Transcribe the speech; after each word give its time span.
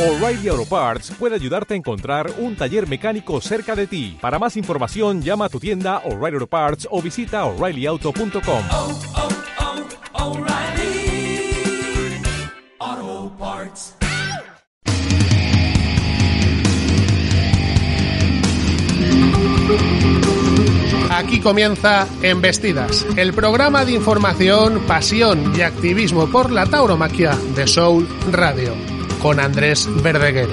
O'Reilly 0.00 0.48
Auto 0.48 0.64
Parts 0.64 1.12
puede 1.18 1.34
ayudarte 1.34 1.74
a 1.74 1.76
encontrar 1.76 2.32
un 2.38 2.56
taller 2.56 2.88
mecánico 2.88 3.38
cerca 3.42 3.76
de 3.76 3.86
ti. 3.86 4.16
Para 4.18 4.38
más 4.38 4.56
información, 4.56 5.20
llama 5.20 5.44
a 5.44 5.48
tu 5.50 5.60
tienda 5.60 5.98
O'Reilly 6.06 6.36
Auto 6.36 6.46
Parts 6.46 6.88
o 6.90 7.02
visita 7.02 7.44
oreillyauto.com. 7.44 8.62
oh, 8.72 8.98
oh, 12.80 13.32
Parts. 13.38 13.94
Aquí 21.10 21.40
comienza 21.40 22.06
Embestidas, 22.22 23.06
el 23.18 23.34
programa 23.34 23.84
de 23.84 23.92
información, 23.92 24.80
pasión 24.86 25.52
y 25.54 25.60
activismo 25.60 26.26
por 26.30 26.50
la 26.50 26.64
tauromaquia 26.64 27.36
de 27.54 27.66
Soul 27.66 28.08
Radio, 28.32 28.74
con 29.20 29.38
Andrés 29.38 29.88
Verdeguer. 30.02 30.48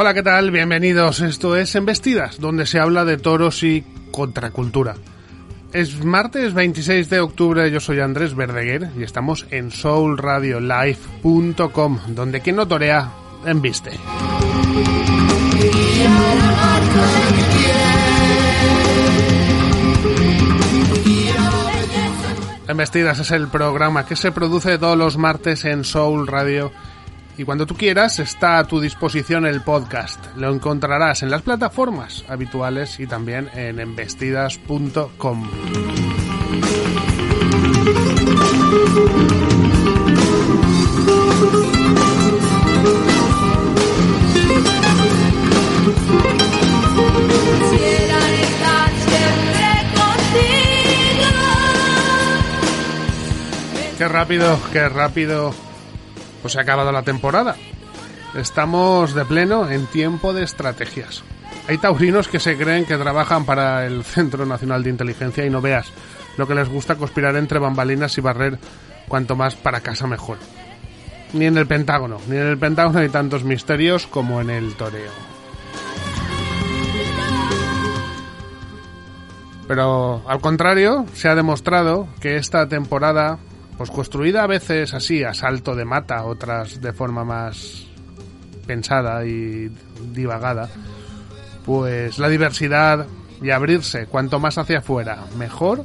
Hola, 0.00 0.14
¿qué 0.14 0.22
tal? 0.22 0.52
Bienvenidos. 0.52 1.20
Esto 1.22 1.56
es 1.56 1.74
Embestidas, 1.74 2.38
donde 2.38 2.66
se 2.66 2.78
habla 2.78 3.04
de 3.04 3.16
toros 3.16 3.64
y 3.64 3.84
contracultura. 4.12 4.94
Es 5.72 6.04
martes 6.04 6.54
26 6.54 7.10
de 7.10 7.18
octubre, 7.18 7.68
yo 7.68 7.80
soy 7.80 7.98
Andrés 7.98 8.36
Verdeguer 8.36 8.90
y 8.96 9.02
estamos 9.02 9.44
en 9.50 9.72
soulradiolive.com, 9.72 11.98
donde 12.14 12.40
quien 12.40 12.54
no 12.54 12.68
torea, 12.68 13.10
embiste. 13.44 13.90
Embestidas 22.68 23.18
es 23.18 23.32
el 23.32 23.48
programa 23.48 24.06
que 24.06 24.14
se 24.14 24.30
produce 24.30 24.78
todos 24.78 24.96
los 24.96 25.16
martes 25.16 25.64
en 25.64 25.82
Soul 25.82 26.28
Radio 26.28 26.70
y 27.38 27.44
cuando 27.44 27.66
tú 27.66 27.76
quieras 27.76 28.18
está 28.18 28.58
a 28.58 28.64
tu 28.64 28.80
disposición 28.80 29.46
el 29.46 29.62
podcast. 29.62 30.36
Lo 30.36 30.52
encontrarás 30.52 31.22
en 31.22 31.30
las 31.30 31.42
plataformas 31.42 32.24
habituales 32.28 32.98
y 32.98 33.06
también 33.06 33.48
en 33.54 33.78
embestidas.com. 33.78 35.48
Qué 53.96 54.08
rápido, 54.08 54.60
qué 54.72 54.88
rápido 54.88 55.67
pues 56.48 56.54
se 56.54 56.60
ha 56.60 56.62
acabado 56.62 56.92
la 56.92 57.02
temporada. 57.02 57.56
Estamos 58.34 59.12
de 59.12 59.26
pleno 59.26 59.68
en 59.68 59.84
tiempo 59.84 60.32
de 60.32 60.44
estrategias. 60.44 61.22
Hay 61.68 61.76
taurinos 61.76 62.26
que 62.26 62.40
se 62.40 62.56
creen 62.56 62.86
que 62.86 62.96
trabajan 62.96 63.44
para 63.44 63.84
el 63.84 64.02
Centro 64.02 64.46
Nacional 64.46 64.82
de 64.82 64.88
Inteligencia 64.88 65.44
y 65.44 65.50
no 65.50 65.60
veas 65.60 65.92
lo 66.38 66.48
que 66.48 66.54
les 66.54 66.70
gusta 66.70 66.94
conspirar 66.94 67.36
entre 67.36 67.58
bambalinas 67.58 68.16
y 68.16 68.22
barrer 68.22 68.58
cuanto 69.08 69.36
más 69.36 69.56
para 69.56 69.82
casa 69.82 70.06
mejor. 70.06 70.38
Ni 71.34 71.44
en 71.44 71.58
el 71.58 71.66
Pentágono, 71.66 72.16
ni 72.28 72.38
en 72.38 72.46
el 72.46 72.56
Pentágono 72.56 73.00
hay 73.00 73.10
tantos 73.10 73.44
misterios 73.44 74.06
como 74.06 74.40
en 74.40 74.48
el 74.48 74.72
toreo. 74.72 75.12
Pero 79.66 80.22
al 80.26 80.40
contrario, 80.40 81.04
se 81.12 81.28
ha 81.28 81.34
demostrado 81.34 82.08
que 82.22 82.36
esta 82.36 82.66
temporada, 82.68 83.38
pues 83.78 83.90
construida 83.90 84.42
a 84.42 84.46
veces 84.48 84.92
así, 84.92 85.22
a 85.22 85.32
salto 85.32 85.76
de 85.76 85.84
mata, 85.84 86.24
otras 86.24 86.80
de 86.80 86.92
forma 86.92 87.24
más 87.24 87.86
pensada 88.66 89.24
y 89.24 89.70
divagada, 90.12 90.68
pues 91.64 92.18
la 92.18 92.28
diversidad 92.28 93.06
y 93.40 93.50
abrirse 93.50 94.06
cuanto 94.06 94.40
más 94.40 94.58
hacia 94.58 94.78
afuera 94.78 95.24
mejor, 95.38 95.84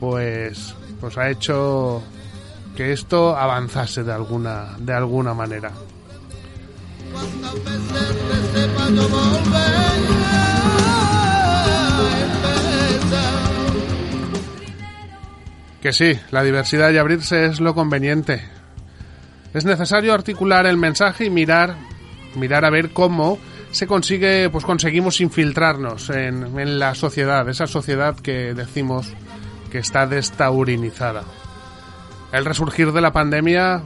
pues, 0.00 0.74
pues 1.00 1.16
ha 1.16 1.30
hecho 1.30 2.02
que 2.76 2.92
esto 2.92 3.36
avanzase 3.36 4.02
de 4.02 4.12
alguna, 4.12 4.76
de 4.78 4.92
alguna 4.92 5.34
manera. 5.34 5.70
Que 15.82 15.92
sí, 15.92 16.16
la 16.30 16.44
diversidad 16.44 16.92
y 16.92 16.98
abrirse 16.98 17.44
es 17.44 17.60
lo 17.60 17.74
conveniente. 17.74 18.40
Es 19.52 19.64
necesario 19.64 20.14
articular 20.14 20.64
el 20.64 20.76
mensaje 20.76 21.24
y 21.24 21.30
mirar, 21.30 21.74
mirar 22.36 22.64
a 22.64 22.70
ver 22.70 22.90
cómo 22.92 23.40
se 23.72 23.88
consigue, 23.88 24.48
pues 24.48 24.64
conseguimos 24.64 25.20
infiltrarnos 25.20 26.08
en, 26.10 26.78
la 26.78 26.94
sociedad, 26.94 27.48
esa 27.48 27.66
sociedad 27.66 28.14
que 28.14 28.54
decimos 28.54 29.12
que 29.72 29.78
está 29.78 30.06
destaurinizada. 30.06 31.24
El 32.32 32.44
resurgir 32.44 32.92
de 32.92 33.00
la 33.00 33.12
pandemia, 33.12 33.82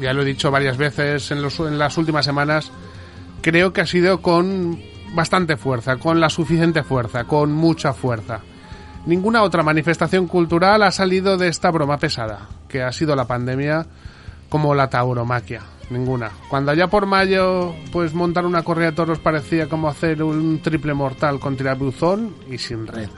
ya 0.00 0.14
lo 0.14 0.22
he 0.22 0.24
dicho 0.24 0.50
varias 0.50 0.78
veces 0.78 1.30
en 1.30 1.78
las 1.78 1.98
últimas 1.98 2.24
semanas, 2.24 2.72
creo 3.42 3.74
que 3.74 3.82
ha 3.82 3.86
sido 3.86 4.22
con 4.22 4.80
bastante 5.14 5.58
fuerza, 5.58 5.96
con 5.96 6.18
la 6.18 6.30
suficiente 6.30 6.82
fuerza, 6.82 7.24
con 7.24 7.52
mucha 7.52 7.92
fuerza. 7.92 8.40
Ninguna 9.08 9.42
otra 9.42 9.62
manifestación 9.62 10.26
cultural 10.26 10.82
ha 10.82 10.92
salido 10.92 11.38
de 11.38 11.48
esta 11.48 11.70
broma 11.70 11.96
pesada, 11.96 12.46
que 12.68 12.82
ha 12.82 12.92
sido 12.92 13.16
la 13.16 13.26
pandemia 13.26 13.86
como 14.50 14.74
la 14.74 14.90
tauromaquia. 14.90 15.62
Ninguna. 15.88 16.30
Cuando 16.50 16.72
allá 16.72 16.88
por 16.88 17.06
mayo, 17.06 17.74
pues 17.90 18.12
montar 18.12 18.44
una 18.44 18.62
corrida 18.62 18.90
de 18.90 18.96
toros 18.96 19.18
parecía 19.18 19.66
como 19.66 19.88
hacer 19.88 20.22
un 20.22 20.60
triple 20.60 20.92
mortal 20.92 21.40
con 21.40 21.56
tirabuzón 21.56 22.34
y 22.50 22.58
sin 22.58 22.86
red. 22.86 23.08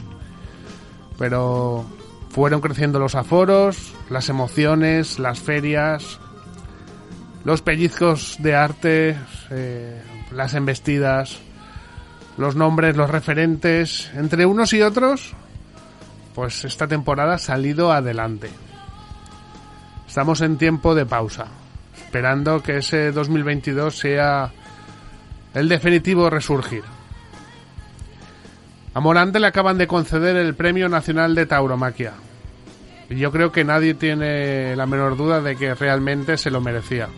Pero 1.19 1.85
fueron 2.29 2.61
creciendo 2.61 3.01
los 3.01 3.17
aforos, 3.17 3.93
las 4.11 4.29
emociones, 4.29 5.19
las 5.19 5.41
ferias, 5.41 6.21
los 7.43 7.63
pellizcos 7.63 8.37
de 8.39 8.55
arte, 8.55 9.17
eh, 9.51 10.01
las 10.31 10.55
embestidas, 10.55 11.41
los 12.39 12.55
nombres, 12.55 12.97
los 12.97 13.11
referentes, 13.11 14.09
entre 14.15 14.47
unos 14.47 14.73
y 14.73 14.83
otros, 14.83 15.35
pues 16.41 16.65
esta 16.65 16.89
temporada 16.89 17.35
ha 17.35 17.39
salido 17.39 17.93
adelante. 17.93 18.49
Estamos 20.09 20.41
en 20.41 20.57
tiempo 20.57 20.95
de 20.95 21.05
pausa, 21.05 21.49
esperando 21.95 22.63
que 22.63 22.79
ese 22.79 23.13
2022 23.13 23.95
sea 23.95 24.51
el 25.53 25.69
definitivo 25.69 26.31
resurgir. 26.31 26.83
A 28.95 29.01
Morante 29.01 29.39
le 29.39 29.49
acaban 29.49 29.77
de 29.77 29.87
conceder 29.87 30.35
el 30.37 30.55
Premio 30.55 30.89
Nacional 30.89 31.35
de 31.35 31.45
Tauromaquia. 31.45 32.15
Y 33.11 33.17
yo 33.17 33.31
creo 33.31 33.53
que 33.53 33.63
nadie 33.63 33.93
tiene 33.93 34.75
la 34.77 34.87
menor 34.87 35.19
duda 35.19 35.43
de 35.43 35.57
que 35.57 35.75
realmente 35.75 36.39
se 36.39 36.51
lo 36.51 36.63
merecía. 36.63 37.11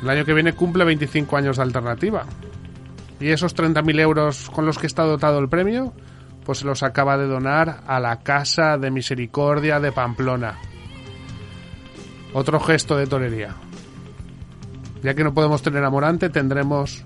El 0.00 0.08
año 0.08 0.24
que 0.24 0.34
viene 0.34 0.52
cumple 0.52 0.84
25 0.84 1.36
años 1.36 1.56
de 1.56 1.64
alternativa. 1.64 2.26
Y 3.18 3.30
esos 3.30 3.56
30.000 3.56 3.98
euros 3.98 4.50
con 4.50 4.66
los 4.66 4.78
que 4.78 4.86
está 4.86 5.02
dotado 5.02 5.40
el 5.40 5.48
premio, 5.48 5.92
pues 6.44 6.58
se 6.58 6.66
los 6.66 6.82
acaba 6.82 7.16
de 7.16 7.26
donar 7.26 7.82
a 7.86 8.00
la 8.00 8.20
Casa 8.20 8.76
de 8.78 8.90
Misericordia 8.90 9.80
de 9.80 9.92
Pamplona. 9.92 10.58
Otro 12.32 12.58
gesto 12.60 12.96
de 12.96 13.06
torería. 13.06 13.54
Ya 15.02 15.14
que 15.14 15.24
no 15.24 15.34
podemos 15.34 15.62
tener 15.62 15.84
a 15.84 15.90
Morante, 15.90 16.30
tendremos 16.30 17.04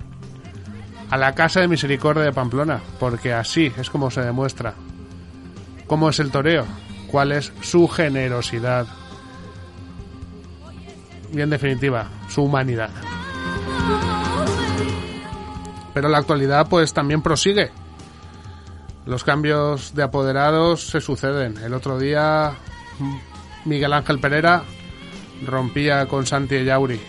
a 1.11 1.17
la 1.17 1.35
Casa 1.35 1.61
de 1.61 1.69
Misericordia 1.69 2.25
de 2.25 2.33
Pamplona, 2.33 2.81
porque 2.99 3.33
así 3.33 3.73
es 3.77 3.91
como 3.91 4.11
se 4.11 4.23
demuestra 4.23 4.75
cómo 5.87 6.09
es 6.09 6.19
el 6.19 6.31
toreo, 6.31 6.65
cuál 7.11 7.33
es 7.33 7.53
su 7.61 7.89
generosidad 7.89 8.87
y 11.33 11.41
en 11.41 11.51
definitiva 11.51 12.09
su 12.29 12.45
humanidad. 12.45 12.91
Pero 15.95 16.09
la 16.09 16.19
actualidad 16.19 16.69
pues 16.69 16.93
también 16.93 17.23
prosigue. 17.23 17.71
Los 19.07 19.23
cambios 19.23 19.95
de 19.95 20.03
apoderados 20.03 20.89
se 20.89 21.01
suceden. 21.01 21.57
El 21.59 21.75
otro 21.75 21.97
día 21.99 22.55
Miguel 23.65 23.93
Ángel 23.93 24.19
Pereira 24.19 24.65
rompía 25.47 26.07
con 26.07 26.27
Santi 26.27 26.65
Yauri. 26.65 27.01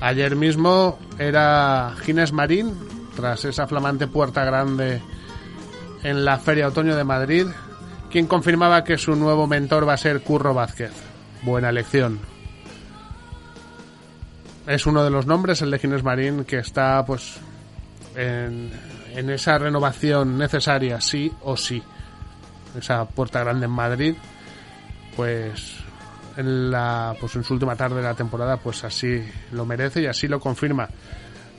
Ayer 0.00 0.36
mismo 0.36 0.98
era 1.18 1.94
Ginés 2.02 2.32
Marín, 2.32 2.74
tras 3.16 3.44
esa 3.44 3.66
flamante 3.66 4.06
puerta 4.06 4.44
grande 4.44 5.00
en 6.04 6.24
la 6.24 6.38
Feria 6.38 6.68
Otoño 6.68 6.96
de 6.96 7.04
Madrid, 7.04 7.46
quien 8.10 8.26
confirmaba 8.26 8.84
que 8.84 8.98
su 8.98 9.16
nuevo 9.16 9.48
mentor 9.48 9.88
va 9.88 9.94
a 9.94 9.98
ser 9.98 10.22
Curro 10.22 10.54
Vázquez. 10.54 10.92
Buena 11.42 11.70
elección. 11.70 12.20
Es 14.66 14.86
uno 14.86 15.02
de 15.02 15.10
los 15.10 15.26
nombres, 15.26 15.60
el 15.62 15.72
de 15.72 15.78
Ginés 15.80 16.04
Marín, 16.04 16.44
que 16.44 16.58
está 16.58 17.04
pues 17.04 17.38
en, 18.14 18.70
en 19.14 19.30
esa 19.30 19.58
renovación 19.58 20.38
necesaria, 20.38 21.00
sí 21.00 21.32
o 21.42 21.56
sí. 21.56 21.82
Esa 22.78 23.04
puerta 23.04 23.40
grande 23.40 23.66
en 23.66 23.72
Madrid, 23.72 24.14
pues 25.16 25.76
en 26.36 26.70
la 26.70 27.14
pues 27.20 27.36
en 27.36 27.44
su 27.44 27.52
última 27.52 27.76
tarde 27.76 27.96
de 27.96 28.02
la 28.02 28.14
temporada, 28.14 28.56
pues 28.56 28.84
así 28.84 29.22
lo 29.52 29.66
merece 29.66 30.02
y 30.02 30.06
así 30.06 30.28
lo 30.28 30.40
confirma. 30.40 30.88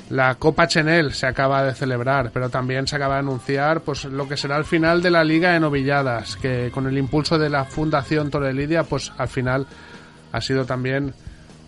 La 0.09 0.35
Copa 0.35 0.67
Chenel 0.67 1.13
se 1.13 1.27
acaba 1.27 1.63
de 1.63 1.73
celebrar, 1.73 2.31
pero 2.31 2.49
también 2.49 2.87
se 2.87 2.95
acaba 2.95 3.15
de 3.15 3.19
anunciar 3.21 3.81
pues 3.81 4.05
lo 4.05 4.27
que 4.27 4.37
será 4.37 4.57
el 4.57 4.65
final 4.65 5.01
de 5.01 5.11
la 5.11 5.23
Liga 5.23 5.53
de 5.53 5.59
Novilladas, 5.59 6.35
que 6.35 6.71
con 6.73 6.87
el 6.87 6.97
impulso 6.97 7.37
de 7.37 7.49
la 7.49 7.65
Fundación 7.65 8.29
Torelidia, 8.29 8.83
pues 8.83 9.11
al 9.17 9.29
final 9.29 9.65
ha 10.31 10.41
sido 10.41 10.65
también 10.65 11.13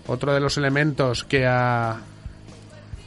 otro 0.07 0.33
de 0.33 0.39
los 0.39 0.57
elementos 0.57 1.23
que 1.23 1.45
ha 1.47 1.97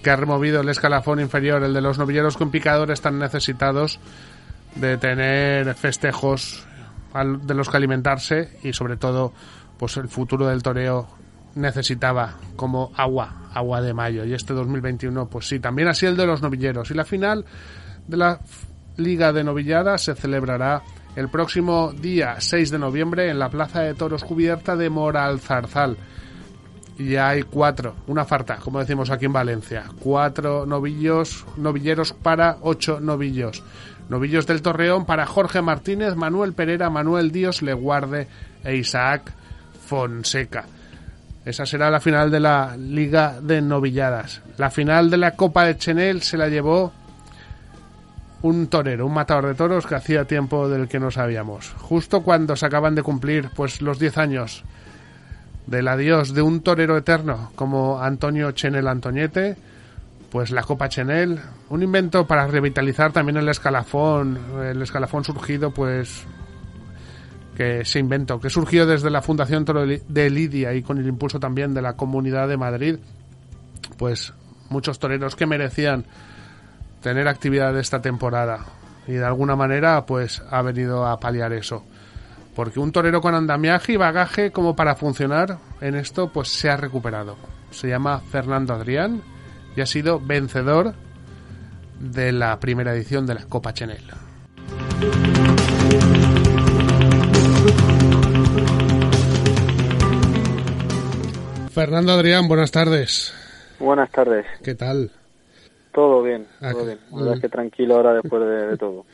que 0.03 0.11
ha 0.11 0.17
removido 0.17 0.61
el 0.61 0.69
escalafón 0.69 1.21
inferior, 1.21 1.63
el 1.63 1.75
de 1.75 1.81
los 1.81 1.99
novilleros 1.99 2.37
con 2.37 2.51
picadores 2.51 3.01
tan 3.01 3.19
necesitados 3.19 3.99
de 4.75 4.97
tener 4.97 5.75
festejos 5.75 6.65
de 7.15 7.55
los 7.55 7.69
que 7.69 7.77
alimentarse 7.77 8.59
y 8.63 8.73
sobre 8.73 8.97
todo 8.97 9.33
pues 9.79 9.97
el 9.97 10.09
futuro 10.09 10.47
del 10.47 10.63
toreo 10.63 11.09
necesitaba 11.55 12.35
como 12.57 12.93
agua, 12.97 13.49
agua 13.53 13.81
de 13.81 13.95
mayo. 13.95 14.25
Y 14.25 14.35
este 14.35 14.55
2021 14.55 15.29
pues 15.29 15.49
sí, 15.49 15.59
también 15.59 15.89
así 15.89 16.07
el 16.07 16.17
de 16.17 16.27
los 16.27 16.43
novilleros. 16.43 16.91
Y 16.91 16.95
la 16.95 17.05
final 17.05 17.45
de 18.07 18.17
la 18.17 18.41
Liga 18.97 19.33
de 19.33 19.45
Novilladas 19.45 20.03
se 20.03 20.15
celebrará 20.15 20.83
el 21.17 21.29
próximo 21.29 21.93
día 21.93 22.37
6 22.39 22.71
de 22.71 22.79
noviembre 22.79 23.31
en 23.31 23.39
la 23.39 23.49
Plaza 23.49 23.81
de 23.81 23.95
Toros 23.95 24.25
cubierta 24.25 24.77
de 24.77 24.91
Moralzarzal 24.91 25.97
y 26.99 27.15
hay 27.17 27.45
cuatro, 27.45 27.95
una 28.09 28.25
farta, 28.25 28.57
como 28.57 28.81
decimos 28.81 29.11
aquí 29.11 29.27
en 29.27 29.33
Valencia. 29.33 29.85
Cuatro 30.01 30.67
novillos, 30.67 31.47
novilleros 31.57 32.13
para 32.13 32.59
ocho 32.61 33.01
novillos. 33.01 33.63
Novillos 34.09 34.47
del 34.47 34.63
Torreón 34.63 35.07
para 35.07 35.27
Jorge 35.27 35.63
Martínez, 35.63 36.17
Manuel 36.17 36.55
Pereira, 36.55 36.91
Manuel 36.91 37.31
Díos 37.31 37.63
Leguarde 37.63 38.27
e 38.65 38.75
Isaac 38.77 39.33
Fonseca. 39.87 40.65
Esa 41.45 41.65
será 41.65 41.91
la 41.91 42.01
final 42.01 42.31
de 42.31 42.41
la 42.41 42.77
Liga 42.77 43.41
de 43.41 43.63
Novilladas. 43.63 44.43
La 44.57 44.71
final 44.71 45.09
de 45.09 45.19
la 45.19 45.33
Copa 45.33 45.65
de 45.65 45.77
Chenel 45.77 46.23
se 46.23 46.37
la 46.37 46.49
llevó 46.49 46.93
un 48.43 48.67
torero, 48.69 49.07
un 49.07 49.15
matador 49.15 49.47
de 49.47 49.55
toros 49.55 49.87
que 49.87 49.95
hacía 49.95 50.25
tiempo 50.25 50.69
del 50.69 50.89
que 50.89 51.01
no 51.01 51.11
sabíamos. 51.11 51.75
Justo 51.79 52.23
cuando 52.23 52.57
se 52.57 52.67
acaban 52.67 52.95
de 52.95 53.03
cumplir 53.03 53.51
pues 53.55 53.83
los 53.83 53.99
10 53.99 54.19
años 54.19 54.65
del 55.69 55.87
adiós 55.87 56.33
de 56.33 56.41
un 56.41 56.63
torero 56.63 56.97
eterno 56.97 57.53
como 57.55 58.01
Antonio 58.01 58.53
Chenel 58.53 58.89
Antoñete, 58.89 59.57
pues 60.31 60.51
la 60.51 60.63
Copa 60.63 60.89
Chenel, 60.89 61.39
un 61.69 61.83
invento 61.83 62.27
para 62.27 62.47
revitalizar 62.47 63.13
también 63.13 63.37
el 63.37 63.49
escalafón, 63.49 64.39
el 64.65 64.81
escalafón 64.81 65.25
surgido 65.25 65.71
pues 65.71 66.27
que 67.55 67.85
se 67.85 67.99
inventó, 67.99 68.41
que 68.41 68.49
surgió 68.49 68.87
desde 68.87 69.11
la 69.11 69.21
Fundación 69.21 69.67
Toro 69.67 69.85
de 69.85 70.31
Lidia 70.31 70.73
y 70.73 70.83
con 70.83 70.99
el 70.99 71.07
impulso 71.07 71.39
también 71.39 71.75
de 71.75 71.83
la 71.83 71.95
Comunidad 71.95 72.49
de 72.49 72.57
Madrid, 72.57 72.97
pues 73.99 74.33
muchos 74.71 74.99
toreros 74.99 75.37
que 75.37 75.47
merecían 75.47 76.07
tener 77.03 77.29
actividad 77.29 77.79
esta 77.79 78.01
temporada. 78.01 78.65
Y 79.07 79.13
de 79.13 79.25
alguna 79.25 79.55
manera 79.55 80.07
pues 80.07 80.43
ha 80.51 80.63
venido 80.63 81.07
a 81.07 81.21
paliar 81.21 81.53
eso 81.53 81.85
porque 82.59 82.81
un 82.81 82.91
torero 82.91 83.21
con 83.21 83.37
andamiaje 83.37 83.93
y 83.93 83.97
bagaje 83.97 84.51
como 84.51 84.75
para 84.75 84.97
funcionar 84.97 85.59
en 85.81 85.95
esto 85.95 86.33
pues 86.33 86.49
se 86.49 86.69
ha 86.69 86.77
recuperado. 86.77 87.37
Se 87.71 87.87
llama 87.87 88.19
Fernando 88.19 88.75
Adrián 88.75 89.23
y 89.77 89.81
ha 89.81 89.87
sido 89.87 90.19
vencedor 90.19 90.95
de 92.01 92.33
la 92.33 92.59
primera 92.59 92.93
edición 92.93 93.27
de 93.27 93.35
la 93.35 93.45
Copa 93.45 93.73
Chenel. 93.73 94.03
Fernando 101.71 102.13
Adrián, 102.13 102.49
buenas 102.49 102.73
tardes. 102.73 103.33
Buenas 103.79 104.11
tardes. 104.11 104.47
¿Qué 104.65 104.75
tal? 104.75 105.13
Todo 105.93 106.25
bien, 106.25 106.49
Ah, 106.61 106.73
todo 106.73 106.87
bien. 106.87 106.99
La 107.13 107.19
verdad 107.19 107.35
es 107.37 107.41
que 107.41 107.49
tranquilo 107.49 107.95
ahora 107.95 108.15
después 108.15 108.43
de, 108.43 108.67
de 108.67 108.77
todo. 108.77 109.07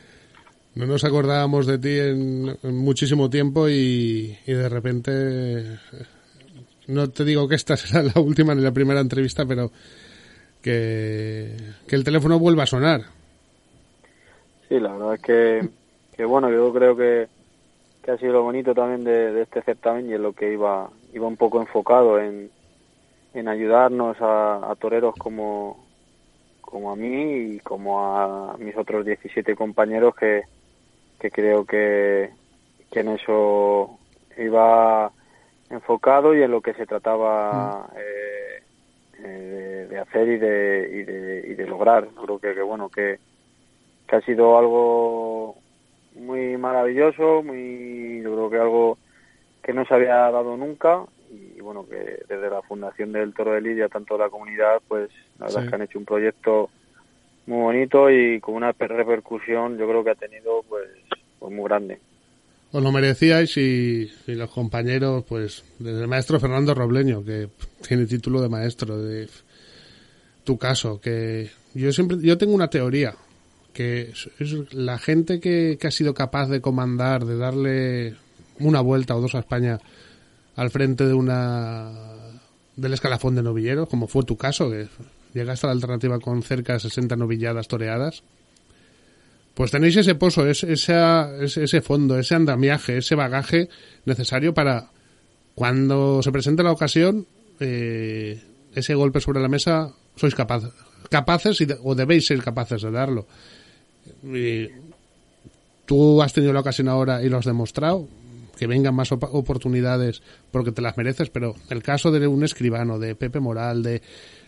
No 0.75 0.85
nos 0.85 1.05
acordábamos 1.05 1.65
de 1.67 1.77
ti 1.77 1.97
en, 1.99 2.57
muchísimo 2.75 3.29
tiempo 3.29 3.69
y, 3.69 4.37
y 4.45 4.53
de 4.53 4.67
repente, 4.67 5.79
no 6.87 7.09
te 7.09 7.23
digo 7.23 7.47
que 7.47 7.55
esta 7.55 7.77
será 7.77 8.03
la 8.03 8.19
última 8.19 8.53
ni 8.53 8.61
la 8.61 8.73
primera 8.73 8.99
entrevista, 8.99 9.45
pero 9.45 9.71
que, 10.61 11.55
que 11.87 11.95
el 11.95 12.03
teléfono 12.03 12.39
vuelva 12.39 12.63
a 12.63 12.67
sonar. 12.67 13.01
Sí, 14.67 14.77
la 14.81 14.91
verdad 14.91 15.13
es 15.13 15.21
que, 15.21 15.69
que 16.13 16.25
bueno, 16.25 16.51
yo 16.51 16.73
creo 16.73 16.97
que, 16.97 17.27
que 18.03 18.11
ha 18.11 18.17
sido 18.17 18.33
lo 18.33 18.43
bonito 18.43 18.73
también 18.73 19.05
de, 19.05 19.31
de 19.31 19.43
este 19.43 19.61
certamen 19.61 20.09
y 20.09 20.13
en 20.13 20.23
lo 20.23 20.33
que 20.33 20.51
iba, 20.51 20.89
iba 21.13 21.25
un 21.25 21.37
poco 21.37 21.61
enfocado 21.61 22.19
en, 22.19 22.51
en 23.33 23.47
ayudarnos 23.47 24.17
a, 24.19 24.71
a 24.71 24.75
toreros 24.75 25.15
como, 25.15 25.85
como 26.59 26.91
a 26.91 26.97
mí 26.97 27.55
y 27.55 27.59
como 27.59 28.05
a 28.05 28.57
mis 28.57 28.75
otros 28.75 29.05
17 29.05 29.55
compañeros 29.55 30.13
que, 30.15 30.43
que 31.25 31.31
creo 31.31 31.65
que, 31.65 32.29
que 32.91 32.99
en 32.99 33.09
eso 33.09 33.97
iba 34.37 35.11
enfocado 35.71 36.35
y 36.35 36.43
en 36.43 36.51
lo 36.51 36.61
que 36.61 36.73
se 36.75 36.85
trataba 36.85 37.87
eh, 37.97 38.61
eh, 39.23 39.23
de, 39.23 39.87
de 39.87 39.99
hacer 39.99 40.27
y 40.27 40.37
de, 40.37 40.89
y 40.93 41.03
de, 41.03 41.47
y 41.47 41.53
de 41.55 41.65
lograr. 41.67 42.07
Creo 42.23 42.37
que, 42.37 42.53
que 42.53 42.61
bueno, 42.61 42.89
que, 42.89 43.17
que 44.07 44.15
ha 44.15 44.21
sido 44.21 44.57
algo 44.57 45.55
muy 46.15 46.57
maravilloso, 46.57 47.41
muy 47.41 48.21
yo 48.23 48.31
creo 48.33 48.49
que 48.51 48.57
algo 48.57 48.97
que 49.63 49.73
no 49.73 49.83
se 49.85 49.95
había 49.95 50.15
dado 50.29 50.55
nunca 50.55 51.05
y 51.31 51.59
bueno 51.59 51.87
que 51.89 52.19
desde 52.29 52.49
la 52.51 52.61
fundación 52.61 53.11
del 53.13 53.33
Toro 53.33 53.53
de 53.53 53.61
Lidia 53.61 53.89
tanto 53.89 54.15
la 54.15 54.29
comunidad 54.29 54.79
pues 54.87 55.09
la 55.39 55.47
verdad 55.47 55.61
Sí. 55.61 55.65
es 55.65 55.69
que 55.69 55.75
han 55.75 55.81
hecho 55.81 55.97
un 55.99 56.05
proyecto 56.05 56.69
muy 57.47 57.57
bonito 57.61 58.09
y 58.09 58.39
con 58.39 58.55
una 58.55 58.73
per- 58.73 58.91
repercusión 58.91 59.77
yo 59.77 59.87
creo 59.87 60.03
que 60.03 60.11
ha 60.11 60.15
tenido 60.15 60.63
pues, 60.67 60.87
pues 61.39 61.53
muy 61.53 61.65
grande. 61.65 61.99
Os 62.71 62.83
lo 62.83 62.91
merecíais 62.91 63.55
y, 63.57 64.11
y 64.27 64.35
los 64.35 64.49
compañeros, 64.51 65.23
pues, 65.27 65.63
desde 65.79 66.01
el 66.01 66.07
maestro 66.07 66.39
Fernando 66.39 66.73
Robleño, 66.73 67.23
que 67.23 67.47
tiene 67.87 68.05
título 68.05 68.41
de 68.41 68.49
maestro, 68.49 69.01
de 69.01 69.29
tu 70.43 70.57
caso, 70.57 70.99
que 70.99 71.49
yo 71.73 71.91
siempre, 71.91 72.17
yo 72.21 72.37
tengo 72.37 72.53
una 72.53 72.69
teoría, 72.69 73.15
que 73.73 74.11
es 74.39 74.73
la 74.73 74.97
gente 74.97 75.39
que, 75.39 75.77
que 75.79 75.87
ha 75.87 75.91
sido 75.91 76.13
capaz 76.13 76.47
de 76.49 76.61
comandar, 76.61 77.25
de 77.25 77.37
darle 77.37 78.15
una 78.59 78.81
vuelta 78.81 79.15
o 79.15 79.21
dos 79.21 79.35
a 79.35 79.39
España 79.39 79.79
al 80.55 80.69
frente 80.69 81.05
de 81.05 81.13
una 81.13 81.91
del 82.75 82.93
escalafón 82.93 83.35
de 83.35 83.43
novilleros, 83.43 83.89
como 83.89 84.07
fue 84.07 84.23
tu 84.23 84.37
caso, 84.37 84.69
que 84.69 84.87
llegaste 85.35 85.67
a 85.67 85.69
la 85.69 85.73
alternativa 85.73 86.19
con 86.19 86.41
cerca 86.41 86.73
de 86.73 86.79
60 86.79 87.15
novilladas 87.15 87.67
toreadas, 87.67 88.23
pues 89.53 89.69
tenéis 89.71 89.95
ese 89.95 90.15
pozo, 90.15 90.47
ese, 90.49 90.73
ese 90.73 91.81
fondo, 91.81 92.17
ese 92.17 92.33
andamiaje, 92.35 92.97
ese 92.97 93.13
bagaje 93.15 93.69
necesario 94.05 94.53
para 94.53 94.89
cuando 95.53 96.21
se 96.23 96.31
presente 96.31 96.63
la 96.63 96.71
ocasión, 96.71 97.25
eh, 97.59 98.41
ese 98.73 98.95
golpe 98.95 99.21
sobre 99.21 99.39
la 99.41 99.47
mesa, 99.47 99.93
sois 100.17 100.35
capaces, 100.35 101.61
y 101.61 101.65
de- 101.65 101.77
o 101.83 101.95
debéis 101.95 102.25
ser 102.25 102.41
capaces 102.43 102.81
de 102.81 102.91
darlo. 102.91 103.27
Tú 105.85 106.21
has 106.21 106.33
tenido 106.33 106.51
la 106.51 106.59
ocasión 106.61 106.89
ahora 106.89 107.23
y 107.23 107.29
lo 107.29 107.37
has 107.37 107.45
demostrado, 107.45 108.07
que 108.57 108.67
vengan 108.67 108.95
más 108.95 109.11
oportunidades 109.11 110.21
porque 110.51 110.71
te 110.71 110.81
las 110.81 110.97
mereces, 110.97 111.29
pero 111.29 111.55
el 111.69 111.83
caso 111.83 112.11
de 112.11 112.25
un 112.27 112.43
escribano, 112.43 112.97
de 112.99 113.15
Pepe 113.15 113.39
Moral, 113.39 113.83
de, 113.83 114.01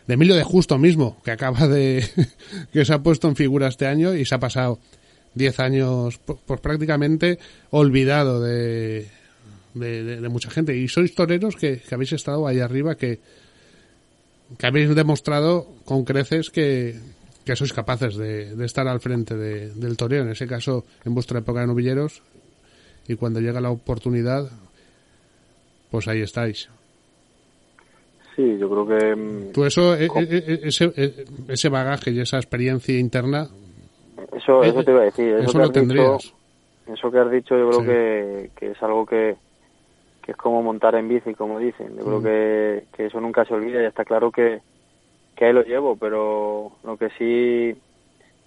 de 0.07 0.13
Emilio 0.13 0.35
de 0.35 0.43
Justo 0.43 0.77
mismo, 0.77 1.21
que 1.23 1.31
acaba 1.31 1.67
de, 1.67 2.03
que 2.73 2.85
se 2.85 2.93
ha 2.93 3.03
puesto 3.03 3.27
en 3.27 3.35
figura 3.35 3.67
este 3.67 3.85
año 3.87 4.13
y 4.15 4.25
se 4.25 4.35
ha 4.35 4.39
pasado 4.39 4.79
10 5.35 5.59
años 5.59 6.19
pues, 6.25 6.59
prácticamente 6.61 7.37
olvidado 7.69 8.41
de, 8.41 9.07
de, 9.73 10.29
mucha 10.29 10.49
gente. 10.49 10.75
Y 10.75 10.87
sois 10.87 11.13
toreros 11.13 11.55
que, 11.55 11.79
que 11.79 11.93
habéis 11.95 12.13
estado 12.13 12.47
ahí 12.47 12.59
arriba, 12.59 12.95
que, 12.95 13.19
que 14.57 14.65
habéis 14.65 14.95
demostrado 14.95 15.67
con 15.85 16.05
creces 16.05 16.49
que, 16.49 16.95
que 17.45 17.55
sois 17.55 17.73
capaces 17.73 18.15
de, 18.15 18.55
de 18.55 18.65
estar 18.65 18.87
al 18.87 18.99
frente 19.01 19.35
de- 19.35 19.69
del 19.75 19.97
toreo, 19.97 20.23
en 20.23 20.29
ese 20.31 20.47
caso 20.47 20.85
en 21.05 21.13
vuestra 21.13 21.39
época 21.39 21.61
de 21.61 21.67
novilleros, 21.67 22.23
y 23.07 23.15
cuando 23.15 23.39
llega 23.39 23.61
la 23.61 23.69
oportunidad, 23.71 24.49
pues 25.91 26.07
ahí 26.07 26.21
estáis. 26.21 26.69
Sí, 28.37 28.57
yo 28.59 28.69
creo 28.69 28.87
que 28.87 29.15
mm, 29.15 29.51
Tú 29.51 29.65
eso, 29.65 29.95
e- 29.95 30.05
e- 30.05 30.09
e- 30.29 30.59
ese, 30.67 30.93
ese 31.49 31.69
bagaje 31.69 32.11
y 32.11 32.19
esa 32.21 32.37
experiencia 32.37 32.97
interna, 32.97 33.47
eso, 34.35 34.63
eh, 34.63 34.69
eso 34.69 34.83
te 34.83 34.91
iba 34.91 35.01
a 35.01 35.05
decir. 35.05 35.27
Eso, 35.33 35.49
eso 35.49 35.57
lo 35.57 35.63
dicho- 35.65 35.73
tendrías. 35.73 36.33
eso 36.87 37.11
que 37.11 37.17
has 37.19 37.31
dicho 37.31 37.57
yo 37.57 37.69
creo 37.69 37.81
Sí. 37.81 37.87
que, 37.87 38.49
que 38.55 38.71
es 38.71 38.83
algo 38.83 39.05
que, 39.07 39.35
que 40.23 40.31
es 40.31 40.37
como 40.37 40.61
montar 40.61 40.93
en 40.95 41.07
bici, 41.09 41.33
como 41.33 41.57
dicen. 41.59 41.97
Yo 41.97 42.05
creo 42.05 42.19
Mm. 42.19 42.23
que, 42.23 42.83
que 42.95 43.05
eso 43.07 43.19
nunca 43.19 43.43
se 43.43 43.55
olvida 43.55 43.81
y 43.81 43.85
está 43.87 44.05
claro 44.05 44.31
que, 44.31 44.59
que 45.35 45.45
ahí 45.45 45.53
lo 45.53 45.63
llevo, 45.63 45.95
pero 45.95 46.71
lo 46.83 46.95
que 46.97 47.09
sí 47.17 47.75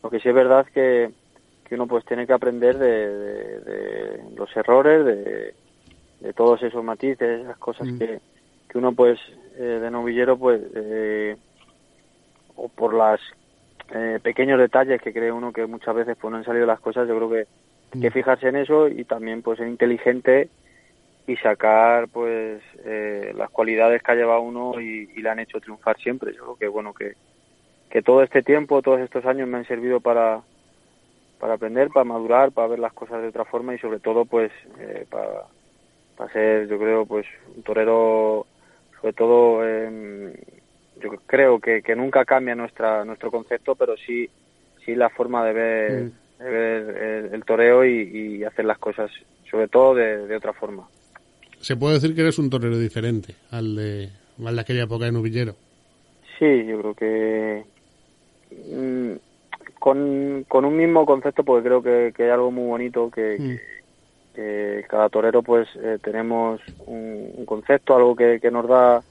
lo 0.03 0.09
que 0.09 0.19
sí 0.21 0.29
es 0.31 0.35
verdad 0.35 0.65
es 0.67 0.73
que, 0.73 1.11
que 1.69 1.75
uno 1.75 1.87
pues 1.87 2.05
tiene 2.07 2.27
que 2.29 2.33
aprender 2.33 2.79
de, 2.79 3.09
de- 3.09 3.61
de 3.61 4.23
los 4.37 4.57
errores, 4.57 5.05
de, 5.05 5.55
de 6.21 6.33
todos 6.33 6.63
esos 6.63 6.83
matices, 6.85 7.43
esas 7.43 7.59
cosas 7.59 7.89
Mm. 7.89 7.99
que, 7.99 8.21
que 8.69 8.79
uno 8.79 8.93
pues 8.93 9.19
eh, 9.57 9.79
de 9.81 9.91
novillero 9.91 10.37
pues 10.39 10.61
eh, 10.75 11.37
o 12.57 12.69
por 12.69 12.95
las 12.95 13.21
eh, 13.93 14.19
pequeños 14.23 14.59
detalles 14.59 15.01
que 15.03 15.13
cree 15.13 15.33
uno 15.33 15.53
que 15.53 15.67
muchas 15.67 15.95
veces 15.95 16.17
pues 16.21 16.31
no 16.31 16.39
han 16.39 16.45
salido 16.45 16.67
las 16.67 16.81
cosas, 16.81 17.09
yo 17.09 17.17
creo 17.17 17.31
que 17.31 17.47
hay 17.93 18.01
que 18.01 18.11
fijarse 18.11 18.49
en 18.49 18.57
eso 18.57 18.89
y 18.89 19.05
también 19.05 19.43
pues 19.43 19.59
ser 19.59 19.69
inteligente 19.69 20.49
y 21.27 21.37
sacar 21.37 22.09
pues 22.09 22.63
eh, 22.85 23.33
las 23.37 23.51
cualidades 23.51 24.03
que 24.03 24.13
ha 24.13 24.17
llevado 24.17 24.43
uno 24.43 24.81
y, 24.81 25.11
y 25.15 25.23
le 25.23 25.29
han 25.29 25.39
hecho 25.39 25.61
triunfar 25.61 25.97
siempre. 25.99 26.33
Yo 26.35 26.43
creo 26.43 26.57
que 26.57 26.69
bueno 26.69 26.95
que, 26.95 27.15
que 27.89 28.03
todo 28.03 28.23
este 28.23 28.43
tiempo, 28.43 28.83
todos 28.83 29.01
estos 29.01 29.25
años 29.27 29.49
me 29.49 29.59
han 29.59 29.67
servido 29.67 30.01
para 30.01 30.41
para 31.41 31.55
aprender, 31.55 31.89
para 31.89 32.05
madurar, 32.05 32.53
para 32.53 32.69
ver 32.69 32.79
las 32.79 32.93
cosas 32.93 33.23
de 33.23 33.29
otra 33.29 33.47
forma 33.47 33.75
y 33.75 33.79
sobre 33.79 33.99
todo 33.99 34.27
pues 34.27 34.53
eh, 34.79 35.07
para, 35.11 35.45
para 36.17 36.33
ser 36.33 36.69
yo 36.69 36.79
creo 36.79 37.07
pues 37.07 37.27
un 37.57 37.63
torero 37.63 38.47
sobre 39.01 39.13
todo 39.15 39.61
eh, 39.67 40.35
yo 40.97 41.11
creo 41.27 41.59
que, 41.59 41.83
que 41.83 41.97
nunca 41.97 42.25
cambia 42.25 42.55
nuestra 42.55 43.05
nuestro 43.05 43.31
concepto 43.31 43.75
pero 43.75 43.97
sí 43.97 44.29
sí 44.85 44.95
la 44.95 45.09
forma 45.11 45.45
de 45.47 45.53
ver, 45.53 46.03
Mm. 46.05 46.43
de 46.43 46.51
ver 46.51 46.97
el, 47.03 47.35
el 47.35 47.45
toreo 47.45 47.85
y, 47.85 48.39
y 48.39 48.45
hacer 48.45 48.65
las 48.65 48.79
cosas 48.79 49.11
sobre 49.51 49.69
todo 49.69 49.95
de, 49.95 50.27
de 50.27 50.37
otra 50.37 50.53
forma 50.53 50.89
se 51.61 51.77
puede 51.77 51.95
decir 51.95 52.15
que 52.15 52.23
eres 52.23 52.39
un 52.39 52.49
torero 52.51 52.79
diferente 52.79 53.35
al 53.51 53.77
de, 53.77 54.09
al 54.47 54.55
de 54.57 54.61
aquella 54.63 54.85
época 54.85 55.05
de 55.05 55.13
novillero. 55.13 55.55
Sí, 56.39 56.65
yo 56.67 56.81
creo 56.81 56.95
que 56.95 57.65
mm, 58.51 59.13
con, 59.79 60.45
con 60.49 60.65
un 60.65 60.75
mismo 60.77 61.05
concepto, 61.05 61.45
porque 61.45 61.69
creo 61.69 61.83
que, 61.83 62.13
que 62.17 62.25
hay 62.25 62.31
algo 62.31 62.51
muy 62.51 62.67
bonito 62.67 63.11
que, 63.11 63.37
Mm. 63.39 63.47
que- 63.47 63.80
cada 64.89 65.09
torero 65.09 65.43
pues 65.43 65.69
eh, 65.77 65.99
tenemos 66.03 66.61
un, 66.87 67.45
concepto, 67.47 67.97
algo 67.97 68.15
que, 68.17 68.41
nos 68.51 68.69
da 68.69 69.03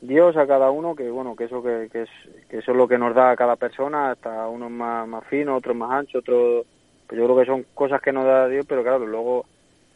Dios 0.00 0.36
a 0.36 0.46
cada 0.46 0.70
uno, 0.70 0.94
que 0.94 1.10
bueno, 1.10 1.36
que 1.36 1.44
eso 1.44 1.62
que, 1.62 1.88
que 1.90 2.02
es 2.02 2.10
que 2.48 2.58
eso 2.58 2.72
es 2.72 2.76
lo 2.76 2.88
que 2.88 2.98
nos 2.98 3.14
da 3.14 3.30
a 3.30 3.36
cada 3.36 3.56
persona, 3.56 4.10
hasta 4.10 4.48
uno 4.48 4.68
más, 4.68 5.06
más 5.08 5.24
fino, 5.26 5.56
otro 5.56 5.74
más 5.74 5.90
ancho, 5.90 6.18
otro 6.18 6.64
pues 7.06 7.18
yo 7.18 7.24
creo 7.26 7.38
que 7.38 7.46
son 7.46 7.66
cosas 7.74 8.00
que 8.00 8.12
nos 8.12 8.24
da 8.24 8.48
Dios, 8.48 8.66
pero 8.68 8.82
claro, 8.82 9.06
luego 9.06 9.46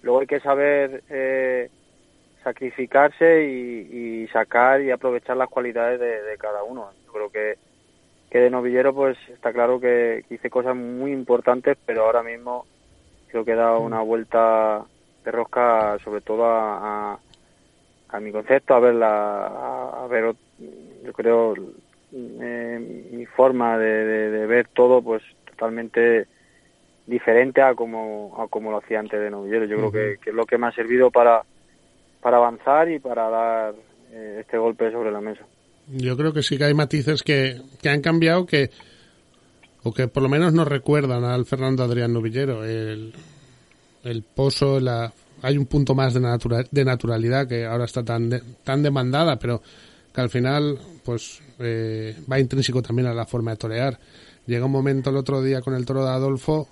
luego 0.02 0.20
hay 0.20 0.26
que 0.26 0.40
saber 0.40 1.02
eh, 1.10 1.70
sacrificarse 2.44 3.44
y, 3.44 4.22
y 4.22 4.28
sacar 4.28 4.80
y 4.80 4.90
aprovechar 4.90 5.36
las 5.36 5.48
cualidades 5.48 5.98
de, 5.98 6.22
de 6.22 6.36
cada 6.38 6.62
uno. 6.62 6.90
Yo 7.04 7.12
creo 7.12 7.30
que, 7.30 7.54
que 8.30 8.38
de 8.38 8.50
novillero 8.50 8.94
pues 8.94 9.18
está 9.28 9.52
claro 9.52 9.80
que, 9.80 10.24
que 10.28 10.36
hice 10.36 10.50
cosas 10.50 10.76
muy 10.76 11.12
importantes, 11.12 11.76
pero 11.84 12.04
ahora 12.04 12.22
mismo 12.22 12.64
creo 13.28 13.44
que 13.44 13.52
he 13.52 13.56
dado 13.56 13.80
una 13.80 14.00
vuelta 14.02 14.84
de 15.24 15.30
rosca 15.30 15.98
sobre 16.04 16.20
todo 16.20 16.44
a, 16.46 17.12
a, 17.14 17.18
a 18.08 18.20
mi 18.20 18.30
concepto, 18.32 18.74
a 18.74 18.80
ver 18.80 18.94
la, 18.94 19.46
a, 19.46 20.04
a 20.04 20.06
ver, 20.06 20.34
yo 21.04 21.12
creo 21.12 21.54
eh, 22.12 23.08
mi 23.12 23.26
forma 23.26 23.78
de, 23.78 24.04
de- 24.04 24.30
de 24.30 24.46
ver 24.46 24.68
todo 24.74 25.02
pues 25.02 25.22
totalmente 25.50 26.26
diferente 27.06 27.62
a 27.62 27.74
como 27.74 28.34
a 28.40 28.48
como 28.48 28.70
lo 28.70 28.78
hacía 28.78 29.00
antes 29.00 29.18
de 29.20 29.30
novillero. 29.30 29.64
Yo 29.64 29.76
creo 29.76 29.92
que, 29.92 30.18
que 30.22 30.30
es 30.30 30.36
lo 30.36 30.44
que 30.46 30.58
me 30.58 30.66
ha 30.68 30.72
servido 30.72 31.10
para 31.10 31.42
para 32.20 32.38
avanzar 32.38 32.90
y 32.90 32.98
para 32.98 33.28
dar 33.28 33.74
eh, 34.12 34.38
este 34.40 34.58
golpe 34.58 34.90
sobre 34.90 35.12
la 35.12 35.20
mesa. 35.20 35.44
Yo 35.88 36.16
creo 36.16 36.32
que 36.32 36.42
sí 36.42 36.58
que 36.58 36.64
hay 36.64 36.74
matices 36.74 37.22
que, 37.22 37.60
que 37.80 37.88
han 37.88 38.00
cambiado 38.00 38.46
que 38.46 38.70
o 39.86 39.92
que 39.92 40.08
por 40.08 40.22
lo 40.22 40.28
menos 40.28 40.52
nos 40.52 40.66
recuerdan 40.66 41.22
al 41.24 41.44
Fernando 41.46 41.84
Adrián 41.84 42.12
Novillero. 42.12 42.64
El, 42.64 43.12
el 44.02 44.22
pozo, 44.22 44.80
la, 44.80 45.12
hay 45.42 45.56
un 45.56 45.66
punto 45.66 45.94
más 45.94 46.12
de, 46.14 46.20
natura, 46.20 46.64
de 46.68 46.84
naturalidad 46.84 47.46
que 47.46 47.64
ahora 47.64 47.84
está 47.84 48.02
tan, 48.04 48.28
de- 48.28 48.42
tan 48.64 48.82
demandada, 48.82 49.38
pero 49.38 49.62
que 50.12 50.20
al 50.20 50.30
final 50.30 50.78
pues 51.04 51.40
eh, 51.60 52.16
va 52.30 52.40
intrínseco 52.40 52.82
también 52.82 53.06
a 53.06 53.14
la 53.14 53.26
forma 53.26 53.52
de 53.52 53.56
torear. 53.58 53.98
Llega 54.46 54.64
un 54.66 54.72
momento 54.72 55.10
el 55.10 55.16
otro 55.16 55.40
día 55.40 55.60
con 55.60 55.74
el 55.74 55.84
toro 55.86 56.04
de 56.04 56.10
Adolfo, 56.10 56.68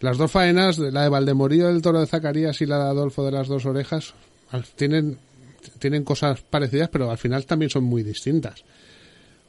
las 0.00 0.18
dos 0.18 0.30
faenas, 0.30 0.78
la 0.78 1.04
de 1.04 1.08
Valdemorillo 1.08 1.68
del 1.68 1.80
toro 1.80 2.00
de 2.00 2.06
Zacarías 2.06 2.60
y 2.60 2.66
la 2.66 2.76
de 2.84 2.90
Adolfo 2.90 3.24
de 3.24 3.32
las 3.32 3.48
dos 3.48 3.64
orejas, 3.66 4.12
tienen, 4.76 5.16
tienen 5.78 6.04
cosas 6.04 6.40
parecidas, 6.42 6.88
pero 6.90 7.10
al 7.10 7.18
final 7.18 7.46
también 7.46 7.70
son 7.70 7.84
muy 7.84 8.02
distintas. 8.02 8.62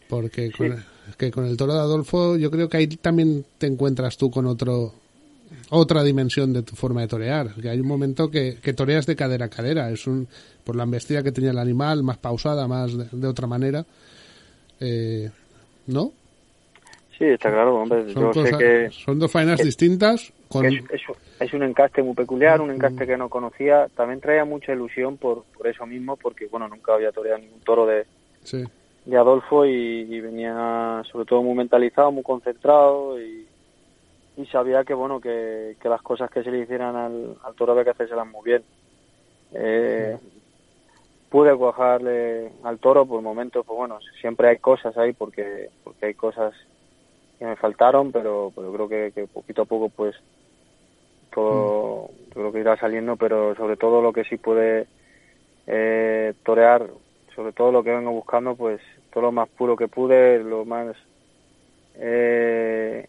Porque 0.07 0.51
con, 0.51 0.83
que 1.17 1.31
con 1.31 1.45
el 1.45 1.57
toro 1.57 1.73
de 1.73 1.79
Adolfo 1.79 2.37
yo 2.37 2.49
creo 2.51 2.69
que 2.69 2.77
ahí 2.77 2.87
también 2.87 3.45
te 3.57 3.67
encuentras 3.67 4.17
tú 4.17 4.29
con 4.29 4.45
otro 4.45 4.93
otra 5.69 6.03
dimensión 6.03 6.53
de 6.53 6.63
tu 6.63 6.75
forma 6.75 7.01
de 7.01 7.07
torear. 7.07 7.53
Que 7.55 7.69
hay 7.69 7.79
un 7.79 7.87
momento 7.87 8.29
que, 8.29 8.57
que 8.61 8.73
toreas 8.73 9.05
de 9.05 9.15
cadera 9.15 9.45
a 9.45 9.49
cadera. 9.49 9.89
Es 9.89 10.07
un 10.07 10.27
por 10.63 10.75
la 10.75 10.83
embestida 10.83 11.23
que 11.23 11.31
tenía 11.31 11.51
el 11.51 11.57
animal, 11.57 12.03
más 12.03 12.17
pausada, 12.17 12.67
más 12.67 12.95
de, 12.95 13.07
de 13.11 13.27
otra 13.27 13.47
manera. 13.47 13.85
Eh, 14.79 15.29
¿No? 15.87 16.11
Sí, 17.17 17.25
está 17.25 17.49
claro, 17.49 17.75
hombre. 17.75 18.13
Son, 18.13 18.33
Yo 18.33 18.45
sé 18.45 18.57
que, 18.57 18.89
son 18.91 19.19
dos 19.19 19.31
faenas 19.31 19.61
distintas 19.61 20.31
con 20.47 20.65
es, 20.65 20.83
es, 20.91 21.01
es 21.39 21.53
un 21.53 21.63
encaste 21.63 22.01
muy 22.01 22.15
peculiar, 22.15 22.61
un 22.61 22.71
encaste 22.71 23.05
que 23.05 23.17
no 23.17 23.29
conocía. 23.29 23.87
También 23.95 24.21
traía 24.21 24.45
mucha 24.45 24.73
ilusión 24.73 25.17
por, 25.17 25.43
por 25.57 25.67
eso 25.67 25.85
mismo, 25.85 26.15
porque 26.15 26.47
bueno, 26.47 26.67
nunca 26.67 26.93
había 26.93 27.11
toreado 27.11 27.39
ningún 27.39 27.59
toro 27.61 27.85
de, 27.85 28.05
sí. 28.43 28.63
De 29.09 29.17
Adolfo 29.17 29.65
y, 29.65 30.05
y 30.09 30.21
venía 30.21 31.01
sobre 31.11 31.25
todo 31.25 31.41
muy 31.41 31.55
mentalizado, 31.55 32.11
muy 32.11 32.23
concentrado 32.23 33.19
y, 33.19 33.47
y 34.37 34.45
sabía 34.45 34.83
que 34.83 34.93
bueno 34.93 35.19
que, 35.19 35.75
que 35.81 35.89
las 35.89 36.01
cosas 36.01 36.29
que 36.29 36.43
se 36.43 36.51
le 36.51 36.59
hicieran 36.59 36.95
al, 36.95 37.35
al 37.43 37.55
toro 37.55 37.71
había 37.71 37.83
que 37.85 37.89
hacérselas 37.91 38.27
muy 38.27 38.43
bien. 38.45 38.63
Eh, 39.53 40.17
pude 41.29 41.55
cuajarle 41.55 42.51
al 42.63 42.79
toro 42.79 43.05
por 43.05 43.21
momentos, 43.21 43.65
pues 43.65 43.77
bueno, 43.77 43.99
siempre 44.21 44.49
hay 44.49 44.57
cosas 44.57 44.97
ahí 44.97 45.13
porque 45.13 45.69
porque 45.83 46.07
hay 46.07 46.13
cosas 46.13 46.53
que 47.37 47.45
me 47.45 47.55
faltaron, 47.55 48.11
pero, 48.11 48.51
pero 48.55 48.71
creo 48.73 48.89
que, 48.89 49.11
que 49.13 49.27
poquito 49.27 49.63
a 49.63 49.65
poco 49.65 49.89
pues 49.89 50.15
todo 51.33 52.09
yo 52.29 52.33
creo 52.33 52.51
que 52.51 52.59
irá 52.59 52.77
saliendo, 52.77 53.15
pero 53.17 53.55
sobre 53.55 53.75
todo 53.77 54.01
lo 54.01 54.13
que 54.13 54.23
sí 54.23 54.37
puede 54.37 54.87
eh, 55.67 56.33
torear, 56.43 56.87
sobre 57.35 57.53
todo 57.53 57.71
lo 57.71 57.83
que 57.83 57.91
vengo 57.91 58.11
buscando, 58.11 58.55
pues 58.55 58.81
todo 59.11 59.23
lo 59.25 59.31
más 59.31 59.49
puro 59.49 59.75
que 59.75 59.87
pude, 59.87 60.39
lo 60.43 60.65
más 60.65 60.95
eh, 61.95 63.05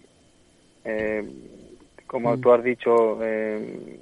eh, 0.85 1.25
como 2.07 2.37
Mm. 2.37 2.41
tú 2.41 2.53
has 2.53 2.63
dicho, 2.65 3.19
eh, 3.23 4.01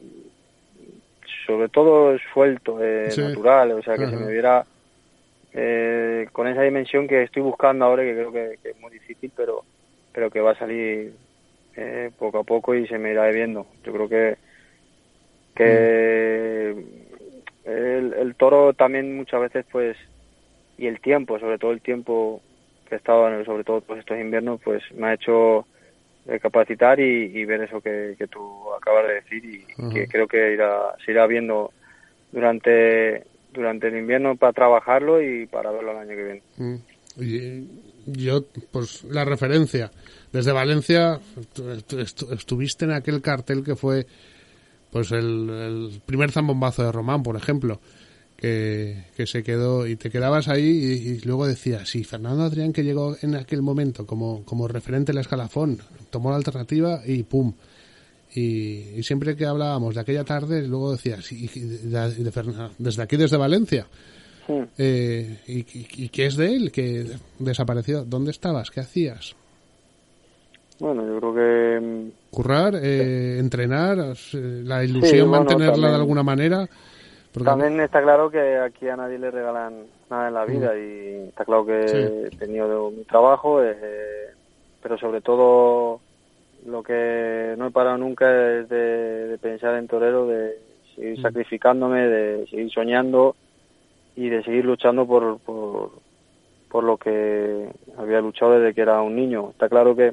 sobre 1.47 1.69
todo 1.69 2.17
suelto, 2.33 2.83
eh, 2.83 3.11
Sí. 3.15 3.21
natural, 3.23 3.73
o 3.73 3.83
sea, 3.83 3.99
que 3.99 4.09
se 4.09 4.17
me 4.17 4.31
viera 4.33 4.67
eh, 5.53 6.29
con 6.33 6.47
esa 6.49 6.63
dimensión 6.63 7.09
que 7.09 7.23
estoy 7.25 7.43
buscando 7.43 7.85
ahora, 7.85 8.03
que 8.05 8.15
creo 8.15 8.33
que, 8.33 8.59
que 8.63 8.71
es 8.71 8.77
muy 8.81 8.91
difícil, 8.93 9.33
pero 9.37 9.65
pero 10.13 10.31
que 10.31 10.41
va 10.41 10.53
a 10.53 10.59
salir 10.59 11.17
eh, 11.77 12.11
poco 12.19 12.39
a 12.39 12.45
poco 12.45 12.75
y 12.75 12.87
se 12.89 12.99
me 12.99 13.13
irá 13.13 13.29
viendo. 13.31 13.67
Yo 13.85 13.93
creo 13.93 14.09
que 14.09 14.39
que 15.55 16.71
el, 17.65 18.13
el 18.15 18.37
toro 18.37 18.75
también 18.75 19.17
muchas 19.17 19.41
veces 19.41 19.67
pues 19.71 19.97
y 20.79 20.87
el 20.87 21.01
tiempo, 21.01 21.39
sobre 21.39 21.59
todo 21.59 21.73
el 21.73 21.81
tiempo 21.81 22.41
que 22.89 22.95
he 22.95 22.99
estado, 22.99 23.29
en- 23.29 23.45
sobre 23.45 23.65
todo 23.65 23.81
pues, 23.83 24.01
estos 24.01 24.19
inviernos, 24.19 24.61
pues 24.65 24.83
me 24.95 25.09
ha 25.09 25.15
hecho 25.15 25.67
recapacitar 26.27 27.01
y, 27.01 27.25
y 27.39 27.45
ver 27.45 27.63
eso 27.63 27.81
que, 27.81 28.15
que 28.19 28.27
tú 28.27 28.73
acabas 28.75 29.07
de 29.09 29.15
decir 29.15 29.45
y 29.45 29.93
que 29.93 30.07
creo 30.07 30.27
que 30.29 30.53
irá, 30.55 30.95
se 31.05 31.13
irá 31.13 31.27
viendo 31.27 31.73
durante 32.33 33.25
durante 33.53 33.89
el 33.89 33.97
invierno 33.97 34.37
para 34.37 34.53
trabajarlo 34.53 35.23
y 35.23 35.47
para 35.47 35.71
verlo 35.73 35.93
el 35.93 35.97
año 35.99 36.09
que 36.17 36.25
viene. 36.25 36.43
Mm. 36.59 36.77
Y 37.21 37.67
yo, 38.25 38.43
pues 38.71 39.03
la 39.05 39.25
referencia. 39.25 39.91
Desde 40.33 40.53
Valencia 40.53 41.19
estu- 41.57 42.33
estuviste 42.33 42.85
en 42.85 42.93
aquel 42.93 43.23
cartel 43.23 43.65
que 43.65 43.75
fue 43.75 44.05
pues 44.93 45.11
el, 45.13 45.49
el 45.51 46.01
primer 46.05 46.31
zambombazo 46.31 46.85
de 46.85 46.93
Román, 46.93 47.23
por 47.23 47.37
ejemplo. 47.37 47.81
Que, 48.39 49.05
que 49.17 49.27
se 49.27 49.43
quedó 49.43 49.85
y 49.87 49.97
te 49.97 50.11
quedabas 50.11 50.47
ahí 50.49 50.63
y, 50.65 51.09
y 51.09 51.21
luego 51.23 51.47
decías, 51.47 51.89
sí, 51.89 52.05
Fernando 52.05 52.45
Adrián 52.45 52.73
que 52.73 52.85
llegó 52.85 53.17
en 53.21 53.35
aquel 53.35 53.63
momento 53.63 54.07
como, 54.07 54.45
como 54.45 54.69
referente 54.69 55.11
del 55.13 55.21
escalafón, 55.21 55.79
tomó 56.11 56.31
la 56.31 56.37
alternativa 56.37 57.03
y 57.05 57.25
pum. 57.25 57.53
Y, 58.35 58.91
y 58.97 59.03
siempre 59.03 59.35
que 59.35 59.45
hablábamos 59.47 59.95
de 59.97 60.03
aquella 60.03 60.23
tarde, 60.23 60.67
luego 60.69 60.93
decías, 60.93 61.33
y, 61.33 61.49
de- 61.49 62.71
desde 62.79 63.03
aquí, 63.03 63.17
desde 63.17 63.37
Valencia, 63.37 63.87
eh, 64.79 65.39
y, 65.49 66.09
qué 66.09 66.27
es 66.27 66.37
de 66.37 66.55
él? 66.55 66.71
que 66.73 67.07
desapareció? 67.41 68.05
¿Dónde 68.05 68.31
estabas? 68.31 68.71
¿Qué 68.71 68.81
hacías? 68.81 69.35
Bueno, 70.79 71.05
yo 71.05 71.19
creo 71.19 71.35
que 71.35 71.81
mm, 71.87 72.11
¿Currar? 72.31 72.79
Eh, 72.81 73.39
¿Entrenar? 73.41 73.99
eh, 74.33 74.63
¿La 74.65 74.85
ilusión 74.85 75.29
bueno, 75.29 75.45
mantenerla 75.45 75.89
de 75.89 75.95
alguna 75.97 76.23
manera? 76.23 76.69
Porque- 77.39 77.51
También 77.51 77.81
está 77.81 78.03
claro 78.03 78.31
que 78.31 78.57
aquí 78.59 78.89
a 78.89 78.97
nadie 78.97 79.19
le 79.19 79.31
regalan 79.31 79.85
nada 80.11 80.29
en 80.29 80.35
la 80.35 80.45
vida 80.45 80.77
y 80.79 81.29
está 81.29 81.45
claro 81.45 81.65
que 81.67 81.89
Sí. 81.89 81.97
he 81.97 82.31
tenido 82.39 82.91
mi 82.91 83.05
trabajo, 83.05 83.63
eh, 83.63 83.77
pero 84.83 84.99
sobre 84.99 85.21
todo 85.21 86.01
lo 86.67 86.83
que 86.83 87.55
no 87.57 87.67
he 87.67 87.71
parado 87.71 87.99
nunca 87.99 88.27
es 88.59 88.69
de, 88.69 89.29
de 89.29 89.39
pensar 89.39 89.75
en 89.77 89.87
torero, 89.87 90.27
de 90.27 90.59
seguir 90.95 91.21
sacrificándome, 91.23 92.01
de 92.09 92.47
seguir 92.49 92.71
soñando 92.71 93.37
y 94.17 94.29
de 94.29 94.43
seguir 94.43 94.65
luchando 94.65 95.07
por, 95.07 95.39
por, 95.39 95.91
por 96.69 96.83
lo 96.85 96.97
que 96.97 97.69
había 97.97 98.21
luchado 98.21 98.59
desde 98.59 98.75
que 98.75 98.81
era 98.81 99.01
un 99.03 99.15
niño. 99.15 99.51
Está 99.51 99.69
claro 99.69 99.95
que, 99.95 100.13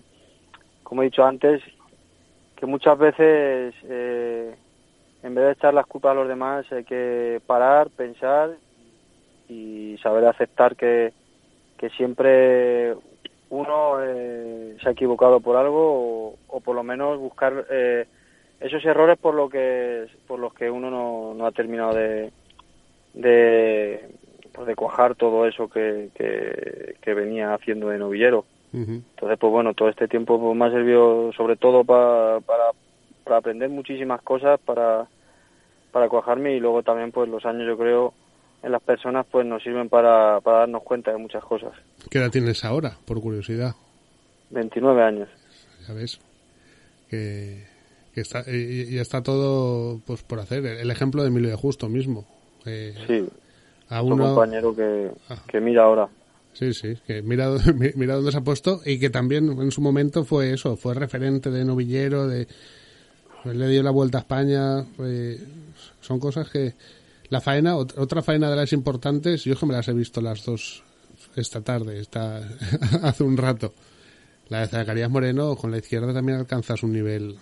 como 0.84 1.02
he 1.02 1.06
dicho 1.06 1.26
antes, 1.26 1.62
que 2.56 2.66
muchas 2.68 2.98
veces 2.98 3.74
eh, 3.84 4.56
en 5.26 5.34
vez 5.34 5.46
de 5.46 5.52
echar 5.54 5.74
las 5.74 5.88
culpas 5.88 6.12
a 6.12 6.16
los 6.16 6.28
demás 6.28 6.72
hay 6.72 6.84
que 6.84 7.42
parar, 7.48 7.90
pensar 7.90 8.52
y 9.50 9.98
saber 10.04 10.26
aceptar 10.26 10.76
que, 10.76 11.14
que 11.78 11.90
siempre 11.90 12.96
uno 13.50 13.98
eh, 14.04 14.78
se 14.82 14.90
ha 14.90 14.92
equivocado 14.92 15.40
por 15.40 15.56
algo 15.58 16.30
o, 16.30 16.36
o 16.48 16.60
por 16.62 16.76
lo 16.76 16.84
menos 16.84 17.20
buscar 17.20 17.66
eh, 17.72 18.06
esos 18.60 18.86
errores 18.86 19.18
por 19.18 19.34
lo 19.34 19.50
que 19.50 20.06
por 20.28 20.40
los 20.40 20.54
que 20.54 20.70
uno 20.70 20.92
no, 20.92 21.34
no 21.34 21.46
ha 21.48 21.52
terminado 21.52 21.94
de 21.96 22.32
de, 23.14 24.10
pues 24.54 24.68
de 24.68 24.76
cuajar 24.76 25.16
todo 25.16 25.48
eso 25.48 25.70
que, 25.70 26.10
que, 26.16 26.96
que 27.02 27.14
venía 27.14 27.54
haciendo 27.54 27.90
de 27.90 27.98
novillero. 27.98 28.46
Entonces, 29.16 29.40
pues 29.40 29.52
bueno, 29.52 29.74
todo 29.74 29.88
este 29.90 30.08
tiempo 30.10 30.40
pues, 30.40 30.56
me 30.56 30.66
ha 30.66 30.72
servido 30.72 31.32
sobre 31.34 31.56
todo 31.56 31.84
pa- 31.86 32.42
para, 32.46 32.72
para 33.26 33.38
aprender 33.38 33.70
muchísimas 33.70 34.22
cosas, 34.22 34.58
para, 34.62 35.08
para 35.92 36.08
cuajarme 36.08 36.56
y 36.56 36.60
luego 36.62 36.82
también 36.84 37.12
pues 37.12 37.28
los 37.30 37.46
años 37.46 37.66
yo 37.68 37.78
creo 37.78 38.14
en 38.64 38.72
las 38.72 38.82
personas 38.82 39.26
pues 39.30 39.46
nos 39.46 39.62
sirven 39.62 39.90
para, 39.90 40.40
para 40.42 40.60
darnos 40.60 40.84
cuenta 40.84 41.12
de 41.12 41.18
muchas 41.18 41.44
cosas. 41.44 41.74
¿Qué 42.10 42.20
edad 42.20 42.32
tienes 42.32 42.64
ahora, 42.64 42.98
por 43.06 43.20
curiosidad? 43.20 43.76
29 44.52 45.04
años. 45.04 45.28
Ya 45.88 45.94
ves. 45.94 46.20
Que, 47.10 47.64
que 48.14 48.22
está, 48.22 48.44
y, 48.48 48.96
y 48.96 48.98
está 49.00 49.22
todo 49.22 50.00
pues 50.06 50.24
por 50.24 50.40
hacer. 50.40 50.66
El 50.66 50.90
ejemplo 50.90 51.22
de 51.22 51.28
Emilio 51.30 51.50
de 51.50 51.56
Justo 51.56 51.90
mismo. 51.90 52.26
Eh, 52.66 52.96
Sí, 53.08 53.28
a 53.90 54.02
un 54.02 54.14
uno, 54.14 54.34
compañero 54.34 54.76
que, 54.76 55.12
Ah. 55.30 55.44
que 55.48 55.60
mira 55.60 55.84
ahora. 55.84 56.08
Sí, 56.54 56.74
sí, 56.74 56.96
que 57.06 57.22
mira, 57.22 57.50
mi- 57.76 57.92
mira 57.96 58.16
dónde 58.16 58.32
se 58.32 58.38
ha 58.38 58.42
puesto 58.42 58.80
y 58.86 58.98
que 59.00 59.10
también 59.12 59.50
en 59.62 59.72
su 59.72 59.82
momento 59.82 60.24
fue 60.26 60.52
eso, 60.54 60.76
fue 60.78 60.94
referente 60.96 61.52
de 61.52 61.66
novillero, 61.66 62.28
de 62.28 62.48
pues, 63.46 63.56
le 63.56 63.70
dio 63.70 63.82
la 63.84 63.92
vuelta 63.92 64.18
a 64.18 64.22
España, 64.22 64.86
eh, 65.00 65.40
son 66.02 66.20
cosas 66.20 66.50
que 66.50 66.74
la 67.30 67.40
faena, 67.40 67.76
ot- 67.78 67.94
otra 67.98 68.22
faena 68.22 68.50
de 68.50 68.56
las 68.58 68.74
importantes, 68.74 69.44
yo 69.46 69.54
es 69.54 69.60
que 69.60 69.66
me 69.68 69.74
las 69.74 69.88
he 69.88 69.94
visto 69.94 70.20
las 70.20 70.44
dos 70.44 70.84
esta 71.36 71.62
tarde, 71.62 72.00
esta, 72.00 72.38
hace 73.04 73.24
un 73.24 73.38
rato. 73.38 73.74
La 74.50 74.60
de 74.62 74.68
Zacarías 74.68 75.10
Moreno 75.10 75.56
con 75.56 75.72
la 75.72 75.78
izquierda 75.78 76.14
también 76.14 76.38
alcanzas 76.40 76.84
un 76.84 76.92
nivel 76.94 77.36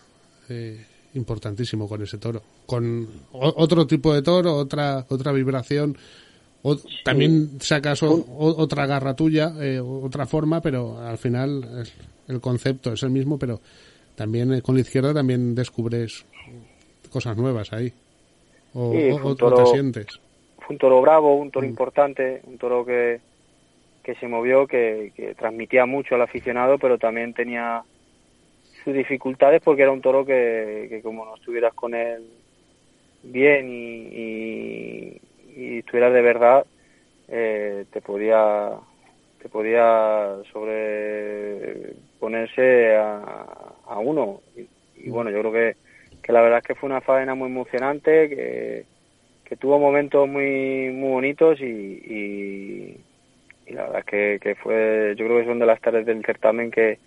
eh, 0.50 0.86
importantísimo 1.16 1.88
con 1.88 2.02
ese 2.02 2.18
toro, 2.18 2.42
con 2.66 3.08
otro 3.32 3.88
tipo 3.88 4.14
de 4.14 4.22
toro, 4.22 4.56
otra 4.56 5.06
otra 5.10 5.32
vibración. 5.32 5.98
O- 6.66 6.78
También 7.04 7.58
sacas 7.60 8.04
o- 8.04 8.26
otra 8.30 8.86
garra 8.88 9.16
tuya, 9.16 9.54
eh, 9.60 9.80
otra 9.82 10.26
forma, 10.26 10.62
pero 10.62 11.00
al 11.00 11.18
final 11.18 11.82
es- 11.82 11.94
el 12.30 12.40
concepto 12.40 12.94
es 12.94 13.04
el 13.04 13.10
mismo, 13.10 13.38
pero 13.38 13.60
también 14.16 14.54
eh, 14.54 14.62
con 14.62 14.76
la 14.76 14.82
izquierda 14.82 15.14
también 15.14 15.56
descubres 15.56 16.26
cosas 17.10 17.38
nuevas 17.38 17.72
ahí. 17.74 17.92
O, 18.74 18.92
Sí, 18.92 19.10
o- 19.12 19.36
toro- 19.36 19.58
te 19.58 19.66
sientes. 19.68 20.20
Fue 20.58 20.76
un 20.76 20.80
toro 20.80 21.02
bravo, 21.02 21.36
un 21.36 21.52
toro 21.52 21.66
importante, 21.66 22.42
un 22.46 22.58
toro 22.58 22.86
que, 22.86 23.20
que 24.04 24.16
se 24.16 24.28
movió, 24.28 24.68
que, 24.68 25.12
que 25.16 25.36
transmitía 25.36 25.86
mucho 25.86 26.16
al 26.16 26.22
aficionado, 26.22 26.78
pero 26.78 26.98
también 26.98 27.34
tenía 27.34 27.84
sus 28.84 28.94
dificultades 28.94 29.62
porque 29.64 29.84
era 29.84 29.92
un 29.92 30.02
toro 30.02 30.26
que, 30.26 30.88
que 30.90 31.02
como 31.02 31.26
no 31.26 31.36
estuvieras 31.36 31.74
con 31.74 31.94
él 31.94 32.24
bien 33.24 33.70
y, 33.70 34.08
y, 34.12 35.22
y 35.56 35.78
estuvieras 35.80 36.14
de 36.14 36.22
verdad, 36.22 36.66
eh, 37.28 37.86
te 37.92 38.02
podía 38.02 38.72
te 39.42 39.50
podía 39.50 40.38
sobreponerse 40.54 42.96
a, 42.96 43.73
a 43.94 44.00
uno. 44.00 44.42
Y, 44.56 45.08
y 45.08 45.10
bueno, 45.10 45.30
yo 45.32 45.40
creo 45.40 45.52
que, 45.52 45.76
que 46.22 46.32
la 46.32 46.42
verdad 46.42 46.60
es 46.60 46.66
que 46.66 46.76
fue 46.76 46.90
una 46.90 47.02
faena 47.02 47.36
muy 47.36 47.48
emocionante, 47.48 48.30
que, 48.30 48.86
que 49.46 49.56
tuvo 49.58 49.80
momentos 49.80 50.28
muy 50.28 50.90
muy 50.90 51.10
bonitos 51.10 51.60
y, 51.60 51.66
y, 51.66 52.98
y 53.68 53.74
la 53.74 53.84
verdad 53.84 54.00
es 54.00 54.06
que, 54.06 54.40
que 54.42 54.56
fue, 54.56 55.16
yo 55.18 55.26
creo 55.26 55.40
que 55.40 55.46
son 55.46 55.60
de 55.60 55.66
las 55.66 55.82
tardes 55.82 56.06
del 56.06 56.26
certamen 56.26 56.72
que, 56.72 57.00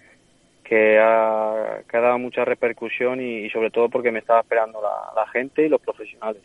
que, 0.65 0.99
ha, 0.99 1.81
que 1.89 1.97
ha 1.97 2.01
dado 2.01 2.19
mucha 2.19 2.45
repercusión 2.45 3.21
y, 3.21 3.49
sobre 3.51 3.71
todo 3.71 3.89
porque 3.89 4.11
me 4.11 4.19
estaba 4.19 4.41
esperando 4.41 4.81
la, 4.81 5.23
la 5.23 5.29
gente 5.31 5.65
y 5.65 5.69
los 5.69 5.81
profesionales. 5.81 6.43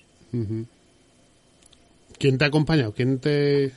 ¿Quién 2.18 2.38
te 2.38 2.46
ha 2.46 2.48
acompañado? 2.48 2.94
¿Quién 2.94 3.20
te... 3.20 3.72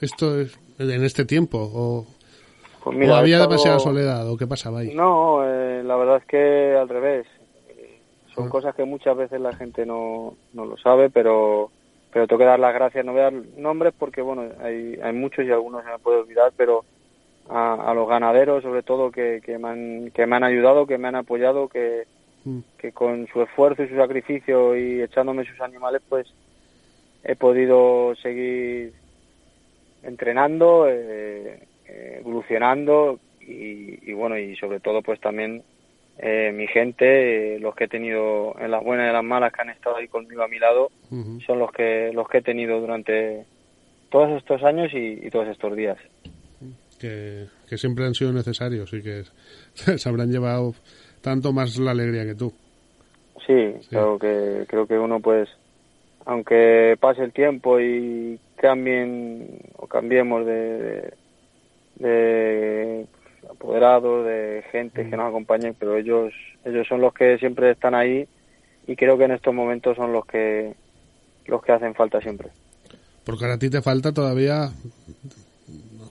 Esto 0.00 0.40
es 0.40 0.58
en 0.78 1.04
este 1.04 1.24
tiempo? 1.24 1.58
¿O, 1.58 2.06
Pues 2.82 2.96
o 2.96 2.98
mira, 2.98 3.14
he 3.14 3.18
había 3.18 3.36
estado- 3.36 3.50
demasiada 3.50 3.78
soledad? 3.78 4.28
¿O 4.30 4.36
qué 4.36 4.46
pasaba 4.46 4.80
ahí? 4.80 4.94
No, 4.94 5.42
eh, 5.46 5.82
la 5.84 5.96
verdad 5.96 6.16
es 6.18 6.24
que 6.26 6.76
al 6.76 6.88
revés. 6.88 7.26
Son 8.34 8.46
Ah. 8.46 8.50
cosas 8.50 8.74
que 8.74 8.84
muchas 8.84 9.14
veces 9.16 9.40
la 9.40 9.52
gente 9.54 9.84
no, 9.84 10.34
no 10.54 10.64
lo 10.66 10.76
sabe, 10.78 11.10
pero 11.10 11.70
pero 12.12 12.26
tengo 12.26 12.40
que 12.40 12.44
dar 12.44 12.58
las 12.60 12.74
gracias. 12.74 13.04
No 13.06 13.12
voy 13.12 13.20
a 13.22 13.24
dar 13.24 13.32
nombres 13.56 13.94
porque, 13.98 14.20
bueno, 14.20 14.44
hay, 14.62 14.98
hay 15.02 15.12
muchos 15.14 15.46
y 15.46 15.50
algunos 15.50 15.82
se 15.82 15.90
me 15.90 15.98
puede 15.98 16.18
olvidar, 16.20 16.52
pero 16.56 16.84
a, 17.48 17.74
a 17.90 17.94
los 17.94 18.06
ganaderos, 18.06 18.62
sobre 18.62 18.82
todo, 18.82 19.10
que, 19.10 19.40
que, 19.42 19.56
me 19.58 19.68
han, 19.68 20.10
que 20.10 20.26
me 20.26 20.36
han 20.36 20.44
ayudado, 20.44 20.86
que 20.86 20.98
me 20.98 21.08
han 21.08 21.14
apoyado, 21.16 21.68
que, 21.68 22.04
Mm. 22.44 22.58
que 22.76 22.90
con 22.92 23.28
su 23.28 23.40
esfuerzo 23.40 23.84
y 23.84 23.88
su 23.88 23.94
sacrificio 23.96 24.76
y 24.76 25.00
echándome 25.00 25.44
sus 25.44 25.60
animales, 25.60 26.02
pues 26.08 26.26
he 27.22 27.36
podido 27.36 28.14
seguir 28.16 28.92
entrenando, 30.02 30.86
eh, 30.88 31.60
evolucionando 32.18 33.18
y, 33.40 34.10
y 34.10 34.12
bueno, 34.12 34.38
y 34.38 34.56
sobre 34.56 34.80
todo 34.80 35.02
pues 35.02 35.20
también 35.20 35.62
eh, 36.18 36.52
mi 36.52 36.66
gente, 36.66 37.56
eh, 37.56 37.58
los 37.58 37.74
que 37.74 37.84
he 37.84 37.88
tenido 37.88 38.54
en 38.58 38.70
las 38.70 38.84
buenas 38.84 39.06
y 39.06 39.08
en 39.08 39.14
las 39.14 39.24
malas 39.24 39.52
que 39.52 39.62
han 39.62 39.70
estado 39.70 39.96
ahí 39.96 40.08
conmigo 40.08 40.42
a 40.42 40.48
mi 40.48 40.58
lado, 40.58 40.90
son 41.46 41.58
los 41.58 41.72
que 41.72 42.10
los 42.12 42.28
que 42.28 42.38
he 42.38 42.42
tenido 42.42 42.80
durante 42.80 43.44
todos 44.10 44.30
estos 44.36 44.62
años 44.62 44.92
y, 44.92 45.26
y 45.26 45.30
todos 45.30 45.48
estos 45.48 45.74
días. 45.74 45.96
que, 47.00 47.46
que 47.68 47.78
siempre 47.78 48.04
han 48.04 48.14
sido 48.14 48.32
necesarios 48.32 48.92
y 48.92 49.02
que 49.02 49.22
se 49.74 50.08
habrán 50.08 50.30
llevado 50.30 50.74
tanto 51.22 51.52
más 51.52 51.78
la 51.78 51.92
alegría 51.92 52.24
que 52.24 52.34
tú. 52.34 52.52
Sí, 53.46 53.74
creo 53.88 54.18
que 54.18 54.64
creo 54.68 54.86
que 54.86 54.98
uno 54.98 55.18
pues 55.18 55.48
aunque 56.24 56.96
pase 57.00 57.22
el 57.24 57.32
tiempo 57.32 57.80
y 57.80 58.38
cambien 58.56 59.58
o 59.76 59.86
cambiemos 59.86 60.46
de, 60.46 60.78
de, 60.78 61.14
de 61.96 63.06
apoderados, 63.50 64.26
de 64.26 64.64
gente 64.70 65.08
que 65.08 65.16
nos 65.16 65.28
acompañe, 65.28 65.74
pero 65.78 65.96
ellos 65.96 66.32
ellos 66.64 66.86
son 66.86 67.00
los 67.00 67.12
que 67.12 67.38
siempre 67.38 67.70
están 67.70 67.94
ahí 67.94 68.26
y 68.86 68.96
creo 68.96 69.18
que 69.18 69.24
en 69.24 69.32
estos 69.32 69.54
momentos 69.54 69.96
son 69.96 70.12
los 70.12 70.24
que 70.26 70.74
los 71.46 71.62
que 71.62 71.72
hacen 71.72 71.94
falta 71.94 72.20
siempre. 72.20 72.48
Porque 73.24 73.44
ahora 73.44 73.54
a 73.54 73.58
ti 73.58 73.70
te 73.70 73.82
falta 73.82 74.12
todavía 74.12 74.70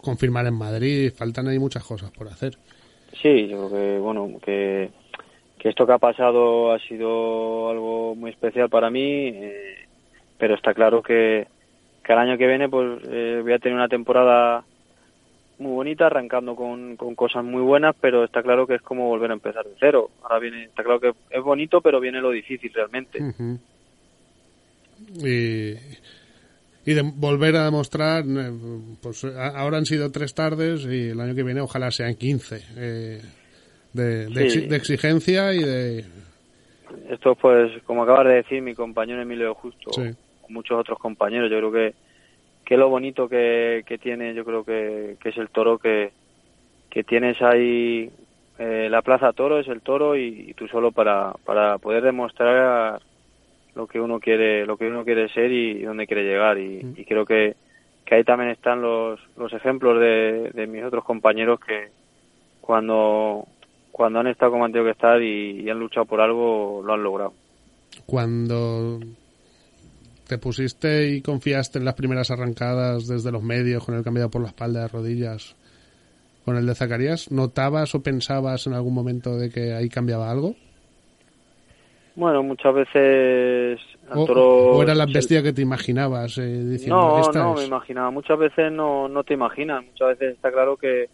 confirmar 0.02 0.48
en 0.48 0.56
Madrid, 0.56 1.12
faltan 1.16 1.48
ahí 1.48 1.60
muchas 1.60 1.84
cosas 1.84 2.12
por 2.12 2.28
hacer. 2.28 2.58
Sí, 3.22 3.48
yo 3.48 3.70
creo 3.70 3.70
que 3.70 4.00
bueno 4.00 4.30
que, 4.44 4.90
que 5.60 5.70
esto 5.70 5.86
que 5.86 5.94
ha 5.94 6.00
pasado 6.00 6.72
ha 6.72 6.80
sido 6.80 7.70
algo 7.70 8.16
muy 8.16 8.32
especial 8.32 8.70
para 8.70 8.90
mí, 8.90 9.28
eh, 9.28 9.88
pero 10.38 10.56
está 10.56 10.74
claro 10.74 11.02
que, 11.02 11.48
que 12.04 12.14
el 12.14 12.20
año 12.20 12.38
que 12.38 12.48
viene 12.48 12.68
pues 12.70 13.02
eh, 13.10 13.40
voy 13.44 13.54
a 13.54 13.60
tener 13.60 13.76
una 13.76 13.90
temporada 13.90 14.64
muy 15.62 15.72
bonita, 15.72 16.08
arrancando 16.08 16.56
con, 16.56 16.96
con 16.98 17.16
cosas 17.16 17.44
muy 17.44 17.62
buenas, 17.62 17.96
pero 18.02 18.24
está 18.24 18.42
claro 18.42 18.66
que 18.68 18.76
es 18.76 18.82
como 18.82 19.08
volver 19.08 19.32
a 19.32 19.36
empezar 19.36 19.64
de 19.66 19.76
cero. 19.80 20.10
Ahora 20.24 20.40
viene, 20.40 20.64
está 20.66 20.84
claro 20.84 21.00
que 21.00 21.14
es 21.30 21.42
bonito, 21.44 21.82
pero 21.82 22.00
viene 22.00 22.20
lo 22.22 22.32
difícil 22.32 22.72
realmente. 22.74 23.20
Y 25.24 25.74
y 26.84 26.94
de 26.96 27.04
volver 27.04 27.56
a 27.58 27.66
demostrar, 27.66 28.24
eh, 28.28 28.52
pues 29.04 29.24
ahora 29.24 29.78
han 29.78 29.86
sido 29.86 30.12
tres 30.12 30.34
tardes 30.34 30.84
y 30.86 31.10
el 31.10 31.20
año 31.22 31.36
que 31.36 31.44
viene 31.44 31.62
ojalá 31.62 31.92
sean 31.92 32.16
15 32.16 32.60
eh, 32.76 33.22
de, 33.94 34.28
de 34.30 34.50
Sí. 34.50 34.60
exi- 34.62 34.68
de 34.68 34.76
exigencia 34.78 35.54
y 35.54 35.64
de... 35.64 36.06
Esto, 37.10 37.36
pues, 37.36 37.72
como 37.84 38.02
acaba 38.04 38.24
de 38.24 38.36
decir 38.38 38.62
mi 38.64 38.74
compañero 38.74 39.22
Emilio 39.22 39.54
Justo, 39.54 39.92
Sí. 39.92 40.10
muchos 40.50 40.80
otros 40.80 40.98
compañeros, 40.98 41.52
yo 41.52 41.58
creo 41.58 41.72
que, 41.72 41.94
que 42.66 42.78
lo 42.78 42.90
bonito 42.90 43.28
que, 43.28 43.84
que 43.86 43.98
tiene, 43.98 44.34
yo 44.34 44.46
creo 44.46 44.64
que, 44.64 45.18
que 45.22 45.30
es 45.30 45.38
el 45.38 45.50
toro 45.50 45.78
que, 45.78 46.12
que 46.90 47.04
tienes 47.04 47.42
ahí, 47.42 48.12
eh, 48.60 48.88
la 48.90 49.02
plaza 49.02 49.34
toro 49.34 49.60
es 49.60 49.68
el 49.68 49.82
toro 49.82 50.16
y, 50.16 50.46
y 50.50 50.54
tú 50.54 50.68
solo 50.68 50.92
para, 50.92 51.34
para 51.46 51.78
poder 51.78 52.04
demostrar 52.04 53.02
lo 53.76 53.88
que 53.88 54.00
uno 54.00 54.20
quiere, 54.20 54.66
lo 54.66 54.78
que 54.78 54.88
uno 54.88 55.04
quiere 55.04 55.30
ser 55.30 55.52
y, 55.52 55.82
dónde 55.84 56.08
quiere 56.08 56.24
llegar. 56.24 56.58
Y, 56.58 56.94
y 56.96 57.06
creo 57.06 57.26
que, 57.26 57.56
que 58.06 58.16
ahí 58.16 58.24
también 58.24 58.52
están 58.52 58.82
los, 58.82 59.20
los 59.38 59.54
ejemplos 59.54 60.00
de, 60.00 60.52
de 60.54 60.68
mis 60.68 60.84
otros 60.84 61.04
compañeros 61.04 61.60
que 61.60 61.90
cuando, 62.60 63.48
cuando 63.92 64.20
han 64.20 64.28
estado 64.28 64.52
como 64.52 64.66
han 64.66 64.72
tenido 64.72 64.86
que 64.86 64.92
estar 64.92 65.22
y, 65.22 65.62
y 65.62 65.70
han 65.70 65.80
luchado 65.80 66.06
por 66.06 66.22
algo, 66.22 66.82
lo 66.86 66.94
han 66.94 67.04
logrado. 67.04 67.34
Cuando 68.06 69.00
te 70.32 70.38
pusiste 70.38 71.10
y 71.10 71.22
confiaste 71.22 71.78
en 71.78 71.84
las 71.84 71.96
primeras 71.96 72.32
arrancadas 72.32 73.06
desde 73.06 73.34
los 73.34 73.44
medios 73.44 73.84
con 73.84 73.96
el 73.96 74.04
cambiado 74.04 74.30
por 74.32 74.42
la 74.42 74.48
espalda 74.48 74.84
de 74.84 74.88
rodillas 74.88 75.58
con 76.46 76.56
el 76.56 76.66
de 76.66 76.74
Zacarías, 76.74 77.30
¿notabas 77.34 77.94
o 77.96 78.02
pensabas 78.02 78.66
en 78.66 78.74
algún 78.74 78.94
momento 78.94 79.38
de 79.38 79.50
que 79.50 79.74
ahí 79.74 79.90
cambiaba 79.90 80.32
algo? 80.32 80.56
Bueno, 82.16 82.44
muchas 82.44 82.74
veces 82.74 83.80
¿O, 84.16 84.82
era 84.82 84.96
la 84.96 85.06
bestia 85.06 85.44
que 85.44 85.52
te 85.52 85.62
imaginabas 85.62 86.38
eh, 86.38 86.64
diciendo 86.64 86.96
No, 86.96 87.32
no, 87.34 87.54
es"? 87.56 87.60
me 87.60 87.66
imaginaba. 87.66 88.10
Muchas 88.12 88.40
veces 88.40 88.72
no, 88.72 89.10
no 89.10 89.24
te 89.26 89.34
imaginas. 89.34 89.84
Muchas 89.86 90.08
veces 90.18 90.36
está 90.36 90.50
claro 90.50 90.78
que, 90.78 91.10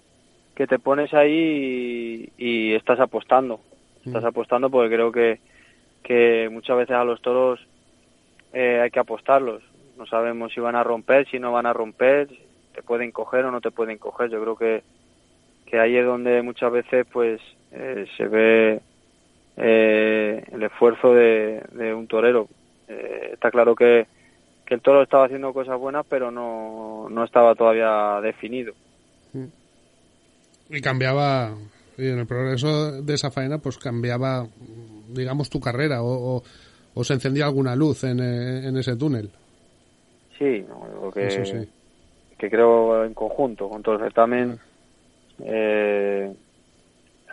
que 0.56 0.67
te 0.67 0.77
pones 0.77 1.12
ahí 1.13 2.30
y, 2.38 2.69
y 2.71 2.73
estás 2.75 2.99
apostando. 2.99 3.60
Estás 4.06 4.23
Mm. 4.23 4.27
apostando 4.27 4.69
porque 4.69 4.93
creo 4.95 5.12
que, 5.12 5.39
que 6.03 6.49
muchas 6.51 6.77
veces 6.77 6.95
a 6.95 7.03
los 7.03 7.21
toros 7.21 7.60
eh, 8.53 8.81
hay 8.81 8.89
que 8.91 8.99
apostarlos. 8.99 9.63
No 9.97 10.05
sabemos 10.05 10.53
si 10.53 10.60
van 10.60 10.75
a 10.75 10.83
romper, 10.83 11.27
si 11.29 11.39
no 11.39 11.51
van 11.51 11.65
a 11.65 11.73
romper, 11.73 12.27
te 12.73 12.83
pueden 12.83 13.12
coger 13.12 13.45
o 13.45 13.51
no 13.51 13.62
te 13.62 13.71
pueden 13.71 13.97
coger. 13.97 14.29
Yo 14.29 14.41
creo 14.41 14.55
que, 14.55 14.83
que 15.65 15.79
ahí 15.79 15.97
es 15.97 16.05
donde 16.05 16.41
muchas 16.41 16.71
veces 16.71 17.05
pues 17.12 17.41
eh, 17.71 18.05
se 18.15 18.27
ve 18.27 18.79
eh, 19.57 20.43
el 20.51 20.63
esfuerzo 20.63 21.13
de, 21.13 21.63
un 21.95 22.07
torero. 22.07 22.47
Eh, 22.88 23.31
está 23.33 23.49
claro 23.49 23.75
que, 23.75 24.05
que 24.65 24.75
el 24.75 24.81
toro 24.81 25.01
estaba 25.01 25.25
haciendo 25.25 25.53
cosas 25.53 25.77
buenas, 25.79 26.05
pero 26.07 26.29
no, 26.29 27.07
no 27.10 27.23
estaba 27.23 27.55
todavía 27.55 28.21
definido. 28.21 28.73
y 30.69 30.81
cambiaba 30.81 31.55
en 31.97 32.19
el 32.19 32.27
progreso 32.27 33.01
de 33.01 33.13
esa 33.13 33.31
faena 33.31 33.57
pues 33.57 33.77
cambiaba 33.77 34.45
digamos 35.10 35.49
tu 35.49 35.60
carrera 35.60 36.03
o, 36.03 36.38
o- 36.38 36.43
o 36.97 37.03
se 37.03 37.13
encendía 37.13 37.45
alguna 37.45 37.75
luz 37.75 38.03
en, 38.03 38.19
eh, 38.19 38.67
en 38.67 38.77
ese 38.77 38.95
túnel 38.95 39.29
Sí, 40.38 40.65
no, 40.67 41.12
que, 41.12 41.27
Eso 41.27 41.45
sí. 41.45 41.67
que 42.38 42.49
creo 42.49 43.03
en 43.05 43.13
conjunto 43.13 43.69
con 43.69 43.81
todo 43.81 43.95
el 43.95 44.01
certamen 44.01 44.60
eh, 45.43 46.33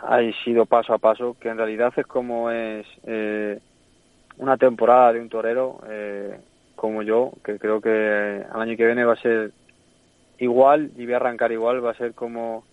ha 0.01 0.19
sido 0.43 0.65
paso 0.65 0.93
a 0.93 0.97
paso, 0.97 1.35
que 1.39 1.49
en 1.49 1.57
realidad 1.57 1.93
es 1.95 2.05
como 2.05 2.51
es 2.51 2.85
eh, 3.03 3.59
una 4.37 4.57
temporada 4.57 5.13
de 5.13 5.19
un 5.21 5.29
torero 5.29 5.79
eh, 5.87 6.37
como 6.75 7.01
yo, 7.01 7.31
que 7.43 7.57
creo 7.57 7.81
que 7.81 8.43
al 8.51 8.61
año 8.61 8.77
que 8.77 8.85
viene 8.85 9.05
va 9.05 9.13
a 9.13 9.21
ser 9.21 9.51
igual 10.39 10.91
y 10.97 11.05
voy 11.05 11.13
a 11.13 11.17
arrancar 11.17 11.51
igual, 11.51 11.83
va 11.83 11.91
a 11.91 11.97
ser 11.97 12.13
como, 12.13 12.63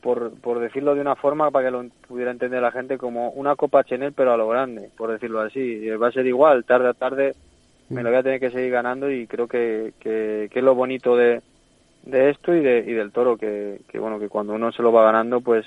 por, 0.00 0.32
por 0.40 0.60
decirlo 0.60 0.94
de 0.94 1.00
una 1.00 1.16
forma, 1.16 1.50
para 1.50 1.66
que 1.66 1.70
lo 1.72 1.84
pudiera 2.06 2.30
entender 2.30 2.62
la 2.62 2.72
gente, 2.72 2.98
como 2.98 3.30
una 3.30 3.56
copa 3.56 3.84
Chanel 3.84 4.12
pero 4.12 4.32
a 4.32 4.36
lo 4.36 4.48
grande, 4.48 4.90
por 4.96 5.10
decirlo 5.10 5.40
así. 5.40 5.88
Va 5.90 6.08
a 6.08 6.12
ser 6.12 6.26
igual, 6.26 6.64
tarde 6.64 6.88
a 6.88 6.94
tarde 6.94 7.34
me 7.88 8.02
lo 8.02 8.10
voy 8.10 8.18
a 8.18 8.22
tener 8.22 8.40
que 8.40 8.50
seguir 8.50 8.72
ganando 8.72 9.10
y 9.10 9.26
creo 9.26 9.46
que, 9.46 9.92
que, 10.00 10.48
que 10.50 10.58
es 10.58 10.64
lo 10.64 10.74
bonito 10.74 11.16
de, 11.16 11.40
de 12.02 12.30
esto 12.30 12.54
y, 12.54 12.60
de, 12.60 12.80
y 12.80 12.92
del 12.92 13.12
toro, 13.12 13.36
que, 13.36 13.80
que 13.88 13.98
bueno, 13.98 14.18
que 14.18 14.28
cuando 14.28 14.54
uno 14.54 14.72
se 14.72 14.82
lo 14.82 14.92
va 14.92 15.04
ganando, 15.04 15.40
pues 15.40 15.66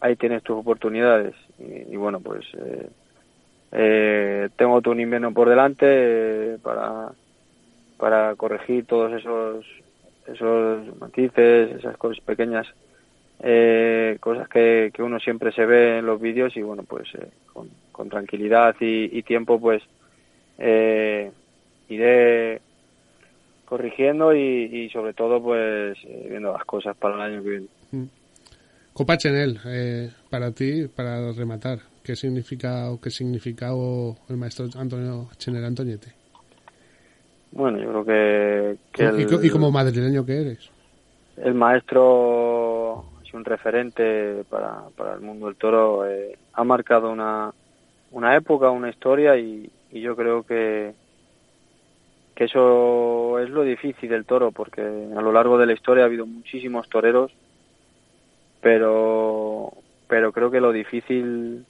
ahí 0.00 0.16
tienes 0.16 0.42
tus 0.42 0.56
oportunidades. 0.56 1.34
Y, 1.58 1.94
y 1.94 1.96
bueno, 1.96 2.20
pues 2.20 2.46
eh, 2.54 2.88
eh, 3.72 4.48
tengo 4.56 4.80
todo 4.80 4.92
un 4.92 5.00
invierno 5.00 5.32
por 5.32 5.48
delante 5.48 5.86
eh, 5.88 6.58
para, 6.62 7.10
para 7.98 8.34
corregir 8.36 8.86
todos 8.86 9.12
esos, 9.12 9.66
esos 10.26 10.98
matices, 10.98 11.72
esas 11.76 11.96
cosas 11.96 12.22
pequeñas, 12.24 12.66
eh, 13.40 14.16
cosas 14.20 14.48
que, 14.48 14.90
que 14.94 15.02
uno 15.02 15.18
siempre 15.20 15.52
se 15.52 15.66
ve 15.66 15.98
en 15.98 16.06
los 16.06 16.20
vídeos 16.20 16.56
y 16.56 16.62
bueno, 16.62 16.82
pues 16.82 17.08
eh, 17.14 17.28
con, 17.52 17.68
con 17.92 18.08
tranquilidad 18.08 18.74
y, 18.80 19.16
y 19.16 19.22
tiempo, 19.22 19.60
pues 19.60 19.82
eh, 20.58 21.30
iré 21.88 22.60
corrigiendo 23.66 24.34
y, 24.34 24.64
y 24.64 24.90
sobre 24.90 25.12
todo 25.12 25.42
pues 25.42 25.98
eh, 26.04 26.26
viendo 26.30 26.52
las 26.52 26.64
cosas 26.64 26.96
para 26.96 27.16
el 27.16 27.20
año 27.32 27.42
que 27.42 27.50
viene. 27.50 27.66
Copa 28.92 29.18
Chanel 29.18 29.58
eh, 29.66 30.10
para 30.30 30.52
ti 30.52 30.86
para 30.86 31.32
rematar 31.32 31.80
qué 32.02 32.16
significa 32.16 32.90
o 32.90 33.00
qué 33.00 33.10
significado 33.10 34.16
el 34.30 34.36
maestro 34.36 34.66
Antonio 34.78 35.28
Chenel 35.36 35.64
Antoñete 35.64 36.12
Bueno, 37.52 37.78
yo 37.78 37.90
creo 37.90 38.04
que, 38.04 38.76
que 38.92 39.02
y, 39.02 39.22
el, 39.22 39.44
y 39.44 39.50
como 39.50 39.70
madrileño 39.70 40.24
que 40.24 40.40
eres 40.40 40.70
el 41.36 41.54
maestro 41.54 43.04
es 43.12 43.15
un 43.36 43.44
referente 43.44 44.44
para, 44.50 44.82
para 44.96 45.14
el 45.14 45.20
mundo 45.20 45.46
del 45.46 45.56
toro, 45.56 46.06
eh, 46.06 46.36
ha 46.54 46.64
marcado 46.64 47.10
una, 47.10 47.52
una 48.12 48.36
época, 48.36 48.70
una 48.70 48.90
historia 48.90 49.36
y, 49.36 49.70
yo 49.92 50.14
creo 50.14 50.42
que, 50.42 50.92
que 52.34 52.44
eso 52.44 53.38
es 53.38 53.48
lo 53.48 53.62
difícil 53.62 54.10
del 54.10 54.26
toro 54.26 54.50
porque 54.52 54.82
a 54.82 55.22
lo 55.22 55.32
largo 55.32 55.56
de 55.56 55.66
la 55.66 55.72
historia 55.72 56.02
ha 56.02 56.06
habido 56.06 56.26
muchísimos 56.26 56.88
toreros 56.90 57.32
pero 58.60 59.72
pero 60.08 60.32
creo 60.32 60.50
que 60.50 60.60
lo 60.60 60.72
difícil 60.72 61.64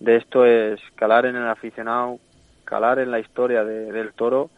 de 0.00 0.16
esto 0.16 0.44
es 0.44 0.80
calar 0.96 1.26
en 1.26 1.36
el 1.36 1.46
aficionado, 1.48 2.18
calar 2.64 2.98
en 2.98 3.10
la 3.10 3.20
historia 3.20 3.64
de- 3.64 3.90
del 3.92 4.12
toro 4.12 4.50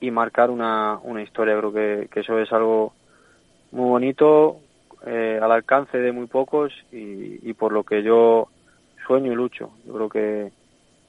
y 0.00 0.10
marcar 0.10 0.50
una, 0.50 0.98
una 1.02 1.22
historia. 1.22 1.56
Creo 1.58 1.72
que, 1.72 2.08
que 2.12 2.20
eso 2.20 2.38
es 2.38 2.52
algo 2.52 2.92
muy 3.72 3.88
bonito, 3.88 4.58
eh, 5.06 5.38
al 5.42 5.52
alcance 5.52 5.98
de 5.98 6.12
muy 6.12 6.26
pocos 6.26 6.72
y, 6.92 7.48
y 7.48 7.52
por 7.54 7.72
lo 7.72 7.84
que 7.84 8.02
yo 8.02 8.48
sueño 9.06 9.32
y 9.32 9.34
lucho. 9.34 9.70
Yo 9.86 9.94
creo 9.94 10.08
que, 10.08 10.52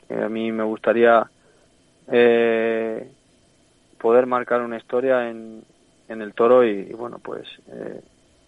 que 0.07 0.13
a 0.15 0.29
mí 0.29 0.51
me 0.51 0.63
gustaría 0.63 1.29
eh, 2.11 3.09
poder 3.99 4.25
marcar 4.25 4.61
una 4.61 4.77
historia 4.77 5.29
en, 5.29 5.63
en 6.07 6.21
el 6.21 6.33
toro 6.33 6.63
y, 6.65 6.71
y 6.89 6.93
bueno, 6.93 7.19
pues 7.19 7.47
eh, 7.71 8.01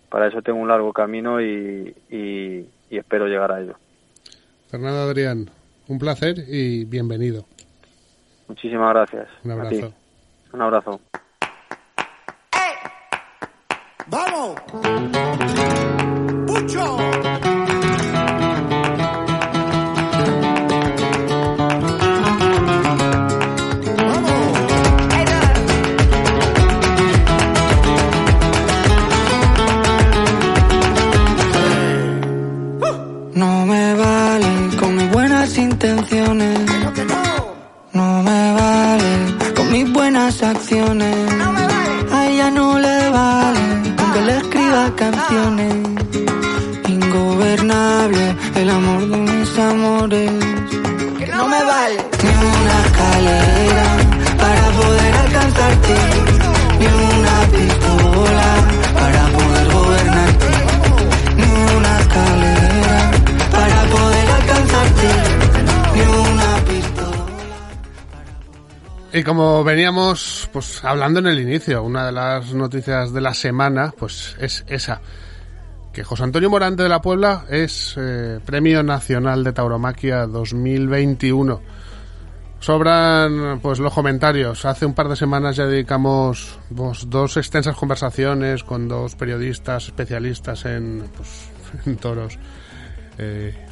para 0.10 0.28
eso 0.28 0.42
tengo 0.42 0.60
un 0.60 0.68
largo 0.68 0.94
camino 0.94 1.42
y, 1.42 1.96
y- 2.10 2.66
y 2.90 2.98
espero 2.98 3.28
llegar 3.28 3.52
a 3.52 3.62
ello. 3.62 3.76
Fernando 4.70 5.00
Adrián 5.02 5.50
un 5.88 6.00
placer 6.00 6.36
y 6.48 6.86
bienvenido 6.86 7.46
Muchísimas 8.48 8.94
gracias. 8.94 9.28
un 9.44 9.52
abrazo 9.52 9.94
Un 10.54 10.62
abrazo. 10.62 11.02
¡Vamos! 14.10 14.56
¡Pucho! 16.48 17.47
Escriba 44.88 44.96
canciones. 44.96 45.74
Ingobernable 46.88 48.36
el 48.56 48.70
amor 48.70 49.08
de 49.10 49.18
mis 49.18 49.60
amores. 49.60 50.32
Que 51.18 51.28
no 51.28 51.48
me 51.48 51.64
vale 51.64 51.98
ni 52.24 52.30
una 52.30 52.76
escalera 52.86 53.88
para 54.38 54.66
poder 54.80 55.16
alcanzarte. 55.16 55.96
Ni 56.80 56.86
una 56.86 57.36
pistola 57.52 58.50
para 58.94 59.22
poder 59.38 59.68
gobernarte. 59.74 60.48
Ni 61.38 61.76
una 61.78 62.00
escalera 62.00 62.57
Y 69.18 69.24
como 69.24 69.64
veníamos 69.64 70.48
pues 70.54 70.84
hablando 70.86 71.20
en 71.20 71.26
el 71.26 71.40
inicio, 71.40 71.82
una 71.82 72.06
de 72.06 72.12
las 72.12 72.54
noticias 72.54 73.12
de 73.12 73.20
la 73.20 73.34
semana 73.34 73.92
pues 73.98 74.36
es 74.40 74.64
esa 74.68 75.02
que 75.92 76.04
José 76.04 76.22
Antonio 76.22 76.52
Morante 76.52 76.84
de 76.84 76.90
la 76.90 77.02
Puebla 77.02 77.46
es 77.50 77.96
eh, 77.98 78.40
Premio 78.46 78.84
Nacional 78.84 79.44
de 79.44 79.54
Tauromaquia 79.54 80.28
2021. 80.28 81.62
Sobran 82.60 83.60
pues 83.60 83.80
los 83.80 83.92
comentarios. 83.92 84.64
Hace 84.66 84.86
un 84.86 84.94
par 84.94 85.08
de 85.10 85.16
semanas 85.16 85.56
ya 85.56 85.66
dedicamos 85.66 86.60
pues, 86.76 87.10
dos 87.10 87.38
extensas 87.38 87.76
conversaciones 87.76 88.64
con 88.64 88.88
dos 88.88 89.16
periodistas 89.16 89.86
especialistas 89.86 90.64
en, 90.66 91.10
pues, 91.16 91.50
en 91.88 91.98
toros 91.98 92.38
eh, 93.18 93.67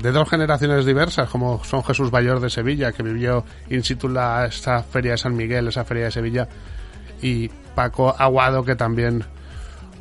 de 0.00 0.12
dos 0.12 0.28
generaciones 0.28 0.84
diversas, 0.84 1.28
como 1.28 1.62
son 1.64 1.82
Jesús 1.84 2.10
Bayor 2.10 2.40
de 2.40 2.50
Sevilla, 2.50 2.92
que 2.92 3.02
vivió 3.02 3.44
in 3.70 3.82
situ 3.82 4.08
la, 4.08 4.46
esa 4.46 4.82
feria 4.82 5.12
de 5.12 5.18
San 5.18 5.36
Miguel, 5.36 5.68
esa 5.68 5.84
feria 5.84 6.04
de 6.04 6.10
Sevilla, 6.10 6.48
y 7.20 7.48
Paco 7.74 8.14
Aguado, 8.16 8.64
que 8.64 8.76
también 8.76 9.24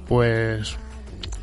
pues 0.08 0.78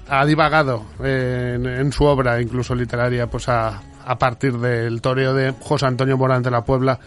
ha 0.09 0.25
divagado 0.25 0.85
eh, 1.03 1.59
en, 1.61 1.93
su 1.93 2.05
obra, 2.05 2.41
incluso 2.41 2.75
literaria, 2.75 3.27
pues 3.27 3.49
a, 3.49 3.83
a 4.05 4.19
partir 4.19 4.59
del 4.59 5.01
toreo 5.01 5.35
de 5.35 5.55
José 5.61 5.87
Antonio 5.87 6.17
Morante 6.17 6.49
de 6.49 6.57
la 6.57 6.65
Puebla 6.65 6.99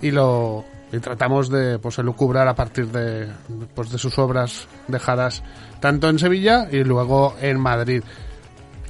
y 0.00 0.10
lo 0.10 0.64
y 0.92 0.98
tratamos 0.98 1.48
de 1.48 1.78
pues 1.78 1.98
elucubrar 1.98 2.46
a 2.48 2.54
partir 2.54 2.86
de 2.88 3.28
pues 3.74 3.90
de 3.90 3.96
sus 3.96 4.18
obras 4.18 4.68
dejadas 4.88 5.42
tanto 5.80 6.08
en 6.08 6.18
Sevilla 6.18 6.68
y 6.70 6.84
luego 6.84 7.34
en 7.40 7.58
Madrid. 7.58 8.02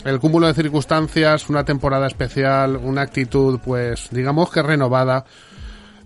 El 0.04 0.18
cúmulo 0.18 0.48
de 0.48 0.54
circunstancias, 0.54 1.48
una 1.48 1.64
temporada 1.64 2.08
especial, 2.08 2.76
una 2.76 3.02
actitud 3.02 3.60
pues 3.64 4.08
digamos 4.10 4.50
que 4.50 4.60
renovada 4.60 5.24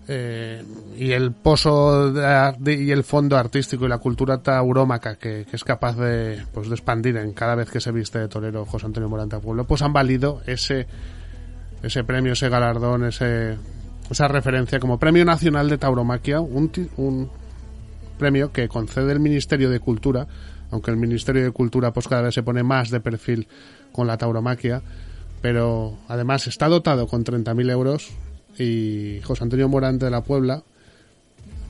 eh, 0.07 0.63
y 0.95 1.11
el 1.11 1.31
pozo 1.31 2.13
y 2.65 2.91
el 2.91 3.03
fondo 3.03 3.37
artístico 3.37 3.85
y 3.85 3.89
la 3.89 3.97
cultura 3.97 4.37
taurómaca 4.37 5.15
que, 5.15 5.45
es 5.51 5.63
capaz 5.63 5.97
de, 5.97 6.45
pues, 6.53 6.69
de 6.69 6.75
expandir 6.75 7.17
en 7.17 7.33
cada 7.33 7.55
vez 7.55 7.69
que 7.71 7.81
se 7.81 7.91
viste 7.91 8.19
de 8.19 8.27
torero 8.27 8.65
José 8.65 8.85
Antonio 8.85 9.09
Morante 9.09 9.39
Pueblo, 9.39 9.65
pues 9.65 9.81
han 9.81 9.91
valido 9.91 10.41
ese, 10.45 10.87
ese 11.81 12.03
premio, 12.03 12.33
ese 12.33 12.47
galardón, 12.49 13.03
ese, 13.03 13.57
esa 14.09 14.27
referencia 14.29 14.79
como 14.79 14.97
Premio 14.97 15.25
Nacional 15.25 15.69
de 15.69 15.77
Tauromaquia, 15.77 16.39
un, 16.39 16.71
un 16.95 17.29
premio 18.17 18.51
que 18.53 18.69
concede 18.69 19.11
el 19.11 19.19
Ministerio 19.19 19.69
de 19.69 19.79
Cultura, 19.81 20.27
aunque 20.71 20.91
el 20.91 20.97
Ministerio 20.97 21.43
de 21.43 21.51
Cultura 21.51 21.91
pues 21.91 22.07
cada 22.07 22.21
vez 22.21 22.35
se 22.35 22.43
pone 22.43 22.63
más 22.63 22.91
de 22.91 23.01
perfil 23.01 23.47
con 23.97 24.05
la 24.05 24.17
tauromaquia, 24.17 24.83
pero 25.41 25.97
además 26.07 26.45
está 26.45 26.67
dotado 26.67 27.07
con 27.07 27.25
30.000 27.25 27.71
euros 27.71 28.11
y 28.59 29.21
José 29.23 29.43
Antonio 29.43 29.67
Morante 29.67 30.05
de 30.05 30.11
la 30.11 30.21
Puebla 30.21 30.61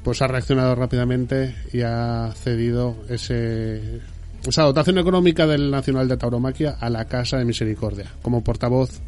pues 0.04 0.22
ha 0.22 0.28
reaccionado 0.28 0.76
rápidamente 0.76 1.56
y 1.72 1.84
ha 1.84 2.30
cedido 2.36 2.98
ese 3.08 4.02
esa 4.46 4.64
dotación 4.64 4.98
económica 4.98 5.48
del 5.48 5.72
Nacional 5.72 6.10
de 6.10 6.18
Tauromaquia 6.18 6.76
a 6.78 6.90
la 6.90 7.06
Casa 7.06 7.38
de 7.38 7.46
Misericordia 7.46 8.12
como 8.22 8.44
portavoz 8.44 9.02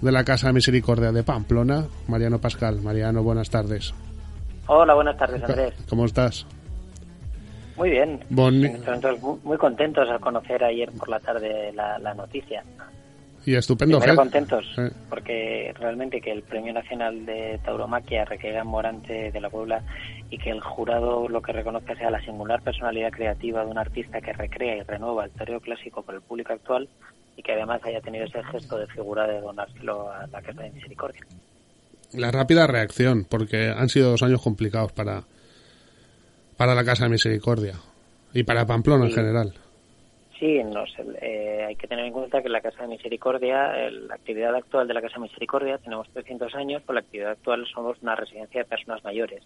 de 0.00 0.12
la 0.12 0.22
Casa 0.22 0.46
de 0.46 0.52
Misericordia 0.52 1.10
de 1.10 1.24
Pamplona, 1.24 1.86
Mariano 2.06 2.40
Pascal. 2.40 2.82
Mariano, 2.82 3.24
buenas 3.24 3.50
tardes. 3.50 3.92
Hola, 4.68 4.94
buenas 4.94 5.16
tardes, 5.16 5.42
Andrés. 5.42 5.74
¿Cómo 5.88 6.04
estás? 6.04 6.46
Muy 7.76 7.90
bien. 7.90 8.20
Entonces, 8.66 9.20
muy- 9.22 9.38
muy 9.42 9.56
contentos 9.58 10.08
al 10.08 10.20
conocer 10.20 10.62
ayer 10.64 10.90
por 10.92 11.08
la 11.08 11.20
tarde 11.20 11.72
la, 11.72 11.98
la 11.98 12.14
noticia. 12.14 12.62
Y 13.46 13.56
estupendo, 13.56 14.00
Ger. 14.00 14.14
contentos, 14.14 14.64
Eh, 14.78 14.90
porque 15.10 15.74
realmente 15.78 16.20
que 16.22 16.30
el 16.32 16.42
Premio 16.42 16.72
Nacional 16.72 17.26
de 17.26 17.58
Tauromaquia 17.62 18.24
recaiga 18.24 18.60
en 18.60 18.66
Morante 18.66 19.30
de 19.32 19.40
la 19.40 19.50
Puebla 19.50 19.82
y 20.30 20.38
que 20.38 20.48
el 20.50 20.60
jurado 20.62 21.28
lo 21.28 21.42
que 21.42 21.52
reconozca 21.52 21.94
sea 21.94 22.10
la 22.10 22.22
singular 22.24 22.62
personalidad 22.62 23.10
creativa 23.10 23.62
de 23.62 23.70
un 23.70 23.76
artista 23.76 24.22
que 24.22 24.32
recrea 24.32 24.76
y 24.76 24.82
renueva 24.82 25.26
el 25.26 25.30
toreo 25.32 25.60
clásico 25.60 26.02
por 26.02 26.14
el 26.14 26.22
público 26.22 26.54
actual 26.54 26.88
y 27.36 27.42
que 27.42 27.52
además 27.52 27.82
haya 27.84 28.00
tenido 28.00 28.24
ese 28.24 28.42
gesto 28.44 28.78
de 28.78 28.86
figura 28.86 29.26
de 29.26 29.40
donárselo 29.42 30.10
a 30.10 30.26
la 30.28 30.40
Casa 30.40 30.62
de 30.62 30.70
Misericordia. 30.70 31.20
la 32.14 32.30
rápida 32.30 32.66
reacción, 32.66 33.26
porque 33.28 33.68
han 33.76 33.88
sido 33.90 34.12
dos 34.12 34.22
años 34.22 34.40
complicados 34.40 34.92
para, 34.92 35.24
para 36.56 36.74
la 36.74 36.84
Casa 36.84 37.04
de 37.04 37.10
Misericordia 37.10 37.74
y 38.32 38.42
para 38.42 38.66
Pamplona 38.66 39.06
en 39.06 39.12
general. 39.12 39.54
Sí, 40.38 40.62
no 40.64 40.84
sé, 40.86 41.04
eh, 41.22 41.64
hay 41.64 41.76
que 41.76 41.86
tener 41.86 42.04
en 42.06 42.12
cuenta 42.12 42.42
que 42.42 42.48
la 42.48 42.60
Casa 42.60 42.82
de 42.82 42.88
Misericordia, 42.88 43.88
la 43.90 44.14
actividad 44.14 44.54
actual 44.54 44.88
de 44.88 44.94
la 44.94 45.00
Casa 45.00 45.14
de 45.14 45.22
Misericordia, 45.22 45.78
tenemos 45.78 46.08
300 46.10 46.54
años, 46.54 46.82
por 46.82 46.96
la 46.96 47.02
actividad 47.02 47.30
actual 47.32 47.64
somos 47.72 47.96
una 48.02 48.16
residencia 48.16 48.62
de 48.62 48.68
personas 48.68 49.02
mayores. 49.04 49.42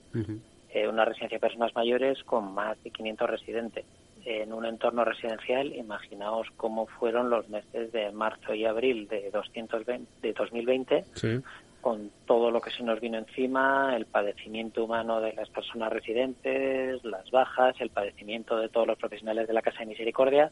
Eh, 0.71 0.89
una 0.89 1.05
residencia 1.05 1.37
de 1.37 1.41
personas 1.41 1.75
mayores 1.75 2.23
con 2.25 2.53
más 2.53 2.83
de 2.83 2.91
500 2.91 3.31
residentes. 3.31 3.85
En 4.25 4.53
un 4.53 4.67
entorno 4.67 5.05
residencial, 5.05 5.75
imaginaos 5.75 6.49
cómo 6.57 6.87
fueron 6.87 7.31
los 7.31 7.49
meses 7.49 7.93
de 7.93 8.11
marzo 8.11 8.55
y 8.55 8.67
abril 8.67 9.09
de, 9.09 9.31
220, 9.31 10.07
de 10.21 10.33
2020, 10.33 11.05
Sí. 11.15 11.41
Con 11.81 12.11
todo 12.27 12.51
lo 12.51 12.61
que 12.61 12.71
se 12.71 12.83
nos 12.83 13.01
vino 13.01 13.19
encima, 13.19 13.95
el 13.97 14.07
padecimiento 14.07 14.85
humano 14.85 15.21
de 15.21 15.33
las 15.35 15.49
personas 15.49 15.93
residentes, 15.93 17.03
las 17.05 17.31
bajas, 17.31 17.77
el 17.81 17.91
padecimiento 17.91 18.57
de 18.59 18.69
todos 18.69 18.87
los 18.87 18.99
profesionales 18.99 19.47
de 19.47 19.55
la 19.55 19.63
Casa 19.63 19.81
de 19.81 19.87
Misericordia, 19.87 20.51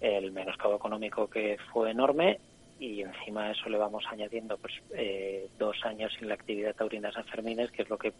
el 0.00 0.32
menoscabo 0.32 0.76
económico 0.76 1.28
que 1.28 1.58
fue 1.72 1.90
enorme 1.90 2.38
y 2.78 3.02
encima 3.02 3.44
a 3.44 3.50
eso 3.52 3.68
le 3.68 3.78
vamos 3.78 4.04
añadiendo 4.10 4.56
pues 4.56 4.74
eh, 4.94 5.48
dos 5.58 5.76
años 5.84 6.12
sin 6.18 6.28
la 6.28 6.34
actividad 6.34 6.74
taurina 6.74 7.08
de 7.08 7.14
San 7.14 7.24
Fermines, 7.26 7.70
que 7.70 7.82
es 7.82 7.88
lo 7.88 7.96
que 7.96 8.12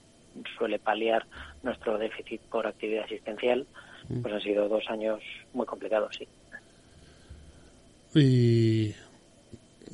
suele 0.57 0.79
paliar 0.79 1.27
nuestro 1.63 1.99
déficit 1.99 2.41
por 2.43 2.67
actividad 2.67 3.05
asistencial, 3.05 3.67
pues 4.23 4.33
han 4.33 4.41
sido 4.41 4.69
dos 4.69 4.85
años 4.89 5.21
muy 5.53 5.67
complicados, 5.67 6.17
sí. 6.17 6.29
Y 8.15 8.95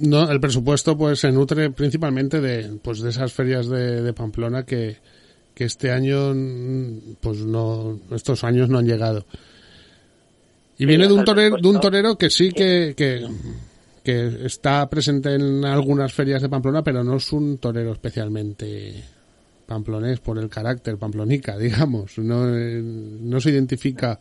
no, 0.00 0.30
el 0.30 0.40
presupuesto 0.40 0.96
pues 0.96 1.20
se 1.20 1.32
nutre 1.32 1.70
principalmente 1.70 2.40
de 2.40 2.78
pues 2.82 3.00
de 3.00 3.10
esas 3.10 3.32
ferias 3.32 3.68
de, 3.68 4.02
de 4.02 4.12
Pamplona 4.12 4.64
que, 4.64 4.96
que 5.54 5.64
este 5.64 5.90
año 5.90 6.32
mm, 6.34 7.16
pues 7.20 7.38
no 7.38 7.98
estos 8.10 8.44
años 8.44 8.68
no 8.68 8.78
han 8.78 8.86
llegado. 8.86 9.26
Y 10.78 10.86
viene 10.86 11.08
de 11.08 11.12
un 11.12 11.24
torero, 11.24 11.56
de 11.56 11.68
un 11.68 11.80
torero 11.80 12.16
que 12.16 12.30
sí 12.30 12.52
que, 12.52 12.94
que, 12.96 13.26
que 14.04 14.46
está 14.46 14.88
presente 14.88 15.34
en 15.34 15.64
algunas 15.64 16.12
ferias 16.12 16.40
de 16.40 16.48
Pamplona, 16.48 16.84
pero 16.84 17.02
no 17.02 17.16
es 17.16 17.32
un 17.32 17.58
torero 17.58 17.92
especialmente 17.92 19.02
pamplonés 19.66 20.18
por 20.20 20.38
el 20.38 20.48
carácter 20.48 20.96
pamplonica, 20.96 21.56
digamos. 21.58 22.18
No, 22.18 22.48
eh, 22.48 22.80
no 22.82 23.40
se 23.40 23.50
identifica 23.50 24.18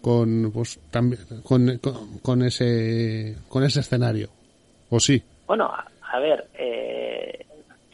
con 0.00 0.50
pues 0.52 0.78
también 0.90 1.20
con, 1.42 1.78
con, 1.78 2.18
con 2.20 2.42
ese 2.42 3.36
con 3.48 3.64
ese 3.64 3.80
escenario. 3.80 4.30
¿O 4.90 5.00
sí? 5.00 5.22
Bueno, 5.46 5.64
a, 5.66 5.86
a 6.12 6.18
ver, 6.20 6.46
eh, 6.54 7.44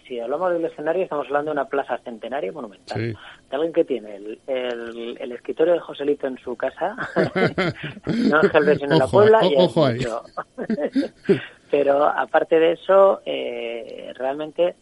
si 0.07 0.18
hablamos 0.20 0.52
del 0.52 0.64
escenario, 0.64 1.02
estamos 1.05 1.26
hablando 1.26 1.50
de 1.50 1.52
una 1.61 1.64
plaza 1.68 1.98
centenaria 1.98 2.52
monumental. 2.52 2.98
Sí. 2.98 3.12
De 3.50 3.57
alguien 3.57 3.72
que 3.72 3.85
tiene 3.85 4.16
el, 4.16 4.38
el, 4.46 5.16
el 5.20 5.33
escritorio 5.33 5.74
de 5.74 5.81
Joselito 5.81 6.26
en 6.26 6.38
su 6.38 6.57
casa, 6.57 6.96
no 8.07 8.37
Ángel 8.38 8.64
Versión 8.64 8.92
en 8.92 8.98
la 8.98 9.07
Puebla, 9.07 9.40
o- 9.40 9.44
y 9.50 9.55
es 9.55 9.59
ojo 9.61 9.85
ahí. 9.87 10.00
Pero 11.70 12.05
aparte 12.07 12.59
de 12.59 12.72
eso, 12.72 13.20
eh, 13.24 14.12
realmente, 14.16 14.74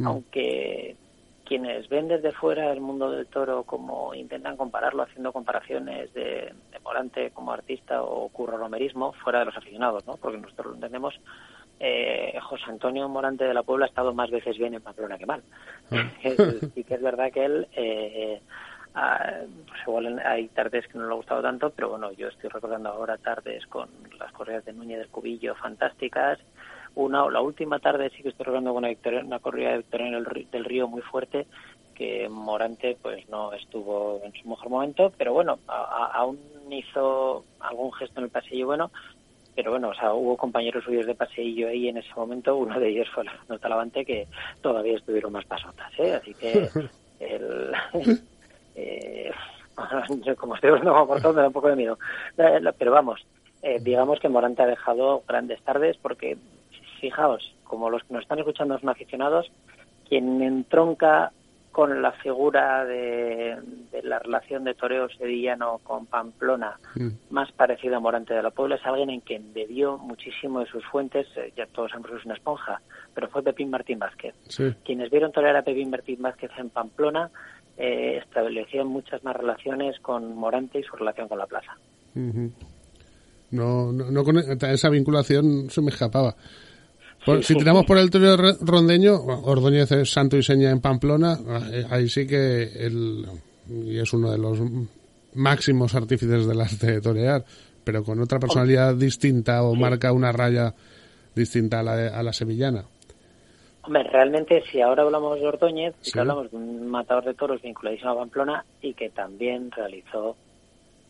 Mm. 0.00 0.06
aunque 0.06 0.94
quienes 1.48 1.88
ven 1.88 2.08
desde 2.08 2.32
fuera 2.32 2.70
el 2.70 2.80
mundo 2.80 3.10
del 3.10 3.26
toro 3.26 3.64
como 3.64 4.14
intentan 4.14 4.56
compararlo 4.56 5.02
haciendo 5.02 5.32
comparaciones 5.32 6.12
de, 6.12 6.52
de 6.70 6.78
Morante 6.84 7.30
como 7.30 7.52
artista 7.52 8.02
o 8.02 8.28
curro 8.28 8.58
romerismo 8.58 9.12
fuera 9.14 9.40
de 9.40 9.46
los 9.46 9.56
aficionados, 9.56 10.06
¿no? 10.06 10.16
Porque 10.18 10.38
nosotros 10.38 10.66
lo 10.68 10.74
entendemos. 10.74 11.18
Eh, 11.80 12.36
José 12.42 12.64
Antonio 12.68 13.08
Morante 13.08 13.44
de 13.44 13.54
la 13.54 13.62
Puebla 13.62 13.86
ha 13.86 13.88
estado 13.88 14.12
más 14.12 14.30
veces 14.30 14.58
bien 14.58 14.74
en 14.74 14.82
Pamplona 14.82 15.16
que 15.16 15.26
mal. 15.26 15.42
Es- 16.22 16.70
sí 16.74 16.84
que 16.84 16.94
es 16.94 17.02
verdad 17.02 17.32
que 17.32 17.44
él, 17.44 17.66
eh, 17.74 18.40
ah, 18.94 19.32
pues 19.66 19.80
igual 19.86 20.18
hay 20.24 20.48
tardes 20.48 20.86
que 20.88 20.98
no 20.98 21.06
le 21.06 21.12
ha 21.12 21.16
gustado 21.16 21.40
tanto, 21.40 21.70
pero 21.70 21.90
bueno, 21.90 22.12
yo 22.12 22.28
estoy 22.28 22.50
recordando 22.50 22.90
ahora 22.90 23.16
tardes 23.16 23.66
con 23.68 23.88
las 24.18 24.32
correas 24.32 24.64
de 24.64 24.72
Núñez 24.72 24.98
del 24.98 25.08
Cubillo 25.08 25.54
fantásticas. 25.54 26.38
Una, 26.94 27.28
la 27.30 27.40
última 27.40 27.78
tarde 27.78 28.10
sí 28.10 28.22
que 28.22 28.30
estoy 28.30 28.44
recordando 28.44 28.70
con 28.70 28.78
una, 28.78 28.88
victoria- 28.88 29.24
una 29.24 29.38
corrida 29.38 29.70
de 29.70 29.76
Victoriano 29.78 30.16
del, 30.16 30.26
Rí- 30.26 30.50
del 30.50 30.64
Río 30.64 30.88
muy 30.88 31.02
fuerte, 31.02 31.46
que 31.94 32.28
Morante 32.28 32.96
pues 33.02 33.28
no 33.28 33.52
estuvo 33.52 34.20
en 34.24 34.32
su 34.34 34.48
mejor 34.48 34.68
momento, 34.70 35.12
pero 35.16 35.32
bueno, 35.32 35.58
a- 35.66 35.82
a- 35.82 36.12
aún 36.18 36.38
hizo 36.70 37.44
algún 37.60 37.92
gesto 37.92 38.20
en 38.20 38.24
el 38.24 38.30
pasillo 38.30 38.66
bueno, 38.66 38.90
pero 39.54 39.72
bueno, 39.72 39.88
o 39.88 39.94
sea, 39.94 40.12
hubo 40.14 40.36
compañeros 40.36 40.84
suyos 40.84 41.06
de 41.06 41.16
paseillo 41.16 41.68
ahí 41.68 41.88
en 41.88 41.96
ese 41.96 42.10
momento, 42.16 42.56
uno 42.56 42.78
de 42.78 42.88
ellos 42.90 43.08
fue 43.12 43.24
Fernando 43.24 43.58
Talavante, 43.58 44.04
que 44.04 44.28
todavía 44.60 44.96
estuvieron 44.96 45.32
más 45.32 45.44
pasotas, 45.46 45.90
¿eh? 45.98 46.14
Así 46.14 46.34
que 46.34 46.70
el... 47.20 47.72
eh, 48.76 49.30
como 50.38 50.54
estoy 50.54 50.70
hablando 50.70 50.92
como 50.92 51.06
portón 51.08 51.34
me 51.34 51.40
da 51.42 51.48
un 51.48 51.52
poco 51.52 51.68
de 51.68 51.76
miedo. 51.76 51.98
Eh, 52.36 52.60
Pero 52.78 52.92
vamos, 52.92 53.20
eh, 53.62 53.80
digamos 53.80 54.20
que 54.20 54.28
Morante 54.28 54.62
ha 54.62 54.66
dejado 54.66 55.24
grandes 55.26 55.60
tardes 55.62 55.96
porque, 55.98 56.36
fijaos, 56.98 57.54
como 57.64 57.90
los 57.90 58.02
que 58.04 58.14
nos 58.14 58.22
están 58.22 58.38
escuchando 58.38 58.78
son 58.78 58.88
aficionados, 58.88 59.50
quien 60.08 60.42
entronca 60.42 61.32
con 61.72 62.02
la 62.02 62.10
figura 62.12 62.84
de, 62.84 63.56
de 63.92 64.02
la 64.02 64.18
relación 64.18 64.64
de 64.64 64.74
toreo 64.74 65.08
sevillano 65.10 65.78
con 65.84 66.06
Pamplona 66.06 66.76
Mm. 66.96 67.08
más 67.30 67.52
parecido 67.52 67.96
a 67.96 68.00
Morante 68.00 68.34
de 68.34 68.42
la 68.42 68.50
Puebla, 68.50 68.76
es 68.76 68.84
alguien 68.86 69.10
en 69.10 69.20
quien 69.20 69.52
bebió 69.52 69.98
muchísimo 69.98 70.60
de 70.60 70.66
sus 70.66 70.84
fuentes, 70.86 71.26
eh, 71.36 71.52
ya 71.56 71.66
todos 71.66 71.90
sabemos 71.90 72.10
que 72.10 72.16
es 72.16 72.24
una 72.24 72.34
esponja, 72.34 72.80
pero 73.14 73.28
fue 73.28 73.42
Pepín 73.42 73.70
Martín 73.70 73.98
Vázquez. 73.98 74.34
Sí. 74.48 74.74
Quienes 74.84 75.10
vieron 75.10 75.30
torear 75.30 75.56
a 75.56 75.62
Pepín 75.62 75.90
Martín 75.90 76.20
Vázquez 76.20 76.50
en 76.58 76.70
Pamplona 76.70 77.30
eh, 77.76 78.20
establecieron 78.24 78.88
muchas 78.88 79.22
más 79.22 79.36
relaciones 79.36 80.00
con 80.00 80.34
Morante 80.34 80.80
y 80.80 80.82
su 80.82 80.96
relación 80.96 81.28
con 81.28 81.38
la 81.38 81.46
plaza. 81.46 81.76
No, 83.50 83.92
no, 83.92 84.10
no 84.10 84.24
con 84.24 84.38
esa 84.38 84.90
vinculación 84.90 85.70
se 85.70 85.80
me 85.80 85.90
escapaba. 85.90 86.34
Por- 87.34 87.44
si 87.44 87.54
tiramos 87.54 87.84
por 87.86 87.98
el 87.98 88.10
re- 88.10 88.56
rondeño, 88.60 89.14
Ordóñez 89.14 89.90
es 89.92 90.10
santo 90.10 90.36
y 90.36 90.42
seña 90.42 90.70
en 90.70 90.80
Pamplona, 90.80 91.38
eh, 91.72 91.84
ahí 91.90 92.08
sí 92.08 92.26
que 92.26 92.62
él 92.86 93.26
y 93.70 93.98
es 93.98 94.12
uno 94.12 94.30
de 94.30 94.38
los 94.38 94.58
máximos 95.34 95.94
artífices 95.94 96.46
del 96.46 96.60
arte 96.60 96.86
de 96.92 97.00
torear, 97.00 97.44
pero 97.84 98.02
con 98.02 98.18
otra 98.20 98.38
personalidad 98.38 98.94
distinta 98.94 99.62
o 99.62 99.74
marca 99.74 100.12
una 100.12 100.32
raya 100.32 100.74
distinta 101.34 101.80
a 101.80 101.82
la, 101.82 101.96
de- 101.96 102.08
a 102.08 102.22
la 102.22 102.32
sevillana. 102.32 102.84
Hombre, 103.82 104.02
realmente 104.04 104.62
si 104.70 104.80
ahora 104.80 105.02
hablamos 105.02 105.38
de 105.40 105.46
Ordóñez, 105.46 105.94
sí 106.00 106.06
Sí. 106.10 106.12
que 106.12 106.20
hablamos 106.20 106.50
de 106.50 106.56
un 106.56 106.88
matador 106.88 107.24
de 107.24 107.34
toros 107.34 107.62
vinculadísimo 107.62 108.10
a 108.10 108.16
Pamplona 108.18 108.64
y 108.82 108.92
que 108.94 109.08
también 109.10 109.70
realizó 109.70 110.36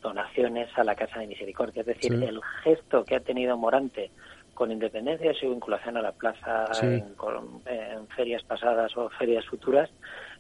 donaciones 0.03 0.69
a 0.77 0.85
la 0.85 0.95
Casa 0.95 1.19
de 1.21 1.27
Misericordia. 1.27 1.81
Es 1.81 1.87
decir, 1.87 2.17
Sí. 2.19 2.25
el 2.25 2.41
gesto 2.63 3.05
que 3.05 3.17
ha 3.17 3.21
tenido 3.21 3.57
Morante 3.57 4.11
con 4.59 4.73
independencia 4.73 5.29
de 5.29 5.35
su 5.39 5.49
vinculación 5.49 5.97
a 5.99 6.03
la 6.03 6.11
plaza 6.11 6.67
Sí. 6.75 6.85
en, 6.87 7.15
con- 7.15 7.63
en 7.65 8.09
ferias 8.09 8.43
pasadas 8.43 8.91
o 8.97 9.09
ferias 9.11 9.47
futuras, 9.47 9.89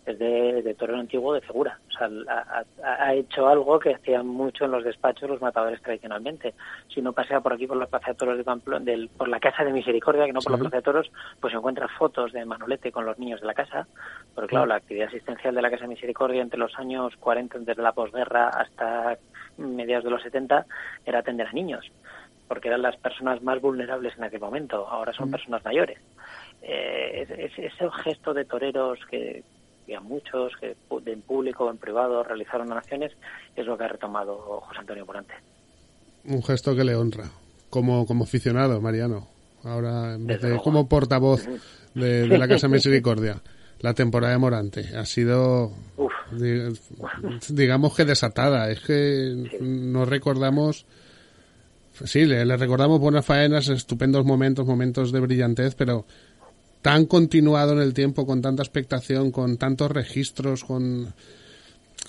es 0.06 0.18
de, 0.18 0.60
de 0.62 0.74
torero 0.74 0.98
antiguo 0.98 1.34
de 1.34 1.40
figura. 1.40 1.78
O 1.88 1.92
sea, 1.92 2.08
ha, 2.28 2.64
ha- 2.82 3.14
hecho 3.14 3.46
algo 3.46 3.78
que 3.78 3.94
hacían 3.94 4.26
mucho 4.26 4.64
en 4.64 4.72
los 4.72 4.82
despachos 4.82 5.28
los 5.30 5.40
matadores 5.40 5.80
tradicionalmente. 5.82 6.54
Si 6.88 6.98
uno 6.98 7.12
pasea 7.12 7.40
por 7.40 7.52
aquí 7.52 7.68
por 7.68 7.76
la 7.76 7.86
Plaza 7.86 8.10
de 8.10 8.16
Toros 8.16 8.36
de 8.38 8.42
Pamplona, 8.42 8.84
del, 8.84 9.08
por 9.08 9.28
la 9.28 9.38
Casa 9.38 9.62
de 9.64 9.70
Misericordia, 9.72 10.26
que 10.26 10.32
no 10.32 10.40
por 10.40 10.50
la 10.52 10.58
Sí. 10.58 10.62
Plaza 10.62 10.76
de 10.78 10.82
Toros, 10.82 11.12
pues 11.40 11.54
encuentra 11.54 11.86
fotos 11.86 12.32
de 12.32 12.44
Manolete 12.44 12.90
con 12.90 13.04
los 13.06 13.20
niños 13.20 13.40
de 13.40 13.46
la 13.46 13.54
casa. 13.54 13.86
Porque 14.34 14.48
claro, 14.50 14.66
la 14.66 14.76
actividad 14.76 15.06
asistencial 15.08 15.54
de 15.54 15.62
la 15.62 15.70
Casa 15.70 15.82
de 15.84 15.88
Misericordia 15.94 16.42
entre 16.42 16.58
los 16.58 16.76
años 16.76 17.14
40, 17.20 17.58
desde 17.60 17.82
la 17.82 17.92
posguerra 17.92 18.48
hasta 18.48 19.16
mediados 19.58 20.04
de 20.04 20.10
los 20.10 20.22
70, 20.22 20.66
era 21.06 21.20
atender 21.20 21.46
a 21.46 21.52
niños 21.52 21.84
porque 22.48 22.68
eran 22.68 22.82
las 22.82 22.96
personas 22.96 23.42
más 23.42 23.60
vulnerables 23.60 24.14
en 24.16 24.24
aquel 24.24 24.40
momento, 24.40 24.88
ahora 24.88 25.12
son 25.12 25.30
personas 25.30 25.62
mayores. 25.64 25.98
Eh, 26.62 27.22
es- 27.22 27.30
es- 27.30 27.58
ese 27.72 27.90
gesto 28.02 28.34
de 28.34 28.44
toreros 28.44 28.98
que, 29.10 29.44
que 29.86 29.94
a 29.94 30.00
muchos, 30.00 30.52
que 30.60 30.74
en 31.06 31.22
público 31.22 31.64
o 31.64 31.70
en 31.70 31.78
privado 31.78 32.22
realizaron 32.24 32.68
donaciones, 32.68 33.12
es 33.54 33.66
lo 33.66 33.76
que 33.78 33.84
ha 33.84 33.88
retomado 33.88 34.36
José 34.62 34.80
Antonio 34.80 35.06
Morante. 35.06 35.34
Un 36.24 36.42
gesto 36.42 36.74
que 36.74 36.84
le 36.84 36.94
honra, 36.96 37.30
como, 37.70 38.04
como 38.06 38.24
aficionado, 38.24 38.80
Mariano. 38.80 39.28
Ahora, 39.64 40.14
en 40.14 40.26
vez 40.26 40.40
de 40.42 40.56
como 40.58 40.88
portavoz 40.88 41.46
de, 41.94 42.28
de 42.28 42.38
la 42.38 42.46
Casa 42.48 42.68
Misericordia, 42.68 43.40
la 43.80 43.94
temporada 43.94 44.32
de 44.32 44.38
Morante 44.38 44.96
ha 44.96 45.04
sido, 45.04 45.72
Uf. 45.96 46.12
digamos 47.50 47.94
que 47.96 48.04
desatada. 48.04 48.70
Es 48.70 48.80
que 48.80 49.34
nos 49.60 50.08
recordamos, 50.08 50.86
sí, 52.04 52.24
le, 52.24 52.44
le 52.44 52.56
recordamos 52.56 53.00
buenas 53.00 53.24
faenas, 53.24 53.68
estupendos 53.68 54.24
momentos, 54.24 54.66
momentos 54.66 55.12
de 55.12 55.20
brillantez, 55.20 55.74
pero 55.74 56.04
tan 56.82 57.06
continuado 57.06 57.72
en 57.72 57.80
el 57.80 57.92
tiempo, 57.94 58.24
con 58.26 58.40
tanta 58.42 58.62
expectación, 58.62 59.30
con 59.32 59.56
tantos 59.56 59.90
registros, 59.90 60.64
con 60.64 61.12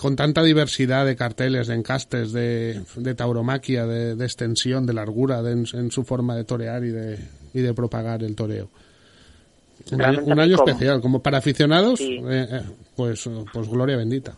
con 0.00 0.16
tanta 0.16 0.42
diversidad 0.42 1.04
de 1.04 1.14
carteles, 1.14 1.66
de 1.66 1.74
encastes, 1.74 2.32
de, 2.32 2.80
de 2.96 3.14
tauromaquia, 3.14 3.84
de, 3.86 4.14
de 4.16 4.24
extensión, 4.24 4.86
de 4.86 4.94
largura 4.94 5.42
de- 5.42 5.52
en, 5.52 5.66
en 5.74 5.90
su 5.90 6.04
forma 6.04 6.34
de 6.36 6.44
torear 6.44 6.82
y 6.84 6.90
de, 6.90 7.18
y 7.52 7.60
de 7.60 7.74
propagar 7.74 8.22
el 8.22 8.34
toreo. 8.34 8.70
Un 9.92 10.00
año, 10.02 10.22
un 10.24 10.40
especial, 10.40 11.00
como 11.02 11.20
para 11.22 11.38
aficionados, 11.38 11.98
Sí. 11.98 12.18
eh, 12.22 12.46
eh, 12.50 12.62
pues, 12.96 13.28
pues 13.52 13.68
gloria 13.68 13.96
bendita. 13.96 14.36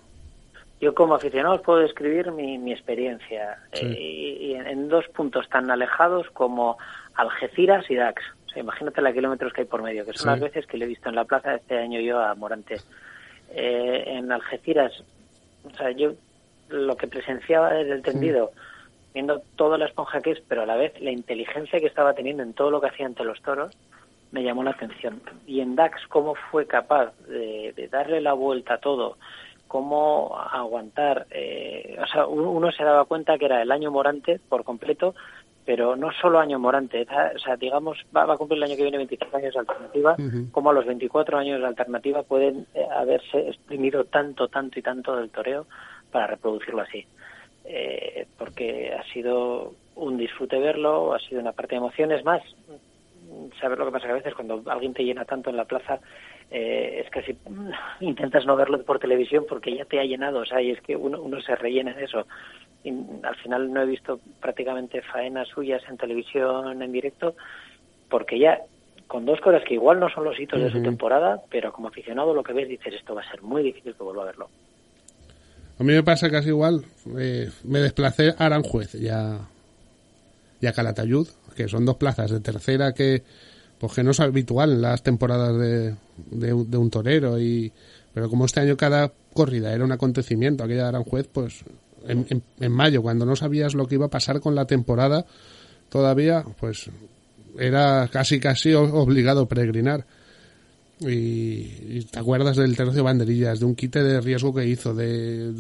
Yo 0.83 0.95
como 0.97 1.15
aficionado 1.15 1.55
os 1.55 1.61
puedo 1.63 1.79
describir 1.79 2.33
mi, 2.33 2.59
mi 2.59 2.73
experiencia 2.73 3.57
Sí. 3.73 3.87
eh, 3.87 3.97
y, 4.01 4.47
y 4.47 4.55
en, 4.57 4.67
en 4.67 4.89
dos 4.89 5.07
puntos 5.15 5.49
tan 5.49 5.71
alejados 5.71 6.29
como 6.31 6.77
Algeciras 7.15 7.89
y 7.89 7.95
Dax. 7.95 8.21
O 8.47 8.51
sea, 8.51 8.63
imagínate 8.65 9.01
la 9.01 9.13
kilómetros 9.13 9.53
que 9.53 9.61
hay 9.61 9.67
por 9.69 9.81
medio, 9.81 10.05
que 10.05 10.13
son 10.13 10.23
Sí. 10.23 10.29
las 10.29 10.41
veces 10.41 10.67
que 10.67 10.77
le 10.77 10.87
he 10.87 10.89
visto 10.89 11.09
en 11.09 11.15
la 11.15 11.25
plaza 11.25 11.55
este 11.55 11.79
año 11.79 12.01
yo 12.01 12.21
a 12.21 12.35
Morante. 12.35 12.79
Eh, 13.55 14.03
en 14.07 14.33
Algeciras, 14.33 14.93
o 15.65 15.71
sea, 15.77 15.93
yo 15.93 16.15
lo 16.69 16.97
que 16.97 17.07
presenciaba 17.07 17.73
desde 17.75 17.93
el 17.93 18.03
tendido, 18.03 18.51
viendo 19.15 19.41
toda 19.55 19.79
la 19.79 19.85
esponja 19.87 20.21
que 20.21 20.33
es, 20.33 20.41
pero 20.49 20.63
a 20.63 20.67
la 20.67 20.75
vez 20.75 21.01
la 21.01 21.13
inteligencia 21.13 21.79
que 21.79 21.87
estaba 21.87 22.13
teniendo 22.15 22.43
en 22.43 22.55
todo 22.55 22.73
lo 22.73 22.81
que 22.81 22.89
hacía 22.89 23.07
ante 23.07 23.23
los 23.23 23.41
toros, 23.43 23.73
me 24.33 24.43
llamó 24.43 24.65
la 24.65 24.71
atención. 24.71 25.21
Y 25.47 25.61
en 25.61 25.77
DAX, 25.77 26.07
cómo 26.09 26.35
fue 26.35 26.67
capaz 26.67 27.13
de, 27.29 27.73
de 27.77 27.87
darle 27.89 28.21
la 28.21 28.33
vuelta 28.33 28.75
a 28.75 28.79
todo, 28.79 29.17
cómo 29.73 30.39
aguantar. 30.39 31.27
eh, 31.31 31.97
o 31.99 32.07
sea, 32.07 32.27
uno, 32.27 32.71
se 32.73 32.85
daba 32.85 33.07
cuenta 33.07 33.39
que 33.39 33.47
era 33.47 33.63
el 33.63 33.73
año 33.73 33.91
Morante 33.91 34.39
por 34.51 34.65
completo, 34.65 35.15
pero 35.65 35.97
no 35.97 36.13
solo 36.21 36.41
año 36.41 36.59
Morante, 36.59 37.07
o 37.35 37.39
sea, 37.39 37.57
digamos, 37.57 37.97
va, 38.15 38.27
va 38.27 38.35
a 38.35 38.37
cumplir 38.37 38.59
el 38.59 38.65
año 38.65 38.77
que 38.77 38.83
viene 38.83 38.99
23 38.99 39.35
años 39.35 39.55
de 39.55 39.61
alternativa, 39.61 40.17
Ujú. 40.19 40.51
como 40.53 40.69
a 40.69 40.75
los 40.75 40.85
24 40.85 41.39
años 41.39 41.59
de 41.59 41.67
alternativa 41.67 42.23
pueden 42.23 42.67
eh, 42.75 42.87
haberse 42.95 43.49
exprimido 43.49 44.05
tanto, 44.05 44.49
tanto 44.49 44.79
y 44.79 44.83
tanto 44.83 45.17
del 45.17 45.31
toreo 45.31 45.65
para 46.11 46.27
reproducirlo 46.27 46.83
así. 46.83 47.07
Eh, 47.65 48.27
porque 48.37 48.93
ha 48.93 49.05
sido 49.15 49.73
un 49.95 50.19
disfrute 50.19 50.59
verlo, 50.59 51.15
ha 51.15 51.19
sido 51.21 51.41
una 51.41 51.53
parte 51.53 51.77
de 51.77 51.79
emociones 51.79 52.23
más. 52.27 52.43
Saber 53.59 53.79
lo 53.79 53.87
que 53.87 53.93
pasa 53.93 54.05
que 54.05 54.13
a 54.13 54.17
veces 54.17 54.35
cuando 54.35 54.63
alguien 54.67 54.93
te 54.93 55.03
llena 55.03 55.25
tanto 55.25 55.49
en 55.49 55.57
la 55.57 55.65
plaza 55.65 55.99
eh, 56.53 57.01
es 57.03 57.11
casi 57.11 57.37
intentas 58.01 58.45
no 58.45 58.57
verlo 58.57 58.83
por 58.83 58.99
televisión 58.99 59.47
porque 59.49 59.75
ya 59.75 59.85
te 59.87 59.99
ha 59.99 60.05
llenado, 60.05 60.41
o 60.41 60.45
sea, 60.45 60.61
y 60.61 60.71
es 60.71 60.81
que 60.83 60.95
uno, 60.95 61.21
uno 61.21 61.41
se 61.41 61.57
rellena 61.57 61.95
de 61.95 62.05
eso. 62.05 62.27
Y 62.85 62.91
al 63.23 63.37
final 63.37 63.73
no 63.73 63.83
he 63.83 63.87
visto 63.87 64.21
prácticamente 64.41 65.03
faenas 65.03 65.49
suyas 65.49 65.83
en 65.89 65.97
televisión 65.97 66.83
en 66.83 66.93
directo 66.93 67.35
porque 68.11 68.39
ya 68.39 68.59
con 69.07 69.25
dos 69.25 69.41
cosas 69.41 69.63
que 69.67 69.75
igual 69.75 70.01
no 70.01 70.09
son 70.11 70.25
los 70.25 70.39
hitos 70.39 70.61
de 70.61 70.71
su 70.71 70.83
temporada, 70.83 71.41
pero 71.51 71.73
como 71.73 71.89
aficionado 71.89 72.35
lo 72.35 72.43
que 72.43 72.53
ves 72.53 72.69
dices 72.69 72.95
esto 72.95 73.15
va 73.15 73.23
a 73.23 73.31
ser 73.31 73.43
muy 73.43 73.63
difícil 73.63 73.95
que 73.95 74.03
vuelva 74.03 74.23
a 74.23 74.27
verlo. 74.27 74.49
A 75.79 75.85
mí 75.85 75.93
me 75.93 76.03
pasa 76.03 76.31
casi 76.31 76.49
igual. 76.49 76.85
eh, 77.19 77.51
me 77.65 77.81
desplacé 77.81 78.35
a 78.37 78.47
Aranjuez 78.47 78.95
y 78.95 79.09
a, 79.09 79.39
y 80.61 80.67
a 80.67 80.73
Calatayud, 80.73 81.29
que 81.57 81.69
son 81.69 81.85
dos 81.85 81.97
plazas 81.97 82.31
de 82.31 82.41
tercera 82.41 82.93
que, 82.93 83.23
pues 83.83 83.95
que 83.95 84.05
no 84.05 84.13
es 84.13 84.21
habitual 84.21 84.71
en 84.71 84.83
las 84.83 85.03
temporadas 85.03 85.59
de, 85.59 85.97
de, 86.31 86.53
un- 86.77 86.89
torero. 86.89 87.41
y 87.41 87.73
Pero 88.15 88.31
como 88.31 88.45
este 88.45 88.61
año 88.61 88.77
cada 88.77 89.11
corrida 89.35 89.73
era 89.75 89.85
un 89.85 89.91
acontecimiento, 89.91 90.63
aquella 90.63 90.83
de 90.85 90.89
Aranjuez, 90.91 91.27
pues 91.27 91.65
en, 92.07 92.45
mayo, 92.71 93.03
cuando 93.03 93.27
no 93.27 93.35
sabías 93.35 93.75
lo 93.75 93.89
que 93.89 93.97
iba 93.97 94.07
a 94.07 94.09
pasar 94.11 94.39
con 94.39 94.55
la 94.55 94.67
temporada, 94.67 95.27
todavía, 95.89 96.45
pues 96.61 96.91
era 97.59 98.09
casi 98.13 98.39
casi 98.39 98.73
obligado 98.73 99.41
a 99.41 99.49
peregrinar. 99.49 100.07
Y, 101.01 101.09
y 101.99 102.07
te 102.09 102.21
acuerdas 102.21 102.57
del 102.57 102.77
tercio 102.77 103.03
banderillas, 103.03 103.59
de 103.59 103.65
un 103.67 103.75
quite 103.75 104.05
de 104.05 104.21
riesgo 104.21 104.55
que 104.55 104.65
hizo, 104.65 104.95
de, 104.95 105.53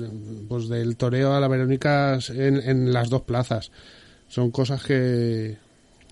pues 0.48 0.68
del 0.68 0.96
toreo 0.96 1.32
a 1.34 1.40
la 1.40 1.48
Verónica 1.48 2.20
en 2.28 2.92
las 2.92 3.10
dos 3.10 3.22
plazas. 3.22 3.72
Son 4.28 4.52
cosas 4.52 4.84
que, 4.84 5.56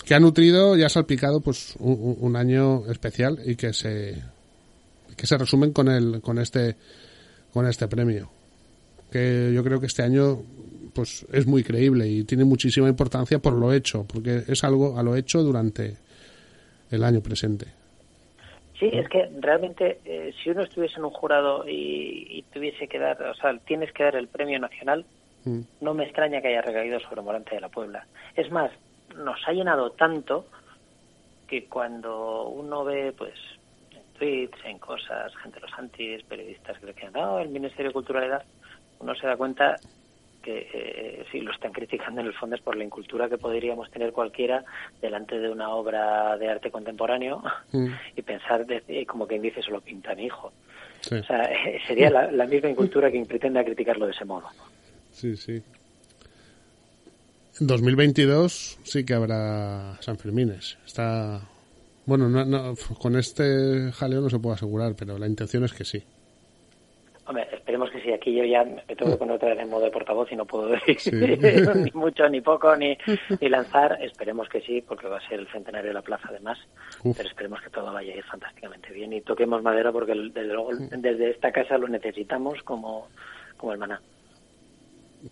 que 0.05 0.15
ha 0.15 0.21
nutrido 0.21 0.77
y 0.77 0.83
ha 0.83 0.89
salpicado 0.89 1.41
pues 1.41 1.75
un, 1.79 2.17
un- 2.21 2.37
año 2.37 2.87
especial 2.91 3.39
y 3.45 3.57
que 3.57 3.73
se 3.73 4.17
que 5.17 5.27
se 5.27 5.37
resumen 5.39 5.73
con 5.73 5.89
el 5.89 6.21
con 6.21 6.39
este 6.39 6.77
con 7.53 7.67
este 7.67 7.87
premio 7.89 8.31
que 9.13 9.53
yo 9.55 9.63
creo 9.63 9.81
que 9.81 9.87
este 9.87 10.03
año 10.03 10.39
pues 10.95 11.27
es 11.33 11.47
muy 11.47 11.63
creíble 11.63 12.09
y 12.09 12.25
tiene 12.25 12.45
muchísima 12.45 12.89
importancia 12.89 13.39
por 13.39 13.53
lo 13.55 13.73
hecho 13.73 14.05
porque 14.05 14.43
es 14.49 14.65
algo 14.65 14.99
a 14.99 15.03
lo 15.03 15.15
hecho 15.17 15.43
durante 15.43 15.97
el 16.91 17.05
año 17.05 17.21
presente 17.21 17.67
Sí, 18.79 18.89
es 18.91 19.07
que 19.11 19.29
realmente 19.41 19.99
eh, 20.07 20.33
si 20.43 20.49
uno 20.49 20.63
estuviese 20.63 20.95
en 20.97 21.05
un 21.05 21.11
jurado 21.11 21.69
y, 21.69 22.27
y 22.31 22.43
tuviese 22.51 22.89
que 22.89 22.99
dar, 22.99 23.21
o 23.25 23.35
sea, 23.35 23.55
tienes 23.67 23.93
que 23.93 24.05
dar 24.05 24.17
el 24.17 24.29
premio 24.29 24.59
nacional, 24.59 25.05
Mm. 25.45 25.61
no 25.81 25.95
me 25.95 26.05
extraña 26.05 26.43
que 26.43 26.49
haya 26.49 26.61
recaído 26.61 27.01
sobre 27.01 27.23
Morante 27.23 27.55
de 27.55 27.63
la 27.63 27.71
Puebla. 27.71 28.07
Es 28.37 28.51
más, 28.53 28.71
nos 29.17 29.39
ha 29.47 29.53
llenado 29.53 29.91
tanto 29.93 30.47
que 31.49 31.65
cuando 31.67 32.49
uno 32.49 32.85
ve, 32.85 33.13
pues, 33.17 33.35
en 33.93 34.03
tweets, 34.19 34.59
en 34.65 34.79
cosas, 34.79 35.35
gente 35.37 35.59
de 35.61 35.67
los 35.67 35.79
antis, 35.79 36.23
periodistas 36.25 36.79
que 36.79 36.87
decían, 36.87 37.13
no, 37.13 37.39
el 37.39 37.49
Ministerio 37.49 37.89
de 37.91 37.95
Culturalidad, 37.95 38.43
uno 39.01 39.15
se 39.15 39.27
da 39.27 39.37
cuenta 39.37 39.77
que 40.43 40.71
eh, 40.73 41.25
si 41.31 41.41
lo 41.41 41.53
están 41.53 41.73
criticando 41.73 42.21
en 42.23 42.29
el 42.29 42.33
fondo 42.35 42.57
es 42.57 42.63
por 42.63 42.75
la 42.75 42.85
incultura 42.85 43.29
que 43.29 43.37
podríamos 43.37 43.91
tener 43.91 44.11
cualquiera 44.13 44.65
delante 45.03 45.39
de 45.39 45.51
una 45.51 45.69
obra 45.71 46.37
de 46.39 46.49
arte 46.49 46.71
contemporáneo 46.71 47.43
Mm. 47.73 47.89
y 48.17 48.23
pensar 48.23 48.65
de- 48.65 48.83
eh, 48.89 49.05
como 49.05 49.27
quien 49.27 49.43
dice, 49.43 49.61
solo 49.61 49.81
pinta 49.83 50.15
mi 50.15 50.25
hijo. 50.27 50.53
Sí. 51.03 51.17
O 51.17 51.25
sea, 51.25 51.49
sería 51.87 52.11
la, 52.11 52.31
la 52.31 52.47
misma 52.47 52.69
incultura 52.75 53.11
quien 53.11 53.27
pretenda 53.27 53.63
criticarlo 53.65 54.07
de 54.07 54.13
ese 54.13 54.25
modo. 54.25 54.47
Sí, 55.11 55.37
sí. 55.37 55.63
En 57.61 57.67
2022 57.67 58.79
sí 58.83 59.05
que 59.05 59.15
habrá 59.15 59.97
San 60.01 60.17
Fermines. 60.17 60.79
Está. 60.87 61.43
Bueno, 62.07 62.29
no, 62.29 62.45
no, 62.45 62.75
con 62.99 63.17
este 63.17 63.93
jaleo 63.93 64.23
no 64.23 64.31
se 64.31 64.39
puede 64.39 64.55
asegurar, 64.55 64.95
pero 64.99 65.19
la 65.19 65.27
intención 65.27 65.65
es 65.65 65.73
que 65.75 65.85
sí. 65.85 66.03
Hombre, 67.27 67.47
esperemos 67.53 67.91
que 67.91 68.01
sí. 68.01 68.11
Aquí 68.13 68.35
yo 68.35 68.45
ya 68.45 68.65
me 68.65 68.97
tengo 68.97 69.13
que 69.13 69.19
poner 69.19 69.37
otra 69.37 69.51
vez 69.51 69.61
en 69.61 69.69
modo 69.69 69.85
de 69.85 69.91
portavoz 69.91 70.33
y 70.33 70.37
no 70.37 70.47
puedo 70.47 70.69
decir 70.69 70.99
Sí. 70.99 71.11
ni 71.85 71.91
mucho, 71.93 72.29
ni 72.31 72.41
poco, 72.41 72.75
ni, 72.77 72.97
ni 73.41 73.49
lanzar. 73.51 73.99
Esperemos 74.03 74.49
que 74.49 74.63
sí, 74.63 74.81
porque 74.81 75.07
va 75.07 75.19
a 75.19 75.29
ser 75.29 75.41
el 75.41 75.49
centenario 75.49 75.91
de 75.91 75.95
la 75.95 76.03
plaza 76.03 76.29
además. 76.31 76.59
Uf. 77.05 77.17
Pero 77.17 77.29
esperemos 77.29 77.61
que 77.61 77.71
todo 77.71 77.93
vaya 77.93 78.15
a 78.15 78.17
ir 78.17 78.25
fantásticamente 78.25 78.91
bien 78.93 79.13
y 79.13 79.21
toquemos 79.21 79.63
madera 79.63 79.93
porque 79.93 80.15
desde 80.15 80.45
luego 80.45 80.71
desde 80.75 81.31
esta 81.31 81.53
casa 81.53 81.77
lo 81.77 81.89
necesitamos 81.89 82.63
como, 82.63 83.09
como 83.59 83.75
el 83.75 83.79
maná. 83.79 84.01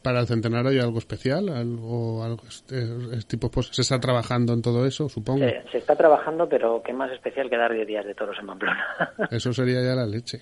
Para 0.03 0.21
el 0.21 0.27
centenario 0.27 0.71
hay 0.71 0.79
algo 0.79 0.99
especial, 0.99 1.49
algo, 1.49 2.23
algo 2.23 2.43
este, 2.49 2.77
es 3.17 3.27
tipo 3.27 3.51
pues 3.51 3.69
se 3.73 3.83
está 3.83 3.99
trabajando 3.99 4.53
en 4.53 4.61
todo 4.63 4.85
eso, 4.87 5.09
supongo. 5.09 5.47
Se, 5.49 5.63
se 5.73 5.79
está 5.79 5.97
trabajando, 5.97 6.49
pero 6.49 6.83
qué 6.85 6.93
más 6.93 7.11
especial 7.13 7.49
que 7.49 7.57
dar 7.57 7.73
10 7.73 7.87
días 7.87 8.05
de 8.05 8.15
toros 8.15 8.37
en 8.41 8.47
Pamplona. 8.49 8.85
Eso 9.31 9.53
sería 9.53 9.83
ya 9.83 9.95
la 9.95 10.07
leche. 10.07 10.41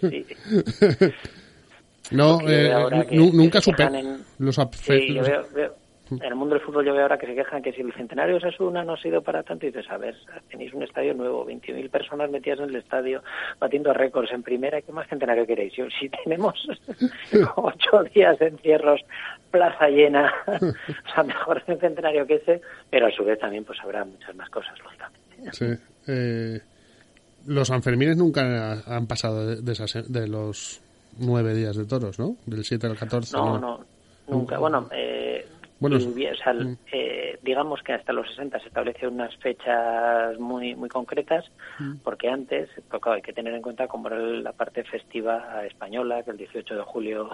Sí. 0.00 0.26
No, 2.10 2.40
yo 2.40 2.48
eh, 2.48 2.72
ahora 2.72 3.04
que- 3.04 3.16
nu- 3.16 3.30
que 3.30 3.36
nunca 3.36 3.60
se 3.60 3.64
supe 3.66 3.76
quejan 3.76 3.94
en- 3.96 4.24
los, 4.38 4.56
Sí, 4.80 5.08
yo 5.08 5.14
los- 5.20 5.28
veo, 5.28 5.46
veo- 5.54 5.74
en 6.10 6.22
el 6.22 6.34
mundo 6.34 6.54
del 6.54 6.64
fútbol 6.64 6.84
yo 6.84 6.92
veo 6.92 7.02
ahora 7.02 7.18
que 7.18 7.26
se 7.26 7.34
quejan 7.34 7.62
que 7.62 7.72
si 7.72 7.80
el 7.82 7.92
centenario 7.92 8.38
de 8.38 8.46
Osasuna 8.46 8.84
no 8.84 8.94
ha 8.94 8.96
sido 9.00 9.22
para 9.22 9.42
tanto, 9.42 9.66
y 9.66 9.70
dices, 9.70 9.90
a 9.90 9.96
ver, 9.98 10.14
tenéis 10.50 10.72
un 10.74 10.82
estadio 10.82 11.14
nuevo, 11.14 11.46
20.000 11.46 11.90
personas 11.90 12.30
metidas 12.30 12.60
en 12.60 12.70
el 12.70 12.76
estadio, 12.76 13.22
batiendo 13.58 13.92
récords 13.92 14.32
en 14.32 14.42
primera, 14.42 14.80
¿qué 14.82 14.92
más 14.92 15.08
centenario 15.08 15.46
queréis? 15.46 15.72
Yo, 15.74 15.84
si 15.98 16.08
tenemos 16.08 16.54
ocho 17.56 18.02
días 18.14 18.38
de 18.38 18.46
encierros, 18.48 19.00
plaza 19.50 19.88
llena, 19.88 20.32
o 20.46 21.12
sea, 21.14 21.22
mejor 21.24 21.62
un 21.66 21.78
centenario 21.78 22.26
que 22.26 22.34
ese, 22.36 22.60
pero 22.90 23.06
a 23.06 23.10
su 23.10 23.24
vez 23.24 23.38
también 23.38 23.64
pues 23.64 23.78
habrá 23.82 24.04
muchas 24.04 24.34
más 24.34 24.48
cosas, 24.50 24.74
lógicamente. 24.82 25.18
Sí. 25.52 25.66
Eh, 26.06 26.60
los 27.46 27.68
Sanfermines 27.68 28.16
nunca 28.16 28.82
han 28.86 29.06
pasado 29.06 29.46
de, 29.46 29.62
de 29.62 29.72
esas- 29.72 30.10
de 30.12 30.26
los 30.28 30.80
nueve 31.18 31.54
días 31.54 31.76
de 31.76 31.84
toros, 31.86 32.18
¿no? 32.18 32.36
Del 32.46 32.64
7 32.64 32.86
al 32.86 32.96
14. 32.96 33.36
No, 33.36 33.58
no, 33.58 33.80
nunca. 34.28 34.58
Bueno, 34.58 34.88
eh, 34.92 35.17
Bueno, 35.80 35.96
y 35.98 36.26
o 36.26 36.34
sea, 36.34 36.52
mm. 36.54 36.76
eh, 36.92 37.38
digamos 37.42 37.82
que 37.82 37.92
hasta 37.92 38.12
los 38.12 38.28
60 38.30 38.58
se 38.60 38.66
establecieron 38.68 39.14
unas 39.14 39.36
fechas 39.36 40.38
muy 40.38 40.74
muy 40.74 40.88
concretas, 40.88 41.44
Mm. 41.78 41.98
porque 42.02 42.28
antes, 42.28 42.68
pues, 42.90 43.02
hay 43.06 43.22
que 43.22 43.32
tener 43.32 43.54
en 43.54 43.62
cuenta 43.62 43.86
cómo 43.86 44.08
era 44.08 44.18
la 44.18 44.52
parte 44.52 44.82
festiva 44.84 45.64
española, 45.64 46.22
que 46.24 46.32
el 46.32 46.36
18 46.38 46.74
de 46.74 46.82
julio 46.82 47.30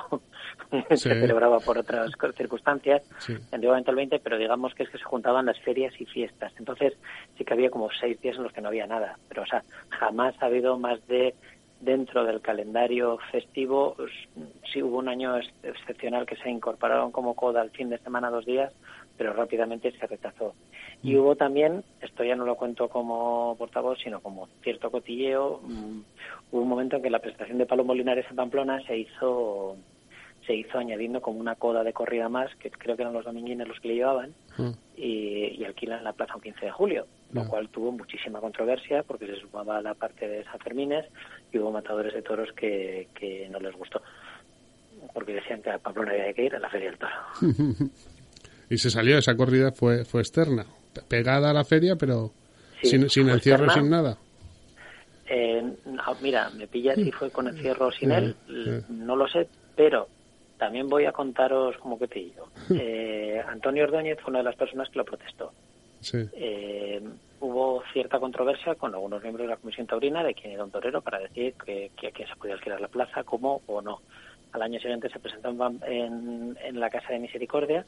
se 0.90 0.96
celebraba 0.96 1.58
por 1.60 1.78
otras 1.78 2.10
circunstancias, 2.36 3.02
Sí. 3.18 3.34
antiguamente 3.52 3.90
el 3.90 3.96
20, 3.96 4.18
pero 4.18 4.36
digamos 4.36 4.74
que 4.74 4.82
es 4.82 4.90
que 4.90 4.98
se 4.98 5.04
juntaban 5.04 5.46
las 5.46 5.58
ferias 5.60 5.94
y 5.98 6.04
fiestas. 6.04 6.52
Entonces 6.58 6.92
sí 7.38 7.44
que 7.44 7.54
había 7.54 7.70
como 7.70 7.88
seis 7.98 8.20
días 8.20 8.36
en 8.36 8.42
los 8.42 8.52
que 8.52 8.60
no 8.60 8.68
había 8.68 8.86
nada, 8.86 9.18
pero 9.28 9.42
o 9.42 9.46
sea, 9.46 9.62
jamás 9.88 10.34
ha 10.40 10.46
habido 10.46 10.78
más 10.78 11.06
de 11.08 11.34
dentro 11.80 12.24
del 12.24 12.40
calendario 12.40 13.18
festivo, 13.30 13.94
pues, 13.96 14.10
sí 14.72 14.82
hubo 14.82 14.98
un 14.98 15.08
año 15.08 15.36
ex- 15.36 15.52
excepcional 15.62 16.26
que 16.26 16.36
se 16.36 16.48
incorporaron 16.50 17.12
como 17.12 17.34
coda 17.34 17.60
al 17.60 17.70
fin 17.70 17.90
de 17.90 17.98
semana 17.98 18.30
dos 18.30 18.46
días, 18.46 18.72
pero 19.18 19.32
rápidamente 19.32 19.92
se 19.92 20.06
rechazó. 20.06 20.54
Y 21.02 21.16
hubo 21.16 21.36
también, 21.36 21.84
esto 22.00 22.24
ya 22.24 22.34
no 22.36 22.46
lo 22.46 22.56
cuento 22.56 22.88
como 22.88 23.54
portavoz, 23.58 23.98
sino 24.02 24.20
como 24.20 24.48
cierto 24.62 24.90
cotilleo, 24.90 25.60
mm, 25.62 26.00
hubo 26.52 26.62
un 26.62 26.68
momento 26.68 26.96
en 26.96 27.02
que 27.02 27.10
la 27.10 27.18
presentación 27.18 27.58
de 27.58 27.66
Palomo 27.66 27.94
Linares 27.94 28.26
en 28.30 28.36
Pamplona 28.36 28.80
se 28.86 28.96
hizo 28.98 29.76
se 30.46 30.54
hizo 30.54 30.76
añadiendo 30.76 31.22
como 31.22 31.40
una 31.40 31.54
coda 31.54 31.82
de 31.82 31.94
corrida 31.94 32.28
más, 32.28 32.54
que 32.56 32.70
creo 32.70 32.96
que 32.96 33.02
eran 33.02 33.14
los 33.14 33.24
dominguines 33.24 33.66
los 33.66 33.80
que 33.80 33.88
le 33.88 33.94
llevaban, 33.94 34.34
Mm. 34.58 34.70
y, 34.96 35.56
y 35.58 35.64
alquilan 35.64 36.04
la 36.04 36.12
plaza 36.12 36.34
un 36.36 36.42
15 36.42 36.66
de 36.66 36.70
julio, 36.70 37.06
lo 37.32 37.42
Ya. 37.42 37.48
cual 37.48 37.68
tuvo 37.70 37.90
muchísima 37.92 38.40
controversia 38.40 39.02
porque 39.02 39.26
se 39.26 39.36
sumaba 39.36 39.78
a 39.78 39.82
la 39.82 39.94
parte 39.94 40.28
de 40.28 40.44
San 40.44 40.58
Fermines 40.60 41.04
y 41.52 41.58
hubo 41.58 41.70
matadores 41.72 42.12
de 42.14 42.22
toros 42.22 42.48
que, 42.56 43.08
que 43.14 43.48
no 43.48 43.58
les 43.60 43.74
gustó, 43.74 44.02
porque 45.12 45.32
decían 45.34 45.62
que 45.62 45.70
a 45.70 45.78
Pamplona 45.78 46.12
había 46.12 46.32
que 46.32 46.44
ir 46.44 46.54
a 46.54 46.58
la 46.58 46.68
Feria 46.70 46.90
del 46.90 46.98
Toro. 46.98 47.12
Y 48.70 48.78
se 48.78 48.88
salió, 48.90 49.18
esa 49.18 49.36
corrida 49.36 49.72
fue, 49.72 50.04
fue 50.06 50.22
externa. 50.22 50.64
Pe- 50.94 51.02
Pegada 51.02 51.50
a 51.50 51.52
la 51.52 51.64
feria, 51.64 51.96
pero 51.96 52.32
Sí, 52.80 52.88
sin, 52.88 53.10
sin 53.10 53.28
encierro, 53.28 53.64
externa. 53.66 53.74
sin 53.82 53.90
nada. 53.90 54.16
Eh, 55.26 55.62
no, 55.84 56.02
mira, 56.22 56.48
me 56.50 56.66
pilla 56.66 56.94
si 56.94 57.12
fue 57.12 57.30
con 57.30 57.46
encierro 57.48 57.88
o 57.88 57.92
sin 57.92 58.10
él, 58.10 58.34
no 58.88 59.16
lo 59.16 59.28
sé, 59.28 59.48
pero 59.76 60.08
también 60.58 60.88
voy 60.88 61.04
a 61.04 61.12
contaros 61.12 61.76
como 61.78 61.98
que 61.98 62.08
te 62.08 62.18
digo. 62.20 62.48
Eh, 62.70 63.42
Antonio 63.46 63.84
Ordóñez 63.84 64.18
fue 64.20 64.30
una 64.30 64.38
de 64.38 64.44
las 64.44 64.56
personas 64.56 64.88
que 64.88 64.98
lo 64.98 65.04
protestó. 65.04 65.52
Sí. 66.04 66.18
eh, 66.34 67.02
hubo 67.40 67.82
cierta 67.92 68.18
controversia 68.20 68.74
con 68.76 68.94
algunos 68.94 69.20
miembros 69.22 69.46
de 69.46 69.50
la 69.54 69.56
Comisión 69.58 69.86
Taurina 69.86 70.22
de 70.22 70.34
quién 70.34 70.52
era 70.54 70.64
un 70.64 70.70
torero 70.70 71.00
para 71.02 71.18
decir 71.18 71.54
que, 71.64 71.90
que, 72.00 72.12
que 72.12 72.26
se 72.26 72.36
podía 72.36 72.54
alquilar 72.54 72.80
la 72.80 72.88
plaza, 72.88 73.24
cómo 73.24 73.60
o 73.66 73.82
no. 73.82 74.00
Al 74.52 74.62
año 74.62 74.78
siguiente 74.80 75.08
se 75.10 75.18
presentó 75.18 75.48
en, 75.86 76.56
la 76.80 76.88
Casa 76.90 77.12
de 77.12 77.18
Misericordia, 77.18 77.84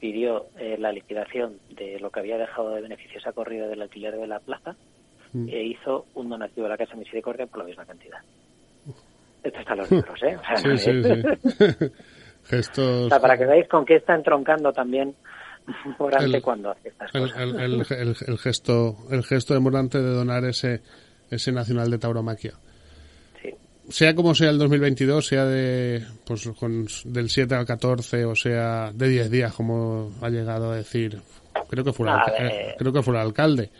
pidió 0.00 0.46
eh, 0.58 0.76
la 0.78 0.92
liquidación 0.92 1.58
de 1.70 1.98
lo 1.98 2.10
que 2.10 2.20
había 2.20 2.38
dejado 2.38 2.70
de 2.74 2.80
beneficio 2.82 3.18
esa 3.18 3.32
corrida 3.32 3.66
del 3.66 3.82
alquiler 3.82 4.14
de 4.16 4.26
la 4.26 4.38
plaza 4.40 4.76
Mm. 5.32 5.48
e 5.48 5.62
hizo 5.64 6.06
un 6.14 6.28
donativo 6.28 6.66
a 6.66 6.70
la 6.70 6.76
Casa 6.76 6.92
de 6.92 7.00
Misericordia 7.00 7.46
por 7.46 7.58
la 7.58 7.64
misma 7.64 7.84
cantidad. 7.84 8.18
Esto 9.42 9.58
está 9.58 9.72
en 9.72 9.78
los 9.78 9.90
libros, 9.90 10.22
¿eh? 10.22 10.36
O 10.36 10.44
sea, 10.44 10.56
Sí, 10.56 10.68
no 10.68 10.76
sí, 10.78 10.90
es- 10.90 11.76
sí. 11.78 11.86
Gestos. 12.44 12.86
o 13.06 13.08
sea, 13.08 13.20
para 13.20 13.36
que 13.36 13.44
veáis 13.44 13.68
con 13.68 13.84
qué 13.84 13.96
está 13.96 14.14
entroncando 14.14 14.72
también 14.72 15.16
Morante 15.98 16.36
El- 16.36 16.42
cuando 16.42 16.70
hace 16.70 16.88
estas 16.88 17.14
el, 17.14 17.22
cosas. 17.22 17.38
el- 18.28 18.38
gesto 18.38 18.96
el 19.10 19.22
gesto 19.24 19.54
de 19.54 19.60
Morante 19.60 19.98
de 20.00 20.10
donar 20.10 20.44
ese 20.44 20.80
ese 21.30 21.52
nacional 21.52 21.90
de 21.90 21.98
tauromaquia 21.98 22.52
Sí. 23.42 23.50
sea 23.88 24.14
como 24.14 24.34
sea 24.34 24.50
el 24.50 24.58
2022 24.58 25.26
sea 25.26 25.44
de 25.44 26.04
pues 26.24 26.48
con, 26.58 26.86
del 27.04 27.28
7 27.30 27.54
al 27.54 27.66
14 27.66 28.24
o 28.24 28.34
sea 28.36 28.92
de 28.92 29.08
10 29.08 29.30
días 29.30 29.52
como 29.52 30.12
ha 30.22 30.28
llegado 30.30 30.70
a 30.72 30.76
decir 30.76 31.18
creo 31.68 31.82
que 31.84 31.92
fue 31.92 32.06
el, 32.06 32.12
No, 32.12 32.18
a 32.18 32.22
alca- 32.24 32.42
ver, 32.42 32.52
eh, 32.52 32.68
eh, 32.70 32.74
creo 32.78 32.92
que 32.92 33.02
fue 33.02 33.14
el 33.14 33.20
alcalde 33.20 33.70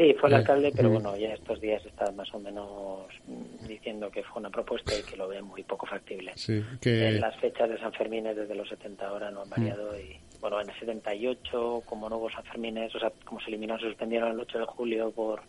Sí, 0.00 0.14
fue 0.20 0.28
el 0.28 0.34
Eh, 0.34 0.38
alcalde, 0.38 0.72
pero 0.76 0.90
mm. 0.90 0.92
bueno, 0.92 1.16
ya 1.16 1.34
estos 1.34 1.60
días 1.60 1.84
está 1.84 2.12
más 2.12 2.32
o 2.32 2.38
menos 2.38 3.00
mm, 3.26 3.66
diciendo 3.66 4.08
que 4.12 4.22
fue 4.22 4.38
una 4.38 4.48
propuesta 4.48 4.92
y 4.96 5.02
que 5.02 5.16
lo 5.16 5.26
ve 5.26 5.42
muy 5.42 5.64
poco 5.64 5.86
factible. 5.86 6.30
sí 6.36 6.62
que 6.80 7.08
Eh, 7.08 7.12
las 7.18 7.34
fechas 7.40 7.68
de 7.68 7.76
San 7.80 7.92
Fermín 7.94 8.22
desde 8.22 8.54
los 8.54 8.68
70 8.68 9.08
ahora 9.08 9.32
no 9.32 9.42
han 9.42 9.50
variado 9.50 9.98
y 9.98 10.16
bueno, 10.40 10.60
en 10.60 10.68
el 10.68 10.78
78 10.78 11.82
como 11.86 12.08
no 12.08 12.18
hubo 12.18 12.30
San 12.30 12.44
Fermines, 12.44 12.94
o 12.94 12.98
sea, 12.98 13.12
como 13.24 13.40
se 13.40 13.48
eliminó, 13.48 13.78
se 13.78 13.86
suspendieron 13.86 14.32
el 14.32 14.40
8 14.40 14.58
de 14.58 14.66
julio 14.66 15.10
por 15.10 15.42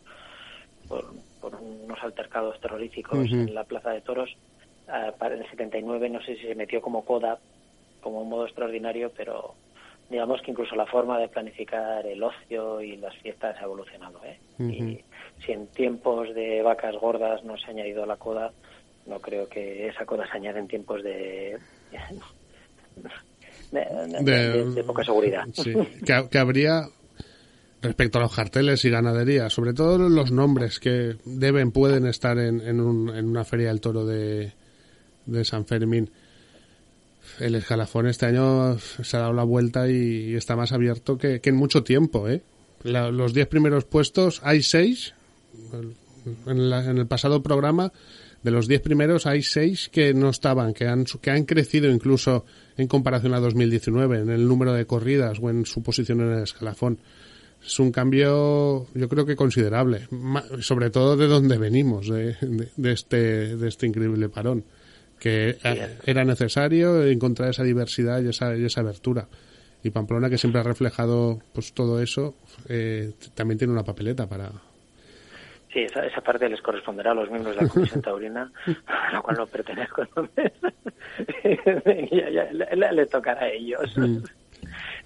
por, 0.90 1.06
por 1.40 1.56
unos 1.56 2.04
altercados 2.04 2.60
terroríficos 2.60 3.32
en 3.32 3.54
la 3.54 3.64
Plaza 3.64 3.92
de 3.92 4.02
Toros. 4.02 4.36
Ah, 4.88 5.14
para 5.18 5.36
el 5.36 5.48
79 5.50 6.10
no 6.10 6.22
sé 6.22 6.36
si 6.36 6.48
se 6.48 6.56
metió 6.56 6.82
como 6.82 7.06
coda, 7.06 7.38
como 8.02 8.22
un 8.22 8.30
modo 8.30 8.46
extraordinario, 8.46 9.12
pero 9.16 9.54
digamos 10.10 10.42
que 10.42 10.52
incluso 10.52 10.76
la 10.76 10.88
forma 10.88 11.20
de 11.20 11.28
planificar 11.28 12.06
el 12.06 12.24
ocio 12.24 12.82
y 12.82 12.98
las 12.98 13.16
fiestas 13.18 13.56
ha 13.60 13.66
evolucionado. 13.66 14.20
¿eh? 14.26 14.40
Y 14.58 15.00
si 15.46 15.52
en 15.52 15.68
tiempos 15.68 16.34
de 16.34 16.64
vacas 16.64 16.96
gordas 16.96 17.44
no 17.44 17.56
se 17.58 17.68
ha 17.68 17.70
añadido 17.70 18.06
la 18.08 18.18
coda, 18.18 18.52
no 19.06 19.20
creo 19.20 19.48
que 19.48 19.88
esa 19.88 20.06
coda 20.06 20.28
se 20.28 20.38
añade 20.38 20.60
en 20.60 20.68
tiempos 20.68 21.04
de, 21.04 21.58
de, 23.72 24.24
de- 24.24 24.50
de- 24.50 24.72
de 24.72 24.84
poca 24.84 25.04
seguridad. 25.04 25.44
Sí, 25.54 25.74
que, 26.06 26.14
ha- 26.14 26.28
que 26.30 26.38
habría 26.38 26.88
respecto 27.82 28.18
a 28.18 28.22
los 28.22 28.36
carteles 28.36 28.84
y 28.86 28.90
ganadería, 28.90 29.50
sobre 29.50 29.74
todo 29.74 30.10
los 30.10 30.32
nombres 30.32 30.80
que 30.80 31.16
deben, 31.26 31.72
pueden 31.72 32.06
estar 32.06 32.38
en, 32.38 32.60
en, 32.62 32.80
un- 32.82 33.16
en 33.16 33.26
una 33.28 33.46
feria 33.46 33.70
del 33.70 33.80
toro 33.82 34.06
de, 34.06 34.52
de 35.26 35.46
San 35.46 35.66
Fermín. 35.66 36.10
El 37.40 37.56
escalafón 37.56 38.08
este 38.08 38.26
año 38.26 38.78
se 38.80 39.16
ha 39.16 39.22
dado 39.22 39.34
la 39.34 39.44
vuelta 39.44 39.88
y, 39.90 40.34
está 40.36 40.56
más 40.56 40.72
abierto 40.74 41.18
que, 41.18 41.40
que 41.40 41.50
en 41.52 41.56
mucho 41.56 41.84
tiempo, 41.84 42.28
¿eh? 42.28 42.42
La- 42.84 43.12
los 43.12 43.34
diez 43.34 43.48
primeros 43.48 43.86
puestos, 43.86 44.42
hay 44.44 44.62
seis. 44.64 45.14
En, 46.48 46.70
la- 46.70 46.84
en 46.84 46.98
el 46.98 47.08
pasado 47.08 47.42
programa, 47.42 47.92
de 48.44 48.52
los 48.52 48.68
diez 48.68 48.82
primeros, 48.82 49.26
hay 49.26 49.42
seis 49.44 49.90
que 49.90 50.14
no 50.14 50.30
estaban, 50.30 50.74
que 50.74 50.88
han, 50.88 51.06
que 51.22 51.32
han 51.32 51.44
crecido 51.44 51.90
incluso 51.92 52.46
en 52.78 52.88
comparación 52.88 53.34
a 53.34 53.40
2019, 53.40 54.20
en 54.20 54.30
el 54.30 54.48
número 54.48 54.74
de 54.74 54.86
corridas 54.86 55.38
o 55.42 55.50
en 55.50 55.66
su 55.66 55.84
posición 55.84 56.22
en 56.22 56.32
el 56.32 56.44
escalafón. 56.44 57.00
Es 57.66 57.78
un 57.80 57.92
cambio, 57.92 58.88
yo 58.94 59.10
creo 59.10 59.26
que 59.26 59.36
considerable, 59.36 60.08
sobre 60.62 60.90
todo 60.90 61.18
de 61.18 61.28
donde 61.28 61.58
venimos, 61.58 62.08
de, 62.08 62.36
de- 62.40 62.70
de 62.78 62.92
este, 62.94 63.58
de 63.58 63.68
este 63.68 63.86
increíble 63.88 64.30
parón, 64.30 64.64
que 65.20 65.58
eh, 65.62 65.98
era 66.06 66.24
necesario 66.24 67.04
encontrar 67.06 67.50
esa 67.50 67.64
diversidad 67.64 68.22
y 68.22 68.30
esa, 68.30 68.56
y 68.56 68.64
esa 68.64 68.80
abertura. 68.80 69.28
Y 69.84 69.90
Pamplona, 69.90 70.30
que 70.30 70.38
siempre 70.38 70.62
ha 70.62 70.64
reflejado 70.64 71.40
pues 71.54 71.74
todo 71.74 72.02
eso, 72.02 72.36
eh, 72.70 73.12
también 73.36 73.58
tiene 73.58 73.74
una 73.74 73.84
papeleta 73.84 74.28
para, 74.28 74.52
Sí, 75.72 75.82
esa, 75.84 76.06
esa 76.06 76.22
parte 76.22 76.50
les 76.50 76.62
corresponderá 76.62 77.12
a 77.12 77.14
los 77.14 77.30
miembros 77.30 77.56
de 77.56 77.62
la 77.64 77.68
Comisión 77.70 78.02
Taurina, 78.02 78.52
a 78.88 79.14
la 79.14 79.22
cual 79.22 79.38
no 79.38 79.46
pertenezco. 79.48 80.02
Entonces, 80.02 80.52
ya- 82.12 82.30
ya 82.30 82.92
le, 82.92 83.06
tocará 83.06 83.42
a 83.42 83.50
ellos 83.50 83.94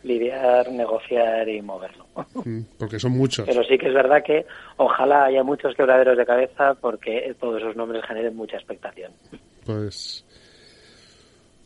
lidiar, 0.03 0.70
negociar 0.72 1.47
y 1.49 1.61
moverlo. 1.61 2.05
Mm, 2.45 2.61
Porque 2.80 2.99
son 2.99 3.11
muchos. 3.11 3.45
Pero 3.47 3.64
sí 3.64 3.78
que 3.78 3.88
es 3.88 3.93
verdad 3.93 4.24
que 4.26 4.45
ojalá 4.78 5.26
haya 5.26 5.43
muchos 5.43 5.76
quebraderos 5.76 6.18
de 6.18 6.26
cabeza 6.26 6.74
porque 6.76 7.36
todos 7.39 7.61
esos 7.61 7.76
nombres 7.76 8.03
generen 8.05 8.36
mucha 8.36 8.57
expectación. 8.57 9.11
Pues, 9.66 10.26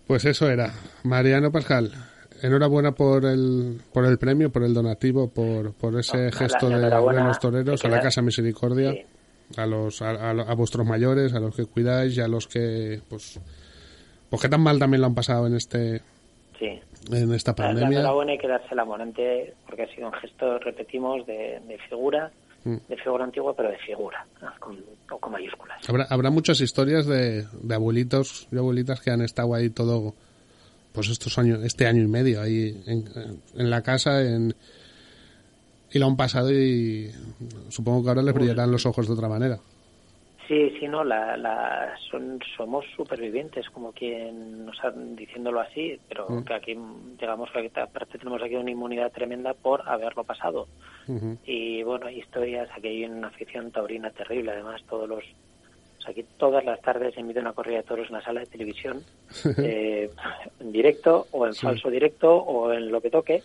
pues 0.06 0.26
eso 0.26 0.50
era. 0.50 0.72
Mariano 1.04 1.52
Pascal, 1.52 1.92
enhorabuena 2.42 2.92
por 2.94 3.26
el, 3.26 3.80
por 3.94 4.06
el 4.06 4.18
premio, 4.18 4.52
por 4.52 4.64
el 4.64 4.74
donativo, 4.74 5.30
por, 5.30 5.74
por 5.74 5.98
ese 6.00 6.18
No, 6.18 6.24
la- 6.26 6.32
gesto 6.32 6.70
la 6.70 6.78
de, 6.78 7.16
de 7.18 7.24
los 7.24 7.40
toreros, 7.40 7.84
a 7.86 7.88
la 7.90 8.02
Casa 8.02 8.22
Misericordia, 8.22 8.92
Sí. 8.94 9.06
a 9.60 9.66
los 9.66 10.02
a, 10.02 10.10
a- 10.12 10.32
a 10.32 10.54
vuestros 10.56 10.86
mayores, 10.86 11.34
a 11.34 11.40
los 11.40 11.56
que 11.56 11.66
cuidáis 11.66 12.18
y 12.18 12.22
a 12.22 12.28
los 12.28 12.48
que, 12.48 13.02
pues, 13.10 13.40
pues 14.30 14.42
que 14.42 14.50
tan 14.50 14.62
mal 14.62 14.78
también 14.80 15.02
lo 15.02 15.08
han 15.08 15.16
pasado 15.16 15.48
en 15.48 15.56
este 15.56 16.02
Sí. 16.60 16.80
en 17.12 17.34
esta 17.34 17.54
La, 17.58 17.64
la 17.66 17.70
pandemia. 17.74 18.00
enhorabuena 18.00 18.32
hay 18.34 18.38
que 18.40 18.48
dársela 18.48 18.84
Morante 18.86 19.54
porque 19.66 19.84
ha 19.84 19.96
sido 19.96 20.08
un 20.08 20.14
gesto, 20.14 20.60
repetimos, 20.60 21.26
de, 21.28 21.62
de 21.68 21.78
figura, 21.90 22.32
Mm. 22.64 22.78
de 22.90 22.98
figura 22.98 23.24
antigua, 23.24 23.54
pero 23.56 23.70
de 23.70 23.78
figura, 23.78 24.26
con, 24.60 24.78
con 25.22 25.32
mayúsculas. 25.32 25.88
Habrá, 25.88 26.06
habrá 26.10 26.30
muchas 26.32 26.60
historias 26.60 27.06
de, 27.06 27.46
de 27.62 27.76
abuelitos 27.76 28.48
y 28.52 28.58
abuelitas 28.58 29.00
que 29.00 29.12
han 29.12 29.22
estado 29.22 29.54
ahí 29.54 29.70
todo, 29.70 30.16
pues 30.98 31.10
estos 31.10 31.38
años, 31.38 31.64
este 31.64 31.86
año 31.86 32.02
y 32.02 32.08
medio 32.08 32.42
ahí 32.42 32.76
en, 32.88 33.06
en 33.56 33.70
la 33.70 33.84
casa 33.84 34.20
en, 34.24 34.52
y 35.92 36.00
lo 36.00 36.08
han 36.08 36.18
pasado 36.18 36.52
y 36.52 37.12
supongo 37.70 38.02
que 38.02 38.10
ahora 38.10 38.24
les 38.24 38.34
brillarán 38.34 38.72
los 38.72 38.88
ojos 38.88 39.06
de 39.08 39.14
otra 39.14 39.30
manera. 39.30 39.60
Sí, 40.48 40.72
sí, 40.80 40.88
no, 40.88 41.04
la, 41.04 41.38
la, 41.38 41.94
son, 42.10 42.40
somos 42.56 42.84
supervivientes, 42.96 43.70
como 43.70 43.92
quien 43.92 44.66
nos 44.66 44.84
han 44.84 45.16
diciéndolo 45.16 45.60
así, 45.60 46.00
pero 46.10 46.26
Mm. 46.30 46.44
que 46.46 46.54
aquí 46.56 46.76
llegamos 47.20 47.50
a 47.54 47.62
que 47.62 47.80
aparte 47.80 48.18
tenemos 48.18 48.42
aquí 48.42 48.56
una 48.56 48.72
inmunidad 48.72 49.12
tremenda 49.12 49.54
por 49.54 49.88
haberlo 49.88 50.24
pasado. 50.24 50.68
Y 51.46 51.84
bueno, 51.84 52.08
hay 52.08 52.20
historias, 52.20 52.70
aquí 52.76 52.88
hay 52.88 53.04
una 53.06 53.28
afición 53.28 53.70
taurina 53.72 54.10
terrible, 54.10 54.52
además 54.54 54.82
todos 54.90 55.08
los... 55.08 55.24
aquí 56.08 56.26
todas 56.38 56.64
las 56.66 56.82
tardes 56.82 57.14
se 57.14 57.20
emite 57.22 57.40
una 57.40 57.54
corrida 57.54 57.78
de 57.78 57.84
toros 57.84 58.08
en 58.08 58.14
la 58.16 58.22
sala 58.24 58.40
de 58.42 58.46
televisión, 58.48 59.04
eh, 59.58 60.10
en 60.60 60.72
directo 60.72 61.28
o 61.32 61.46
en 61.46 61.54
Sí. 61.54 61.66
falso 61.66 61.90
directo 61.90 62.34
o 62.36 62.72
en 62.74 62.92
lo 62.92 63.02
que 63.02 63.10
toque. 63.10 63.44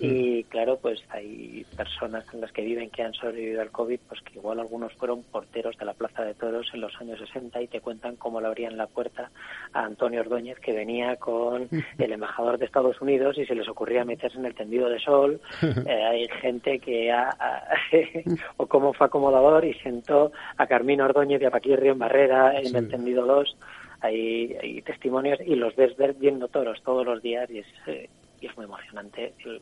Y 0.00 0.44
claro, 0.44 0.78
pues 0.80 1.02
hay 1.10 1.66
personas 1.76 2.24
en 2.32 2.40
las 2.40 2.52
que 2.52 2.62
viven 2.62 2.90
que 2.90 3.02
han 3.02 3.14
sobrevivido 3.14 3.60
al 3.62 3.70
COVID, 3.70 3.98
pues 4.08 4.20
que 4.22 4.38
igual 4.38 4.60
algunos 4.60 4.92
fueron 4.94 5.22
porteros 5.24 5.76
de 5.76 5.84
la 5.84 5.94
Plaza 5.94 6.22
de 6.24 6.34
Toros 6.34 6.68
en 6.72 6.80
los 6.82 6.94
años 7.00 7.18
60 7.18 7.60
y 7.62 7.66
te 7.68 7.80
cuentan 7.80 8.16
cómo 8.16 8.40
le 8.40 8.46
abrían 8.46 8.76
la 8.76 8.86
puerta 8.86 9.30
a 9.72 9.84
Antonio 9.84 10.20
Ordóñez 10.20 10.58
que 10.60 10.72
venía 10.72 11.16
con 11.16 11.68
el 11.98 12.12
embajador 12.12 12.58
de 12.58 12.66
Estados 12.66 13.00
Unidos 13.00 13.36
y 13.38 13.44
se 13.46 13.54
les 13.54 13.68
ocurría 13.68 14.04
meterse 14.04 14.38
en 14.38 14.46
el 14.46 14.54
tendido 14.54 14.88
de 14.88 14.98
sol. 15.00 15.40
Eh, 15.88 16.02
hay 16.04 16.28
gente 16.40 16.78
que 16.80 17.10
ha, 17.10 17.30
ha- 17.30 17.64
o 18.58 18.66
como 18.66 18.92
fue 18.92 19.06
acomodador 19.06 19.64
y 19.64 19.74
sentó 19.74 20.32
a 20.56 20.66
Carmino 20.66 21.04
Ordóñez 21.04 21.40
y 21.40 21.44
a 21.44 21.50
Paquirri 21.50 21.88
en 21.88 21.98
Barrera 21.98 22.58
en 22.58 22.66
Sí. 22.66 22.76
el 22.76 22.88
tendido 22.88 23.24
2. 23.26 23.56
Hay, 24.00 24.54
hay 24.62 24.82
testimonios 24.82 25.38
y 25.44 25.54
los 25.56 25.74
ves 25.76 25.96
ver 25.96 26.14
viendo 26.14 26.48
toros 26.48 26.80
todos 26.82 27.04
los 27.06 27.22
días 27.22 27.48
y 27.50 27.58
es, 27.58 27.66
eh, 27.86 28.08
y 28.40 28.46
es 28.46 28.56
muy 28.56 28.66
emocionante 28.66 29.32
el, 29.44 29.60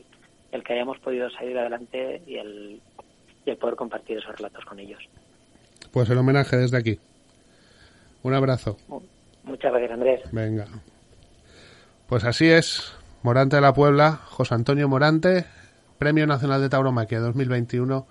el 0.51 0.63
que 0.63 0.73
hayamos 0.73 0.97
podido 0.99 1.29
salir 1.31 1.57
adelante 1.57 2.21
y 2.25 2.37
el, 2.37 2.81
y 3.45 3.49
el 3.49 3.57
poder 3.57 3.75
compartir 3.75 4.17
esos 4.17 4.35
relatos 4.37 4.63
con 4.65 4.79
ellos. 4.79 4.99
Pues 5.91 6.09
el 6.09 6.17
homenaje 6.17 6.57
desde 6.57 6.77
aquí. 6.77 6.99
Un 8.23 8.33
abrazo. 8.33 8.77
Mu- 8.87 9.01
Muchas 9.43 9.71
gracias, 9.71 9.91
Andrés. 9.91 10.21
Venga. 10.31 10.65
Pues 12.07 12.23
así 12.25 12.47
es. 12.47 12.93
Morante 13.23 13.55
de 13.57 13.61
la 13.61 13.73
Puebla, 13.73 14.13
José 14.25 14.53
Antonio 14.55 14.87
Morante, 14.87 15.45
Premio 15.97 16.27
Nacional 16.27 16.61
de 16.61 16.69
Tauromaquia 16.69 17.19
2021, 17.19 18.07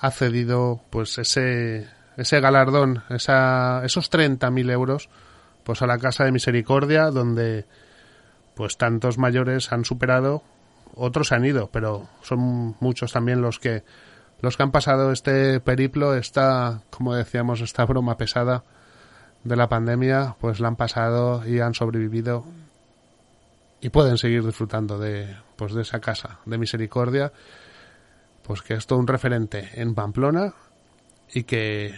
ha 0.00 0.10
cedido 0.10 0.80
pues 0.90 1.18
ese, 1.18 1.86
ese 2.16 2.40
galardón, 2.40 3.02
esa, 3.10 3.84
esos 3.84 4.10
30.000 4.10 4.70
euros, 4.72 5.08
pues 5.62 5.82
a 5.82 5.86
la 5.86 5.98
Casa 5.98 6.24
de 6.24 6.32
Misericordia, 6.32 7.10
donde 7.10 7.64
pues 8.54 8.76
tantos 8.76 9.18
mayores 9.18 9.72
han 9.72 9.84
superado, 9.84 10.42
otros 10.96 11.32
han 11.32 11.44
ido, 11.44 11.70
pero 11.70 12.08
son 12.22 12.76
muchos 12.80 13.12
también 13.12 13.40
los 13.40 13.58
que 13.58 13.84
los 14.40 14.56
que 14.56 14.62
han 14.62 14.72
pasado 14.72 15.10
este 15.10 15.58
periplo, 15.60 16.14
esta, 16.14 16.82
como 16.90 17.14
decíamos, 17.14 17.60
esta 17.60 17.84
broma 17.86 18.18
pesada 18.18 18.62
de 19.42 19.56
la 19.56 19.68
pandemia, 19.68 20.36
pues 20.40 20.60
la 20.60 20.68
han 20.68 20.76
pasado 20.76 21.46
y 21.46 21.60
han 21.60 21.74
sobrevivido 21.74 22.44
y 23.80 23.90
pueden 23.90 24.18
seguir 24.18 24.44
disfrutando 24.44 24.98
de 24.98 25.34
pues 25.56 25.72
de 25.72 25.82
esa 25.82 26.00
casa 26.00 26.40
de 26.44 26.58
misericordia, 26.58 27.32
pues 28.42 28.62
que 28.62 28.74
es 28.74 28.86
todo 28.86 28.98
un 28.98 29.06
referente 29.06 29.70
en 29.80 29.94
Pamplona 29.94 30.54
y 31.32 31.44
que 31.44 31.94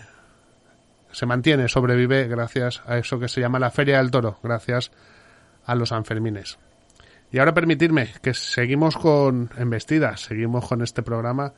se 1.11 1.27
mantiene, 1.27 1.69
sobrevive 1.69 2.29
gracias 2.29 2.83
a 2.87 2.99
eso 2.99 3.19
que 3.19 3.29
se 3.29 3.41
llama 3.41 3.59
la 3.59 3.71
Feria 3.71 3.99
del 3.99 4.11
Toro, 4.11 4.39
gracias 4.43 4.91
a 5.65 5.75
los 5.75 5.89
Sanfermines. 5.89 6.59
Y 7.37 7.39
ahora 7.39 7.53
permitirme 7.53 8.09
que 8.23 8.33
seguimos 8.33 8.97
con 8.97 9.51
embestidas, 9.59 10.23
seguimos 10.23 10.67
con 10.67 10.81
este 10.81 11.03
programa, 11.03 11.53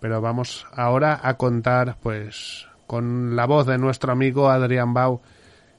pero 0.00 0.20
vamos 0.20 0.66
ahora 0.74 1.20
a 1.22 1.34
contar 1.34 1.98
pues 2.02 2.66
con 2.88 3.36
la 3.36 3.46
voz 3.46 3.64
de 3.64 3.78
nuestro 3.78 4.10
amigo 4.10 4.50
Adrián 4.50 4.92
Bau 4.92 5.20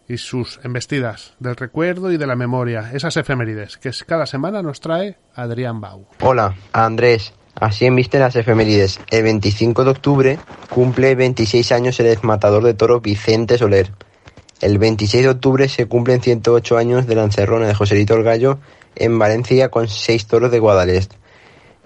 y 0.08 0.16
sus 0.20 0.62
embestidas 0.64 1.34
del 1.40 1.58
recuerdo 1.58 2.14
y 2.14 2.16
de 2.16 2.28
la 2.28 2.38
memoria, 2.38 2.92
esas 2.94 3.18
efemérides 3.18 3.76
que 3.76 3.92
cada 4.08 4.26
semana 4.26 4.62
nos 4.62 4.80
trae 4.80 5.18
Adrián 5.36 5.82
Bau. 5.82 6.06
Hola, 6.22 6.56
Andrés. 6.72 7.34
Así 7.56 7.86
embisten 7.86 8.22
las 8.22 8.38
efemérides. 8.38 9.02
El 9.10 9.24
25 9.24 9.84
de 9.84 9.92
octubre 9.92 10.40
cumple 10.70 11.14
26 11.16 11.74
años 11.74 12.00
el 12.00 12.08
exmatador 12.08 12.64
de 12.64 12.74
toro 12.74 13.02
Vicente 13.02 13.58
Soler. 13.58 13.92
El 14.62 14.78
26 14.78 15.24
de 15.24 15.30
octubre 15.30 15.68
se 15.68 15.88
cumplen 15.88 16.22
108 16.22 16.78
años 16.78 17.06
de 17.06 17.16
la 17.16 17.26
encerrona 17.26 17.68
de 17.68 17.74
Joselito 17.74 18.16
el 18.16 18.24
Gallo 18.24 18.60
en 18.96 19.18
Valencia 19.20 19.70
con 19.70 19.88
6 19.88 20.28
toros 20.28 20.52
de 20.52 20.60
Guadalest. 20.60 21.14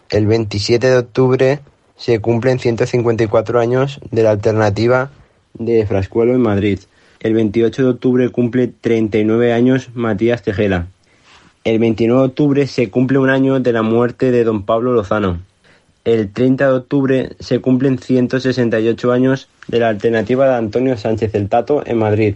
El 0.09 0.27
27 0.27 0.89
de 0.89 0.97
octubre 0.97 1.59
se 1.97 2.19
cumplen 2.19 2.59
154 2.59 3.59
años 3.59 3.99
de 4.11 4.23
la 4.23 4.31
alternativa 4.31 5.11
de 5.53 5.85
Frascuelo 5.85 6.33
en 6.33 6.41
Madrid. 6.41 6.79
El 7.19 7.33
28 7.33 7.83
de 7.83 7.89
octubre 7.89 8.29
cumple 8.29 8.67
39 8.67 9.53
años 9.53 9.89
Matías 9.93 10.43
Tejera. 10.43 10.87
El 11.63 11.79
29 11.79 12.21
de 12.21 12.27
octubre 12.27 12.67
se 12.67 12.89
cumple 12.91 13.17
un 13.17 13.29
año 13.29 13.59
de 13.59 13.73
la 13.73 13.81
muerte 13.81 14.31
de 14.31 14.43
don 14.43 14.63
Pablo 14.63 14.93
Lozano. 14.93 15.39
El 16.03 16.31
30 16.31 16.67
de 16.67 16.73
octubre 16.73 17.29
se 17.39 17.59
cumplen 17.61 17.97
168 17.97 19.11
años 19.11 19.49
de 19.67 19.79
la 19.79 19.89
alternativa 19.89 20.47
de 20.47 20.55
Antonio 20.55 20.97
Sánchez 20.97 21.33
el 21.33 21.49
Tato 21.49 21.81
en 21.83 21.97
Madrid. 21.97 22.35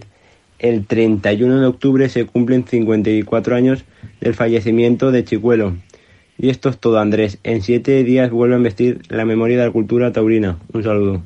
El 0.58 0.86
31 0.86 1.60
de 1.60 1.66
octubre 1.66 2.08
se 2.08 2.26
cumplen 2.26 2.66
54 2.66 3.54
años 3.54 3.84
del 4.20 4.34
fallecimiento 4.34 5.12
de 5.12 5.24
Chicuelo. 5.24 5.74
Y 6.38 6.48
esto 6.48 6.68
es 6.70 6.78
todo, 6.78 6.98
Andrés. 6.98 7.38
En 7.44 7.62
siete 7.62 8.02
días 8.02 8.30
vuelve 8.30 8.54
a 8.54 8.58
investir 8.58 9.02
la 9.08 9.24
memoria 9.24 9.58
de 9.58 9.66
la 9.66 9.72
cultura 9.72 10.12
taurina. 10.12 10.58
Un 10.72 10.82
saludo. 10.82 11.22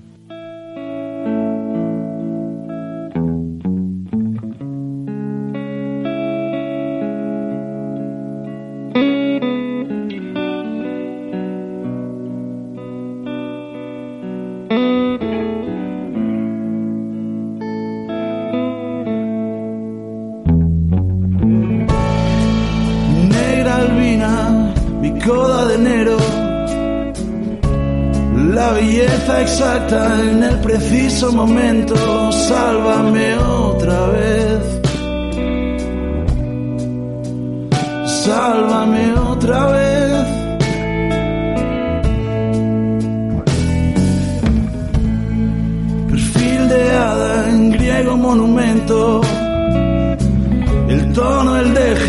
Sálvame 38.25 39.13
otra 39.33 39.67
vez. 39.67 40.27
Perfil 46.11 46.69
de 46.69 46.91
hada 46.93 47.51
en 47.51 47.71
griego 47.73 48.17
monumento 48.17 49.21
el 50.89 51.13
tono, 51.13 51.57
el 51.57 51.75
deje, 51.75 52.04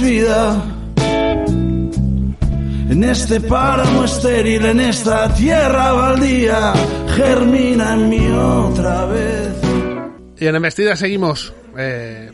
vida. 0.00 0.62
En 2.90 3.04
este 3.04 3.40
páramo 3.40 4.04
estéril, 4.04 4.64
en 4.66 4.80
esta 4.80 5.32
tierra 5.34 5.92
baldía, 5.92 6.72
germina 7.16 7.94
en 7.94 8.08
mí 8.08 8.28
otra 8.30 9.06
vez. 9.06 9.48
Y 10.38 10.46
en 10.46 10.56
Embestida 10.56 10.96
seguimos. 10.96 11.52
eh, 11.78 12.30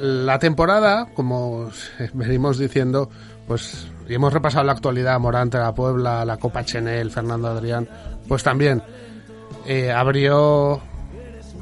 la 0.00 0.38
temporada, 0.38 1.06
como 1.14 1.70
venimos 2.14 2.58
diciendo, 2.58 3.08
pues 3.46 3.86
y 4.08 4.14
hemos 4.14 4.32
repasado 4.32 4.64
la 4.64 4.72
actualidad, 4.72 5.18
Morante, 5.18 5.58
la 5.58 5.74
Puebla, 5.74 6.24
la 6.24 6.36
Copa 6.36 6.64
Chenel, 6.64 7.10
Fernando 7.10 7.48
Adrián, 7.48 7.88
pues 8.28 8.42
también 8.42 8.82
eh, 9.66 9.90
abrió 9.90 10.80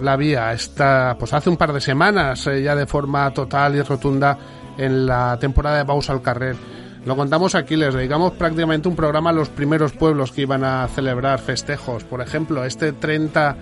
la 0.01 0.17
vía 0.17 0.53
esta, 0.53 1.17
pues 1.19 1.33
hace 1.33 1.49
un 1.49 1.57
par 1.57 1.73
de 1.73 1.81
semanas, 1.81 2.47
eh, 2.47 2.63
ya 2.63 2.75
de 2.75 2.87
forma 2.87 3.33
total 3.33 3.77
y 3.77 3.83
rotunda, 3.83 4.37
en 4.79 5.07
la 5.07 5.39
temporada 5.39 5.79
de 5.79 5.85
Baus 5.85 6.11
al 6.11 6.23
Carrer. 6.23 6.57
Lo 7.05 7.17
contamos 7.17 7.55
aquí, 7.55 7.77
les 7.77 7.93
dedicamos 7.93 8.33
prácticamente 8.33 8.89
un 8.89 8.97
programa 8.97 9.31
a 9.31 9.33
los 9.35 9.51
primeros 9.51 9.93
pueblos 9.93 10.33
que 10.33 10.43
iban 10.43 10.65
a 10.65 10.89
celebrar 10.89 11.39
festejos. 11.39 12.03
Por 12.05 12.23
ejemplo, 12.23 12.65
este 12.65 12.93
30 12.93 13.57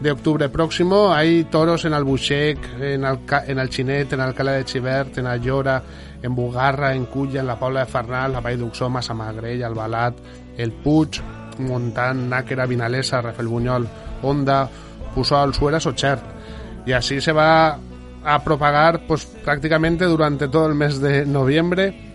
de 0.00 0.10
octubre 0.10 0.48
próximo 0.48 1.12
hay 1.12 1.44
toros 1.44 1.84
en 1.84 1.94
Albuixec, 1.94 2.58
en, 2.80 3.04
Alca 3.04 3.44
en 3.46 3.58
Alchinet, 3.58 4.12
en 4.12 4.20
Alcalá 4.20 4.52
de 4.52 4.64
Chivert, 4.64 5.16
en 5.18 5.26
Ayora, 5.26 5.82
en 6.22 6.34
Bugarra, 6.34 6.94
en 6.94 7.06
Culla, 7.06 7.40
en 7.40 7.46
la 7.46 7.58
Paula 7.58 7.80
de 7.80 7.86
Farnal, 7.86 8.32
la 8.32 8.40
Vall 8.40 8.58
d'Uxó, 8.58 8.90
Massamagrell, 8.90 9.62
Albalat, 9.62 10.14
el 10.56 10.72
Puig, 10.72 11.20
Montant, 11.58 12.28
Náquera, 12.28 12.66
Vinalesa, 12.66 13.20
Rafael 13.20 13.48
Buñol, 13.48 13.88
Onda, 14.22 14.68
Pusol, 15.14 15.54
Sueras 15.54 15.86
o 15.86 15.92
Chert. 15.92 16.22
Y 16.84 16.92
así 16.92 17.20
se 17.20 17.32
va 17.32 17.78
a 18.24 18.42
propagar 18.42 19.06
pues 19.06 19.26
prácticamente 19.26 20.04
durante 20.04 20.48
todo 20.48 20.66
el 20.66 20.74
mes 20.74 21.00
de 21.00 21.26
noviembre 21.26 22.08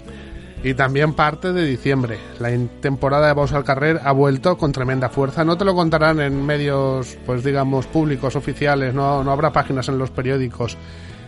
y 0.63 0.73
también 0.73 1.13
parte 1.13 1.51
de 1.51 1.65
diciembre. 1.65 2.17
La 2.39 2.49
temporada 2.79 3.27
de 3.27 3.33
Baus 3.33 3.51
al 3.51 3.65
Carrer 3.65 3.99
ha 4.03 4.13
vuelto 4.13 4.57
con 4.57 4.71
tremenda 4.71 5.09
fuerza. 5.09 5.43
No 5.43 5.57
te 5.57 5.65
lo 5.65 5.75
contarán 5.75 6.21
en 6.21 6.45
medios, 6.45 7.17
pues 7.25 7.43
digamos, 7.43 7.85
públicos, 7.87 8.35
oficiales. 8.35 8.93
No, 8.93 9.23
no 9.23 9.31
habrá 9.31 9.51
páginas 9.51 9.89
en 9.89 9.97
los 9.97 10.09
periódicos, 10.09 10.77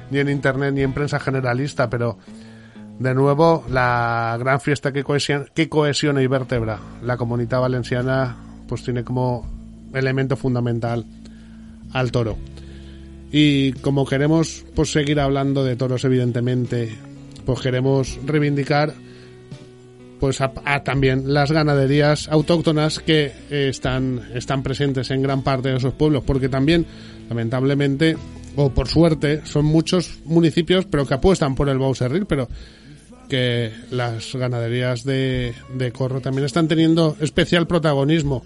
ni 0.10 0.20
en 0.20 0.30
internet, 0.30 0.74
ni 0.74 0.82
en 0.84 0.94
prensa 0.94 1.20
generalista, 1.20 1.90
pero 1.90 2.18
de 2.98 3.14
nuevo 3.14 3.66
la 3.70 4.38
gran 4.40 4.62
fiesta 4.62 4.94
que 4.94 5.04
cohesiona, 5.04 5.46
que 5.54 5.68
cohesiona 5.68 6.22
y 6.22 6.28
vertebra 6.28 6.80
la 7.04 7.18
comunidad 7.18 7.60
valenciana, 7.60 8.38
pues 8.68 8.84
tiene 8.84 9.04
como 9.04 9.46
elemento 9.94 10.38
fundamental 10.38 11.06
al 11.92 12.12
toro. 12.12 12.38
Y 13.32 13.74
como 13.74 14.06
queremos 14.06 14.66
pues 14.76 14.92
seguir 14.92 15.20
hablando 15.20 15.64
de 15.64 15.76
toros, 15.76 16.06
evidentemente, 16.06 16.96
pues 17.46 17.60
queremos 17.60 18.20
reivindicar 18.26 18.94
pues 20.20 20.42
a, 20.42 20.52
también 20.84 21.34
las 21.34 21.52
ganaderías 21.52 22.30
autóctonas 22.30 23.00
que 23.00 23.26
eh, 23.50 23.68
están, 23.70 24.22
están 24.34 24.64
presentes 24.64 25.12
en 25.12 25.22
gran 25.22 25.44
parte 25.44 25.70
de 25.70 25.78
esos 25.78 25.94
pueblos, 25.94 26.24
porque 26.26 26.50
también, 26.50 26.86
lamentablemente, 27.30 28.16
o 28.56 28.70
por 28.70 28.88
suerte, 28.88 29.46
son 29.46 29.66
muchos 29.66 30.20
municipios, 30.26 30.86
pero 30.86 31.06
que 31.06 31.16
apuestan 31.16 31.56
por 31.56 31.70
el 31.70 31.78
Bauserril, 31.78 32.26
pero 32.26 32.48
que 33.30 33.72
las 33.92 34.36
ganaderías 34.36 35.04
de, 35.04 35.54
de 35.74 35.92
Corro 35.92 36.22
también 36.22 36.46
están 36.46 36.68
teniendo 36.68 37.18
especial 37.20 37.68
protagonismo 37.68 38.44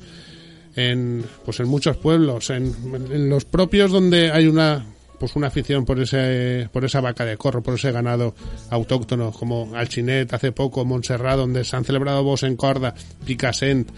en 0.75 1.25
pues 1.45 1.59
en 1.59 1.67
muchos 1.67 1.97
pueblos, 1.97 2.49
en, 2.49 3.29
los 3.29 3.45
propios 3.45 3.91
donde 3.91 4.31
hay 4.31 4.47
una 4.47 4.85
pues 5.19 5.35
una 5.35 5.47
afición 5.47 5.85
por 5.85 5.99
ese 5.99 6.69
por 6.71 6.85
esa 6.85 7.01
vaca 7.01 7.25
de 7.25 7.37
corro, 7.37 7.61
por 7.61 7.75
ese 7.75 7.91
ganado 7.91 8.33
autóctono, 8.69 9.31
como 9.31 9.75
Alchinet 9.75 10.33
hace 10.33 10.51
poco, 10.51 10.85
Montserrat, 10.85 11.37
donde 11.37 11.63
se 11.63 11.75
han 11.75 11.83
celebrado 11.83 12.23
vos 12.23 12.43
en 12.43 12.55
corda, 12.55 12.93
Picassent 13.25 13.89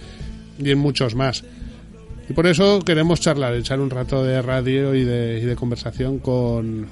y 0.58 0.72
en 0.72 0.80
muchos 0.80 1.16
más. 1.16 1.44
Y 2.30 2.34
por 2.34 2.48
eso 2.48 2.80
queremos 2.80 3.20
charlar, 3.20 3.54
echar 3.56 3.80
un 3.80 3.90
rato 3.90 4.24
de 4.24 4.42
radio 4.42 4.96
y 4.96 5.04
de, 5.04 5.40
y 5.40 5.46
de 5.46 5.56
conversación 5.56 6.20
con, 6.20 6.88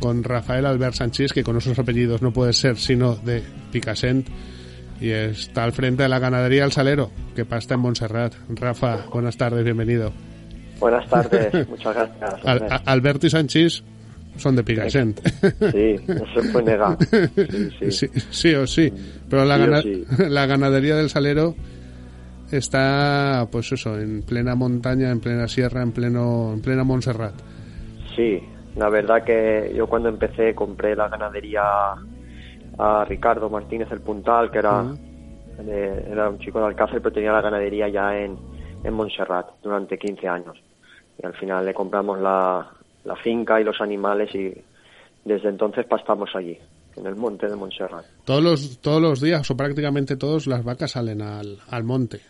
con 0.00 0.24
Rafael 0.24 0.66
Albert 0.66 0.94
Sánchez, 0.94 1.32
que 1.32 1.44
con 1.44 1.56
esos 1.56 1.78
apellidos 1.78 2.22
no 2.22 2.32
puede 2.32 2.52
ser 2.52 2.78
sino 2.78 3.14
de 3.16 3.42
Picassent, 3.70 4.28
y 5.00 5.10
está 5.10 5.64
al 5.64 5.72
frente 5.72 6.02
de 6.02 6.08
la 6.08 6.18
ganadería 6.18 6.64
El 6.64 6.72
Salero, 6.72 7.10
que 7.36 7.44
pasta 7.44 7.74
en 7.74 7.80
Montserrat. 7.80 8.34
Rafa, 8.50 9.04
buenas 9.12 9.36
tardes, 9.36 9.64
bienvenido. 9.64 10.12
Buenas 10.80 11.08
tardes, 11.08 11.68
muchas 11.68 11.94
gracias. 11.94 12.46
Al- 12.46 12.82
Alberto 12.84 13.26
y 13.26 13.30
Sánchez 13.30 13.82
son 14.36 14.54
de 14.56 14.62
Picassent. 14.64 15.20
Sí, 15.72 15.96
no 16.06 16.24
se 16.42 16.48
puede 16.52 16.66
negar. 16.66 16.96
Sí, 17.80 17.90
sí. 17.90 18.08
Sí, 18.08 18.20
sí 18.30 18.54
o 18.54 18.66
sí. 18.66 18.92
Pero 19.28 19.44
la, 19.44 19.58
gana- 19.58 19.82
la 20.28 20.46
ganadería 20.46 20.94
del 20.96 21.10
Salero 21.10 21.54
está, 22.50 23.46
pues 23.50 23.72
eso, 23.72 23.98
en 23.98 24.22
plena 24.22 24.54
montaña, 24.54 25.10
en 25.10 25.20
plena 25.20 25.48
sierra, 25.48 25.82
en 25.82 25.92
pleno, 25.92 26.52
en 26.54 26.60
plena 26.60 26.84
Montserrat. 26.84 27.34
Sí, 28.16 28.40
la 28.76 28.88
verdad 28.88 29.22
que 29.24 29.72
yo 29.76 29.86
cuando 29.86 30.08
empecé 30.08 30.54
compré 30.54 30.94
la 30.96 31.08
ganadería 31.08 31.62
a 32.78 33.04
Ricardo 33.04 33.50
Martínez 33.50 33.90
el 33.90 34.00
Puntal, 34.00 34.50
que 34.50 34.58
era, 34.58 34.82
de- 35.58 36.04
era 36.10 36.28
un 36.30 36.38
chico 36.38 36.60
de 36.60 36.66
Alcácer, 36.66 37.00
pero 37.02 37.12
tenía 37.14 37.32
la 37.32 37.40
ganadería 37.40 37.88
ya 37.88 38.16
en, 38.16 38.38
en 38.84 38.94
Montserrat 38.94 39.46
durante 39.62 39.98
15 39.98 40.28
años. 40.28 40.56
Y 41.20 41.26
al 41.26 41.34
final 41.34 41.64
le 41.66 41.74
compramos 41.74 42.18
la, 42.20 42.70
la 43.04 43.16
finca 43.16 43.60
y 43.60 43.64
los 43.64 43.80
animales 43.80 44.32
y 44.34 44.54
desde 45.24 45.48
entonces 45.48 45.84
pastamos 45.86 46.30
allí, 46.34 46.56
en 46.96 47.06
el 47.06 47.16
monte 47.16 47.48
de 47.48 47.56
Montserrat. 47.56 48.04
Todos 48.24 48.42
los, 48.42 48.80
todos 48.80 49.02
los 49.02 49.20
días, 49.20 49.50
o 49.50 49.56
prácticamente 49.56 50.16
todos, 50.16 50.46
las 50.46 50.64
vacas 50.64 50.92
salen 50.92 51.20
al, 51.22 51.58
al 51.70 51.82
monte. 51.84 52.20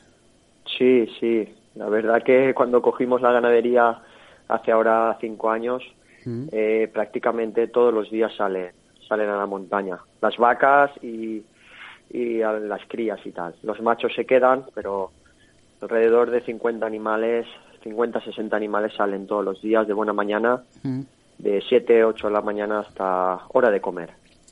Sí, 0.79 1.07
sí. 1.21 1.55
La 1.75 1.89
verdad 1.89 2.23
que 2.25 2.55
cuando 2.55 2.81
cogimos 2.83 3.21
la 3.21 3.33
ganadería 3.33 4.01
hace 4.49 4.73
ahora 4.73 5.17
cinco 5.21 5.51
años, 5.51 5.83
eh, 6.53 6.91
prácticamente 6.93 7.69
todos 7.69 7.93
los 7.95 8.11
días 8.11 8.33
salen, 8.37 8.73
salen 9.09 9.29
a 9.31 9.37
la 9.39 9.47
montaña. 9.47 9.99
Las 10.21 10.37
vacas 10.37 10.91
y, 11.03 11.43
y 12.11 12.43
a 12.43 12.53
las 12.53 12.81
crías 12.89 13.19
y 13.25 13.31
tal. 13.33 13.55
Los 13.63 13.81
machos 13.81 14.13
se 14.15 14.25
quedan, 14.27 14.65
pero 14.75 15.11
alrededor 15.81 16.31
de 16.31 16.41
50 16.43 16.85
animales, 16.87 17.47
50, 17.85 18.21
60 18.23 18.57
animales 18.57 18.93
salen 18.97 19.27
todos 19.27 19.45
los 19.45 19.63
días 19.63 19.87
de 19.87 19.95
buena 19.95 20.13
mañana, 20.13 20.63
de 21.39 21.63
7, 21.69 22.05
8 22.05 22.27
de 22.27 22.33
la 22.33 22.41
mañana 22.43 22.81
hasta 22.81 23.39
hora 23.53 23.71
de 23.71 23.81
comer. 23.81 24.11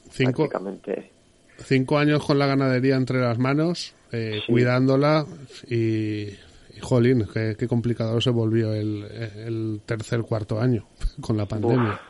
Cinco, 0.08 0.48
Prácticamente. 0.48 1.10
cinco 1.58 1.98
años 1.98 2.24
con 2.24 2.38
la 2.38 2.46
ganadería 2.46 2.94
entre 2.96 3.20
las 3.20 3.38
manos, 3.38 3.94
eh, 4.12 4.40
Sí. 4.46 4.52
cuidándola 4.52 5.24
y, 5.68 6.28
y 6.28 6.80
jolín, 6.80 7.26
qué, 7.34 7.56
qué 7.58 7.66
complicado 7.66 8.20
se 8.20 8.30
volvió 8.30 8.72
el, 8.72 9.02
el 9.02 9.80
tercer, 9.84 10.22
cuarto 10.22 10.60
año 10.60 10.86
con 11.20 11.36
la 11.36 11.46
pandemia. 11.46 12.00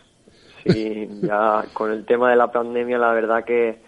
Sí, 0.73 1.09
ya 1.23 1.65
con 1.73 1.91
el 1.93 2.05
tema 2.05 2.31
de 2.31 2.37
la 2.37 2.51
pandemia, 2.51 2.99
la 2.99 3.13
verdad 3.13 3.45
que, 3.45 3.79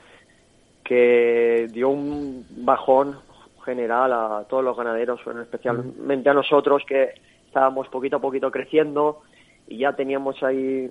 que 0.85 1.69
dio 1.73 1.89
un 1.91 2.45
bajón 2.65 3.17
general 3.65 4.13
a 4.13 4.45
todos 4.49 4.65
los 4.65 4.77
ganaderos, 4.77 5.23
bueno, 5.25 5.43
especialmente 5.43 6.31
a 6.31 6.35
nosotros 6.35 6.83
que 6.87 7.11
estábamos 7.47 7.89
poquito 7.89 8.17
a 8.17 8.21
poquito 8.21 8.51
creciendo 8.51 9.21
y 9.67 9.79
ya 9.79 9.93
teníamos 9.95 10.43
ahí 10.43 10.91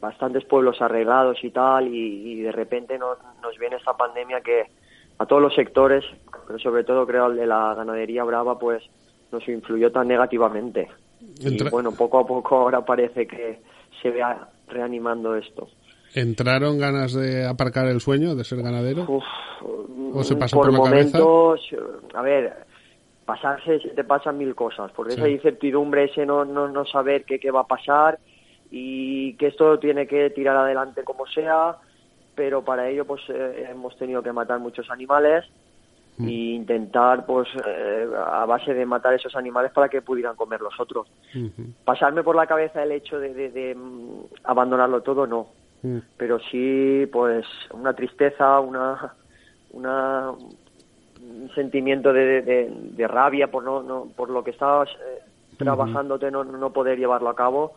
bastantes 0.00 0.44
pueblos 0.44 0.80
arreglados 0.82 1.42
y 1.44 1.50
tal 1.50 1.88
y, 1.88 2.32
y 2.32 2.40
de 2.42 2.52
repente 2.52 2.98
nos, 2.98 3.18
nos 3.42 3.58
viene 3.58 3.76
esta 3.76 3.96
pandemia 3.96 4.40
que 4.40 4.64
a 5.18 5.26
todos 5.26 5.42
los 5.42 5.54
sectores, 5.54 6.04
pero 6.46 6.58
sobre 6.58 6.84
todo 6.84 7.06
creo 7.06 7.26
al 7.26 7.36
de 7.36 7.46
la 7.46 7.74
ganadería 7.74 8.24
brava, 8.24 8.58
pues 8.58 8.82
nos 9.32 9.46
influyó 9.48 9.92
tan 9.92 10.08
negativamente. 10.08 10.88
Entra- 11.40 11.66
Y 11.68 11.70
bueno, 11.70 11.92
poco 11.92 12.18
a 12.18 12.26
poco 12.26 12.56
ahora 12.56 12.82
parece 12.84 13.26
que 13.26 13.60
se 14.02 14.10
vea 14.10 14.48
reanimando 14.70 15.34
esto. 15.36 15.68
¿Entraron 16.14 16.78
ganas 16.78 17.12
de 17.12 17.46
aparcar 17.46 17.86
el 17.86 18.00
sueño 18.00 18.34
de 18.34 18.44
ser 18.44 18.62
ganadero? 18.62 19.04
Uf, 19.08 19.24
¿O 20.12 20.24
se 20.24 20.36
pasó 20.36 20.56
por, 20.56 20.66
por, 20.66 20.72
la 20.72 20.90
cabeza? 20.90 21.18
momentos, 21.18 21.60
a 22.14 22.22
ver, 22.22 22.66
pasarse 23.24 23.78
se 23.80 23.90
te 23.90 24.02
pasan 24.02 24.38
mil 24.38 24.54
cosas, 24.54 24.90
porque 24.92 25.12
Sí. 25.12 25.20
esa 25.20 25.28
incertidumbre, 25.28 26.04
ese 26.04 26.26
no, 26.26 26.44
no, 26.44 26.68
no 26.68 26.84
saber 26.84 27.24
qué, 27.24 27.38
qué 27.38 27.50
va 27.50 27.60
a 27.60 27.66
pasar 27.66 28.18
y 28.70 29.34
que 29.34 29.48
esto 29.48 29.78
tiene 29.78 30.06
que 30.06 30.30
tirar 30.30 30.56
adelante 30.56 31.04
como 31.04 31.26
sea, 31.26 31.76
pero 32.34 32.64
para 32.64 32.88
ello 32.88 33.04
pues 33.04 33.20
eh, 33.28 33.66
hemos 33.70 33.96
tenido 33.96 34.22
que 34.22 34.32
matar 34.32 34.58
muchos 34.58 34.90
animales 34.90 35.44
Mm. 36.20 36.28
e 36.28 36.32
intentar 36.54 37.24
pues 37.24 37.48
eh, 37.66 38.06
a 38.26 38.44
base 38.44 38.74
de 38.74 38.84
matar 38.84 39.14
esos 39.14 39.34
animales 39.36 39.72
para 39.72 39.88
que 39.88 40.02
pudieran 40.02 40.36
comer 40.36 40.60
los 40.60 40.78
otros. 40.78 41.08
Pasarme 41.84 42.22
por 42.22 42.36
la 42.36 42.46
cabeza 42.46 42.82
el 42.82 42.92
hecho 42.92 43.18
de, 43.18 43.32
de- 43.32 43.50
de, 43.50 43.74
mm, 43.74 44.24
abandonarlo 44.44 45.00
todo, 45.02 45.26
no 45.26 45.46
Mm. 45.82 45.98
pero 46.18 46.38
sí 46.50 47.08
pues 47.10 47.46
una 47.72 47.94
tristeza 47.94 48.60
una 48.60 49.14
una 49.72 50.30
un 50.30 51.50
sentimiento 51.54 52.12
de, 52.12 52.42
de- 52.42 52.70
de 52.70 53.08
rabia 53.08 53.50
por 53.50 53.64
no, 53.64 53.82
no 53.82 54.08
por 54.14 54.28
lo 54.28 54.44
que 54.44 54.50
estabas 54.50 54.90
eh, 54.90 55.20
trabajándote 55.56 56.30
no, 56.30 56.44
no 56.44 56.70
poder 56.70 56.98
llevarlo 56.98 57.30
a 57.30 57.34
cabo 57.34 57.72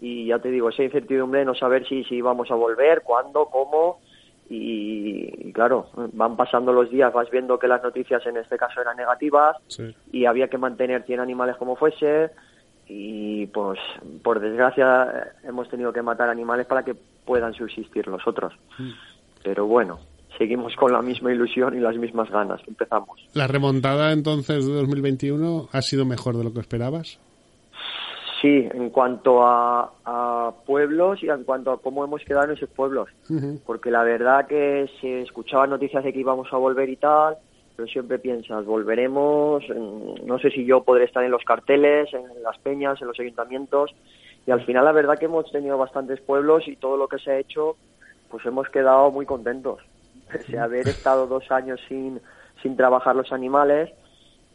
y 0.00 0.26
ya 0.26 0.40
te 0.40 0.50
digo 0.50 0.68
esa 0.70 0.82
incertidumbre 0.82 1.40
de 1.40 1.46
no 1.46 1.54
saber 1.54 1.86
si 1.86 2.02
si 2.04 2.16
íbamos 2.16 2.50
a 2.50 2.56
volver 2.56 3.02
cuándo 3.02 3.46
cómo 3.46 4.00
y, 4.50 5.48
y 5.48 5.52
claro, 5.52 5.88
van 6.12 6.36
pasando 6.36 6.72
los 6.72 6.90
días, 6.90 7.12
vas 7.12 7.30
viendo 7.30 7.58
que 7.58 7.68
las 7.68 7.82
noticias 7.82 8.24
en 8.26 8.36
este 8.36 8.56
caso 8.56 8.80
eran 8.80 8.96
negativas 8.96 9.56
Sí. 9.68 9.94
y 10.12 10.26
había 10.26 10.48
que 10.48 10.58
mantener 10.58 11.02
100 11.04 11.20
animales 11.20 11.56
como 11.56 11.76
fuese 11.76 12.30
y 12.86 13.46
pues 13.46 13.78
por 14.22 14.40
desgracia 14.40 15.32
hemos 15.44 15.68
tenido 15.70 15.92
que 15.92 16.02
matar 16.02 16.28
animales 16.28 16.66
para 16.66 16.84
que 16.84 16.94
puedan 17.24 17.54
subsistir 17.54 18.06
los 18.08 18.26
otros. 18.26 18.52
Pero 19.42 19.66
bueno, 19.66 19.98
seguimos 20.36 20.74
con 20.76 20.92
la 20.92 21.00
misma 21.00 21.32
ilusión 21.32 21.74
y 21.76 21.80
las 21.80 21.96
mismas 21.96 22.30
ganas 22.30 22.60
que 22.62 22.70
empezamos. 22.70 23.26
¿La 23.32 23.46
remontada 23.46 24.12
entonces 24.12 24.66
de 24.66 24.74
2021 24.74 25.68
ha 25.72 25.80
sido 25.82 26.04
mejor 26.04 26.36
de 26.36 26.44
lo 26.44 26.52
que 26.52 26.60
esperabas? 26.60 27.18
Sí, 28.40 28.68
en 28.72 28.90
cuanto 28.90 29.42
a, 29.42 29.92
a 30.04 30.52
pueblos 30.66 31.22
y 31.22 31.28
en 31.28 31.44
cuanto 31.44 31.72
a 31.72 31.80
cómo 31.80 32.04
hemos 32.04 32.22
quedado 32.24 32.46
en 32.46 32.52
esos 32.52 32.68
pueblos. 32.70 33.08
porque 33.64 33.90
la 33.90 34.02
verdad 34.02 34.46
que 34.46 34.88
se 35.00 35.22
escuchaban 35.22 35.70
noticias 35.70 36.04
de 36.04 36.12
que 36.12 36.20
íbamos 36.20 36.52
a 36.52 36.56
volver 36.56 36.88
y 36.88 36.96
tal, 36.96 37.36
pero 37.76 37.88
siempre 37.88 38.18
piensas, 38.18 38.64
volveremos, 38.64 39.64
no 40.24 40.38
sé 40.38 40.50
si 40.50 40.64
yo 40.64 40.84
podré 40.84 41.04
estar 41.04 41.24
en 41.24 41.30
los 41.30 41.44
carteles, 41.44 42.12
en 42.14 42.42
las 42.42 42.58
peñas, 42.58 43.00
en 43.00 43.08
los 43.08 43.18
ayuntamientos, 43.18 43.94
y 44.46 44.50
al 44.50 44.64
final 44.64 44.84
la 44.84 44.92
verdad 44.92 45.18
que 45.18 45.24
hemos 45.24 45.50
tenido 45.50 45.76
bastantes 45.78 46.20
pueblos 46.20 46.68
y 46.68 46.76
todo 46.76 46.96
lo 46.96 47.08
que 47.08 47.18
se 47.18 47.32
ha 47.32 47.38
hecho, 47.38 47.76
pues 48.30 48.44
hemos 48.46 48.68
quedado 48.68 49.10
muy 49.10 49.26
contentos. 49.26 49.80
Pese 50.30 50.58
a 50.58 50.64
haber 50.64 50.88
estado 50.88 51.26
dos 51.26 51.50
años 51.50 51.80
sin, 51.88 52.20
sin 52.62 52.76
trabajar 52.76 53.16
los 53.16 53.32
animales, 53.32 53.90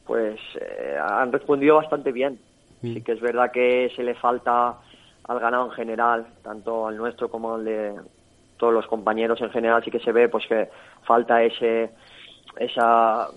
pues 0.05 0.39
eh, 0.59 0.97
han 1.01 1.31
respondido 1.31 1.75
bastante 1.75 2.11
bien. 2.11 2.39
Sí 2.81 3.01
que 3.01 3.11
es 3.13 3.21
verdad 3.21 3.51
que 3.51 3.91
se 3.95 4.03
le 4.03 4.15
falta 4.15 4.77
al 5.25 5.39
ganado 5.39 5.65
en 5.65 5.71
general, 5.71 6.27
tanto 6.43 6.87
al 6.87 6.97
nuestro 6.97 7.29
como 7.29 7.55
al 7.55 7.65
de 7.65 7.93
todos 8.57 8.73
los 8.73 8.87
compañeros 8.87 9.41
en 9.41 9.49
general, 9.51 9.83
sí 9.83 9.91
que 9.91 9.99
se 9.99 10.11
ve 10.11 10.29
pues 10.29 10.45
que 10.47 10.69
falta 11.05 11.43
ese 11.43 11.89
esa 12.57 13.27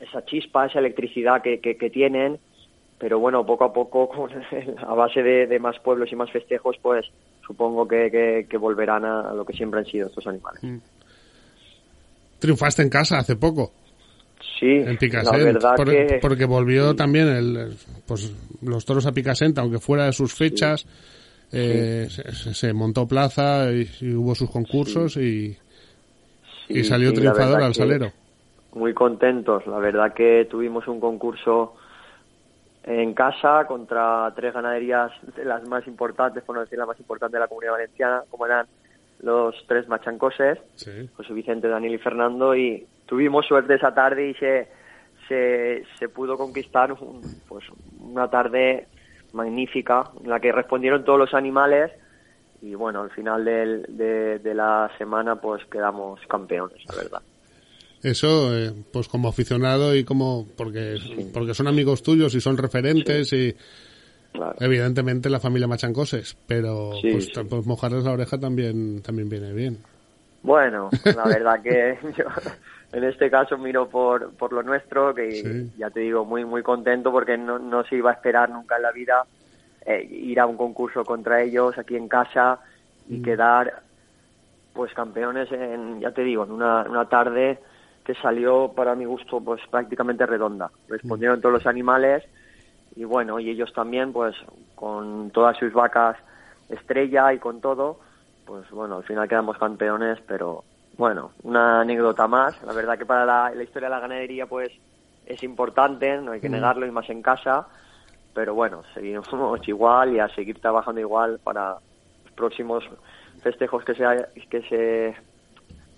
esa 0.00 0.24
chispa, 0.24 0.66
esa 0.66 0.78
electricidad 0.78 1.42
que, 1.42 1.60
que, 1.60 1.76
que 1.76 1.90
tienen, 1.90 2.38
pero 2.98 3.18
bueno, 3.18 3.44
poco 3.46 3.64
a 3.64 3.72
poco, 3.72 4.08
con 4.10 4.30
a 4.32 4.94
base 4.94 5.22
de, 5.22 5.46
de 5.46 5.58
más 5.58 5.78
pueblos 5.80 6.10
y 6.12 6.16
más 6.16 6.30
festejos, 6.30 6.76
pues 6.82 7.06
supongo 7.46 7.86
que, 7.86 8.10
que, 8.10 8.46
que 8.48 8.56
volverán 8.56 9.04
a, 9.04 9.30
a 9.30 9.34
lo 9.34 9.44
que 9.44 9.52
siempre 9.52 9.80
han 9.80 9.86
sido 9.86 10.08
estos 10.08 10.26
animales. 10.26 10.62
Triunfaste 12.38 12.82
en 12.82 12.90
casa 12.90 13.18
hace 13.18 13.36
poco. 13.36 13.72
Sí, 14.58 14.66
en 14.66 14.92
la 14.92 14.98
Picassent, 14.98 15.58
por- 15.76 15.90
que 15.90 16.18
porque 16.22 16.44
volvió 16.44 16.94
también 16.94 17.28
el, 17.28 17.76
pues 18.06 18.32
los 18.62 18.84
toros 18.84 19.06
a 19.06 19.12
Picassent, 19.12 19.58
aunque 19.58 19.78
fuera 19.78 20.06
de 20.06 20.12
sus 20.12 20.32
fechas, 20.34 20.86
eh, 21.52 22.06
se, 22.08 22.32
se- 22.32 22.54
se 22.54 22.72
montó 22.72 23.06
plaza 23.06 23.70
y, 23.72 23.88
y 24.00 24.14
hubo 24.14 24.34
sus 24.34 24.50
concursos 24.50 25.16
y, 25.16 25.56
y 26.68 26.84
salió 26.84 27.12
triunfador 27.12 27.62
al 27.62 27.74
salero. 27.74 28.12
Muy 28.74 28.92
contentos. 28.94 29.66
La 29.66 29.78
verdad 29.78 30.12
que 30.14 30.46
tuvimos 30.50 30.86
un 30.88 30.98
concurso 31.00 31.74
en 32.84 33.14
casa 33.14 33.64
contra 33.66 34.32
tres 34.36 34.52
ganaderías 34.52 35.10
de 35.36 35.44
las 35.44 35.66
más 35.68 35.86
importantes, 35.86 36.42
por 36.44 36.54
no 36.56 36.62
decir 36.62 36.78
la 36.78 36.86
más 36.86 36.98
importante 36.98 37.36
de 37.36 37.40
la 37.40 37.48
comunidad 37.48 37.72
valenciana, 37.72 38.22
como 38.30 38.46
eran 38.46 38.66
los 39.24 39.54
tres 39.66 39.88
machancoses, 39.88 40.58
José 41.16 41.32
Vicente, 41.32 41.68
Daniel 41.68 41.94
y 41.94 41.98
Fernando, 41.98 42.54
y 42.54 42.86
tuvimos 43.06 43.46
suerte 43.46 43.74
esa 43.74 43.94
tarde 43.94 44.30
y 44.30 44.34
se, 44.34 44.68
se, 45.28 45.84
se 45.98 46.08
pudo 46.08 46.36
conquistar 46.36 46.92
un- 46.92 47.22
pues, 47.48 47.64
una 48.00 48.28
tarde 48.30 48.86
magnífica 49.32 50.10
en 50.22 50.30
la 50.30 50.38
que 50.40 50.52
respondieron 50.52 51.04
todos 51.04 51.18
los 51.18 51.34
animales 51.34 51.90
y 52.62 52.74
bueno, 52.74 53.02
al 53.02 53.10
final 53.10 53.44
del- 53.44 53.84
de, 53.88 54.38
de 54.38 54.54
la 54.54 54.90
semana 54.96 55.36
pues 55.40 55.64
quedamos 55.66 56.20
campeones, 56.28 56.78
la 56.88 56.94
verdad. 56.96 57.22
Eso, 58.02 58.54
eh, 58.56 58.70
pues 58.92 59.08
como 59.08 59.28
aficionado 59.28 59.94
y 59.96 60.04
como 60.04 60.46
porque 60.56 60.98
porque 61.32 61.54
son 61.54 61.68
amigos 61.68 62.02
tuyos 62.02 62.34
y 62.34 62.40
son 62.40 62.58
referentes 62.58 63.32
y 63.32 63.54
evidentemente 64.60 65.30
la 65.30 65.40
familia 65.40 65.66
Machancoses, 65.68 66.36
pero 66.46 66.92
Sí, 67.00 67.10
pues, 67.12 67.26
sí. 67.26 67.32
pues 67.48 67.66
mojarles 67.66 68.04
la 68.04 68.12
oreja 68.12 68.38
también 68.38 69.02
también 69.02 69.28
viene 69.28 69.52
bien. 69.52 69.78
Bueno, 70.42 70.90
la 71.04 71.24
verdad 71.28 71.62
que 71.62 71.96
yo 72.16 72.24
en 72.92 73.04
este 73.04 73.30
caso 73.30 73.56
miro 73.58 73.88
por, 73.88 74.32
por 74.34 74.52
lo 74.52 74.62
nuestro, 74.62 75.14
que 75.14 75.32
Sí. 75.32 75.72
ya 75.78 75.90
te 75.90 76.00
digo, 76.00 76.24
muy 76.24 76.44
muy 76.44 76.62
contento 76.62 77.10
porque 77.10 77.36
no, 77.36 77.58
no 77.58 77.84
se 77.84 77.96
iba 77.96 78.10
a 78.10 78.14
esperar 78.14 78.50
nunca 78.50 78.76
en 78.76 78.82
la 78.82 78.92
vida 78.92 79.24
eh, 79.86 80.02
ir 80.10 80.40
a 80.40 80.46
un 80.46 80.56
concurso 80.56 81.04
contra 81.04 81.42
ellos 81.42 81.76
aquí 81.78 81.96
en 81.96 82.08
casa 82.08 82.58
y 83.08 83.20
quedar 83.22 83.82
pues 84.72 84.92
campeones 84.94 85.50
en, 85.52 86.00
ya 86.00 86.10
te 86.10 86.22
digo, 86.22 86.44
en 86.44 86.50
una, 86.52 86.82
una 86.88 87.08
tarde 87.08 87.58
que 88.04 88.14
salió 88.14 88.72
para 88.74 88.94
mi 88.94 89.04
gusto 89.04 89.40
pues 89.40 89.60
prácticamente 89.70 90.26
redonda. 90.26 90.70
Respondieron 90.88 91.40
todos 91.40 91.52
los 91.54 91.66
animales 91.66 92.24
y 92.96 93.04
bueno, 93.04 93.40
y 93.40 93.50
ellos 93.50 93.72
también 93.72 94.12
pues 94.12 94.34
con 94.74 95.30
todas 95.30 95.56
sus 95.56 95.72
vacas 95.72 96.16
estrella 96.68 97.32
y 97.32 97.38
con 97.38 97.60
todo, 97.60 98.00
pues 98.44 98.68
bueno, 98.70 98.96
al 98.98 99.04
final 99.04 99.28
quedamos 99.28 99.58
campeones, 99.58 100.18
pero 100.26 100.64
bueno, 100.96 101.32
una 101.42 101.80
anécdota 101.80 102.26
más. 102.28 102.54
La 102.64 102.72
verdad 102.72 102.96
que 102.98 103.06
para 103.06 103.24
la, 103.24 103.50
la 103.54 103.62
historia 103.62 103.88
de 103.88 103.94
la 103.94 104.00
ganadería 104.00 104.46
pues 104.46 104.70
es 105.26 105.42
importante, 105.42 106.18
no 106.18 106.32
hay 106.32 106.40
que 106.40 106.48
Mm. 106.48 106.52
negarlo 106.52 106.86
y 106.86 106.90
más 106.90 107.08
en 107.10 107.22
casa, 107.22 107.66
pero 108.34 108.54
bueno, 108.54 108.82
seguimos 108.94 109.26
igual 109.68 110.14
y 110.14 110.20
a 110.20 110.28
seguir 110.28 110.60
trabajando 110.60 111.00
igual 111.00 111.40
para 111.42 111.78
los 112.24 112.32
próximos 112.34 112.84
festejos 113.42 113.84
que 113.84 113.94
se, 113.94 114.04
que 114.48 114.62
se 114.68 115.14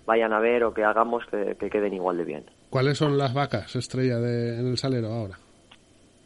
vayan 0.05 0.33
a 0.33 0.39
ver 0.39 0.63
o 0.63 0.73
que 0.73 0.83
hagamos 0.83 1.25
que, 1.27 1.55
que 1.59 1.69
queden 1.69 1.93
igual 1.93 2.17
de 2.17 2.23
bien. 2.25 2.45
¿Cuáles 2.69 2.97
son 2.97 3.17
las 3.17 3.33
vacas 3.33 3.75
estrella 3.75 4.17
de, 4.19 4.59
en 4.59 4.67
el 4.67 4.77
salero 4.77 5.07
ahora? 5.07 5.37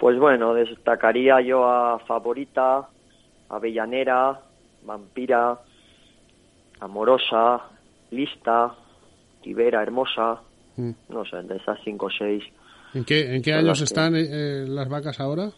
Pues 0.02 0.18
bueno, 0.18 0.56
destacaría 0.56 1.40
yo 1.42 1.64
a 1.64 2.00
Favorita, 2.00 2.88
Avellanera, 3.50 4.42
Vampira, 4.82 5.60
Amorosa, 6.80 7.62
Lista, 8.10 8.74
Tibera, 9.44 9.84
Hermosa, 9.84 10.40
Mm. 10.78 10.92
no 11.10 11.24
sé, 11.26 11.44
de 11.44 11.58
esas 11.58 11.78
cinco 11.84 12.08
o 12.08 12.10
seis. 12.10 12.44
¿En 12.96 13.06
qué, 13.06 13.36
en 13.36 13.44
qué 13.44 13.54
años 13.54 13.68
las 13.68 13.82
están 13.82 14.16
eh, 14.16 14.26
eh, 14.28 14.66
las 14.68 14.90
vacas 14.90 15.20
ahora? 15.20 15.52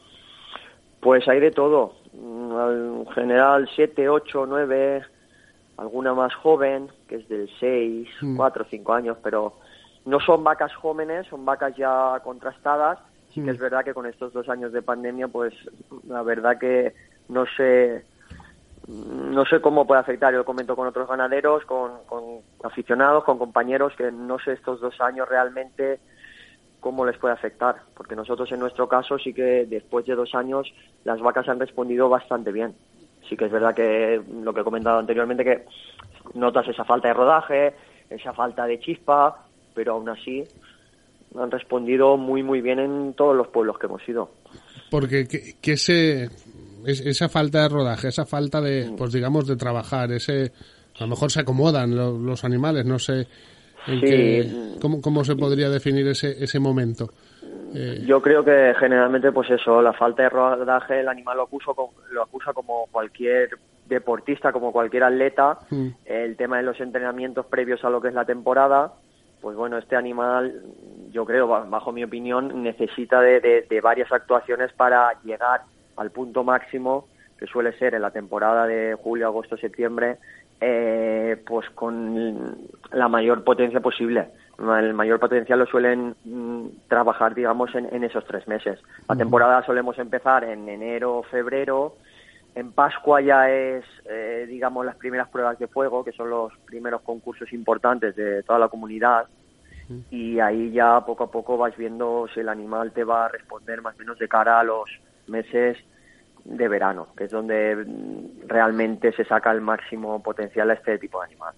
Pues 1.00 1.26
hay 1.30 1.40
de 1.40 1.52
todo. 1.52 1.94
Mm, 2.12 2.44
En 2.54 3.08
general, 3.16 3.70
siete, 3.74 4.10
ocho, 4.10 4.46
nueve, 4.46 5.04
alguna 5.78 6.14
más 6.14 6.34
joven, 6.36 6.90
que 7.08 7.16
es 7.16 7.30
del 7.30 7.50
seis, 7.62 8.10
Mm. 8.22 8.36
cuatro, 8.36 8.66
cinco 8.70 8.94
años, 8.94 9.18
pero 9.24 9.54
no 10.04 10.20
son 10.20 10.44
vacas 10.44 10.76
jóvenes, 10.76 11.28
son 11.28 11.46
vacas 11.46 11.74
ya 11.78 12.20
contrastadas. 12.26 13.00
Sí 13.34 13.42
que 13.42 13.50
es 13.50 13.58
verdad 13.58 13.84
que 13.84 13.94
con 13.94 14.06
estos 14.06 14.32
dos 14.32 14.48
años 14.48 14.72
de 14.72 14.82
pandemia, 14.82 15.28
pues 15.28 15.54
la 16.08 16.22
verdad 16.22 16.60
que 16.60 16.94
no 17.30 17.46
sé, 17.58 18.06
no 18.88 19.44
sé 19.46 19.60
cómo 19.60 19.88
puede 19.88 20.02
afectar. 20.02 20.34
Yo 20.34 20.46
comento 20.46 20.76
con 20.76 20.88
otros 20.88 21.08
ganaderos, 21.08 21.66
con, 21.66 22.04
con 22.06 22.42
aficionados, 22.64 23.24
con 23.24 23.40
compañeros, 23.40 23.94
que 23.98 24.12
no 24.12 24.38
sé 24.40 24.54
estos 24.54 24.82
dos 24.82 25.02
años 25.02 25.28
realmente 25.28 26.00
cómo 26.80 27.06
les 27.06 27.18
puede 27.18 27.34
afectar, 27.34 27.78
porque 27.96 28.16
nosotros 28.16 28.52
en 28.52 28.60
nuestro 28.60 28.90
caso 28.90 29.18
sí 29.18 29.34
que 29.34 29.66
después 29.66 30.06
de 30.06 30.16
dos 30.16 30.36
años 30.36 30.72
las 31.06 31.22
vacas 31.22 31.48
han 31.48 31.60
respondido 31.60 32.10
bastante 32.10 32.52
bien. 32.52 32.76
Sí 33.30 33.38
que 33.38 33.46
es 33.46 33.52
verdad 33.52 33.74
que 33.74 34.22
lo 34.44 34.54
que 34.54 34.62
he 34.62 34.66
comentado 34.66 35.00
anteriormente, 35.00 35.46
que 35.46 35.66
notas 36.34 36.68
esa 36.68 36.84
falta 36.84 37.08
de 37.08 37.14
rodaje, 37.14 37.74
esa 38.10 38.34
falta 38.34 38.66
de 38.66 38.80
chispa, 38.82 39.46
pero 39.74 39.94
aún 39.94 40.10
así 40.10 40.46
han 41.40 41.52
respondido 41.52 42.18
muy 42.18 42.44
muy 42.44 42.62
bien 42.62 42.80
en 42.80 43.14
todos 43.14 43.36
los 43.36 43.48
pueblos 43.48 43.78
que 43.80 43.88
hemos 43.88 44.08
ido. 44.08 44.32
Porque 44.90 45.28
que, 45.28 45.56
que 45.62 45.74
ese 45.74 46.26
es- 46.86 47.02
esa 47.06 47.30
falta 47.30 47.64
de 47.64 47.70
rodaje, 47.70 48.08
esa 48.10 48.26
falta 48.26 48.62
de, 48.62 48.90
Mm. 48.92 48.96
pues 48.96 49.12
digamos, 49.14 49.48
de 49.48 49.56
trabajar, 49.56 50.12
ese 50.12 50.52
a 51.00 51.02
lo 51.02 51.08
mejor 51.08 51.32
se 51.32 51.40
acomodan 51.42 51.96
lo- 51.96 52.18
los 52.20 52.44
animales, 52.44 52.86
no 52.86 53.00
sé 53.00 53.28
en 53.88 54.00
Sí. 54.00 54.06
qué, 54.06 54.52
cómo, 54.82 55.02
cómo 55.02 55.24
se 55.24 55.36
podría 55.36 55.70
definir 55.70 56.08
ese, 56.08 56.44
ese 56.44 56.60
momento. 56.60 57.10
Eh, 57.76 58.04
Yo 58.06 58.22
creo 58.22 58.46
que 58.46 58.74
generalmente, 58.80 59.32
pues 59.32 59.50
eso, 59.50 59.82
la 59.82 59.94
falta 59.94 60.22
de 60.24 60.30
rodaje, 60.30 61.00
el 61.00 61.08
animal 61.08 61.38
lo, 61.38 61.44
acuso 61.44 61.76
lo 62.12 62.22
acusa 62.22 62.54
como 62.54 62.86
cualquier 62.92 63.50
deportista, 63.88 64.52
como 64.52 64.72
cualquier 64.72 65.04
atleta. 65.04 65.58
mm, 65.72 65.88
El 66.06 66.38
tema 66.38 66.58
de 66.58 66.64
los 66.64 66.80
entrenamientos 66.80 67.48
previos 67.48 67.84
a 67.84 67.90
lo 67.90 68.00
que 68.00 68.10
es 68.10 68.14
la 68.14 68.26
temporada, 68.26 68.94
pues 69.44 69.56
bueno, 69.58 69.78
este 69.78 69.96
animal, 69.98 70.64
yo 71.12 71.26
creo, 71.26 71.48
ba- 71.48 71.66
bajo 71.70 71.92
mi 71.92 72.04
opinión, 72.04 72.64
necesita 72.64 73.20
de, 73.22 73.42
de- 73.42 73.68
de 73.70 73.82
varias 73.82 74.10
actuaciones 74.12 74.72
para 74.74 75.22
llegar 75.24 75.62
al 75.98 76.10
punto 76.12 76.44
máximo, 76.46 77.06
que 77.38 77.46
suele 77.46 77.74
ser 77.74 77.94
en 77.94 78.02
la 78.02 78.12
temporada 78.12 78.66
de 78.66 78.96
julio, 78.96 79.28
agosto, 79.28 79.58
septiembre, 79.58 80.18
eh, 80.62 81.36
pues 81.46 81.70
con 81.72 82.56
la 82.94 83.10
mayor 83.10 83.44
potencia 83.44 83.82
posible. 83.82 84.30
El 84.58 84.94
mayor 84.94 85.20
potencial 85.20 85.60
lo 85.60 85.66
suelen 85.66 86.16
mm, 86.24 86.68
trabajar, 86.88 87.36
digamos, 87.36 87.76
en, 87.76 87.94
en 87.94 88.06
esos 88.06 88.24
tres 88.26 88.48
meses. 88.48 88.80
La 89.10 89.16
temporada 89.18 89.62
solemos 89.66 90.00
empezar 90.00 90.46
en 90.46 90.70
enero, 90.70 91.22
febrero, 91.30 91.96
En 92.56 92.72
Pascua 92.72 93.22
ya 93.22 93.50
es, 93.50 93.84
eh, 94.06 94.46
digamos, 94.48 94.86
las 94.86 94.96
primeras 94.96 95.28
pruebas 95.30 95.58
de 95.58 95.68
fuego, 95.68 96.04
que 96.04 96.12
son 96.12 96.30
los 96.30 96.54
primeros 96.66 97.02
concursos 97.02 97.52
importantes 97.52 98.16
de 98.16 98.44
toda 98.44 98.60
la 98.60 98.68
comunidad. 98.68 99.26
Y 100.10 100.40
ahí 100.40 100.72
ya 100.72 101.02
poco 101.06 101.26
a 101.26 101.32
poco 101.32 101.58
vas 101.58 101.76
viendo 101.76 102.28
si 102.34 102.40
el 102.40 102.50
animal 102.50 102.94
te 102.94 103.04
va 103.04 103.26
a 103.26 103.30
responder 103.30 103.82
más 103.82 103.96
o 103.96 104.00
menos 104.00 104.18
de 104.18 104.28
cara 104.28 104.60
a 104.60 104.64
los 104.64 104.90
meses 105.28 105.78
de 106.46 106.68
verano, 106.68 107.10
que 107.18 107.26
es 107.26 107.32
donde 107.32 107.76
mm, 107.76 108.48
realmente 108.48 109.12
se 109.14 109.26
saca 109.26 109.52
el 109.52 109.62
máximo 109.62 110.22
potencial 110.22 110.70
a 110.70 110.74
este 110.74 110.98
tipo 110.98 111.20
de 111.20 111.26
animal. 111.28 111.54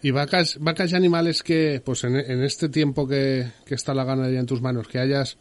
Y 0.00 0.10
vacas, 0.12 0.58
vacas 0.60 0.92
y 0.92 0.96
animales 0.96 1.42
que, 1.42 1.82
pues 1.84 2.04
en, 2.04 2.16
en 2.16 2.42
este 2.42 2.68
tiempo 2.68 3.06
que, 3.06 3.46
que 3.66 3.74
está 3.74 3.92
la 3.92 4.04
ganadería 4.04 4.40
en 4.40 4.46
tus 4.46 4.62
manos, 4.62 4.88
que 4.88 4.98
hayas, 4.98 5.36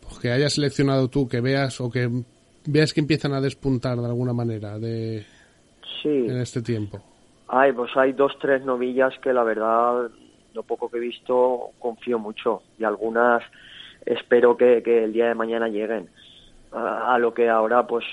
pues 0.00 0.18
que 0.18 0.30
hayas 0.30 0.54
seleccionado 0.54 1.08
tú, 1.08 1.28
que 1.28 1.40
veas 1.40 1.80
o 1.80 1.90
que 1.90 2.08
veas 2.66 2.92
que 2.92 3.00
empiezan 3.00 3.32
a 3.32 3.40
despuntar 3.40 3.96
de 3.98 4.06
alguna 4.06 4.32
manera 4.32 4.78
de, 4.78 5.24
Sí. 6.02 6.08
en 6.08 6.38
este 6.40 6.62
tiempo. 6.62 7.00
Ay, 7.48 7.72
pues 7.72 7.90
hay 7.96 8.12
dos, 8.12 8.32
tres 8.40 8.64
novillas 8.64 9.12
que 9.22 9.32
la 9.32 9.42
verdad, 9.42 10.08
lo 10.54 10.62
poco 10.62 10.88
que 10.90 10.98
he 10.98 11.00
visto, 11.00 11.70
confío 11.78 12.18
mucho. 12.18 12.62
Y 12.78 12.84
algunas 12.84 13.42
espero 14.06 14.56
que, 14.56 14.82
que 14.82 15.04
el 15.04 15.12
día 15.12 15.26
de 15.28 15.34
mañana 15.34 15.68
lleguen. 15.68 16.08
A, 16.72 17.14
a 17.14 17.18
lo 17.18 17.34
que 17.34 17.48
ahora, 17.48 17.84
pues, 17.86 18.04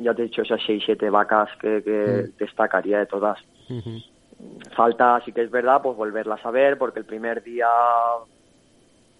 ya 0.00 0.12
te 0.14 0.22
he 0.22 0.24
dicho, 0.24 0.42
esas 0.42 0.60
seis, 0.66 0.82
siete 0.84 1.08
vacas 1.08 1.48
que, 1.60 1.82
que 1.84 2.30
destacaría 2.36 2.98
de 2.98 3.06
todas. 3.06 3.38
Falta, 4.76 5.22
sí 5.24 5.32
que 5.32 5.42
es 5.42 5.50
verdad, 5.50 5.80
pues 5.82 5.96
volverlas 5.96 6.44
a 6.44 6.50
ver, 6.50 6.76
porque 6.78 6.98
el 6.98 7.04
primer 7.04 7.44
día, 7.44 7.68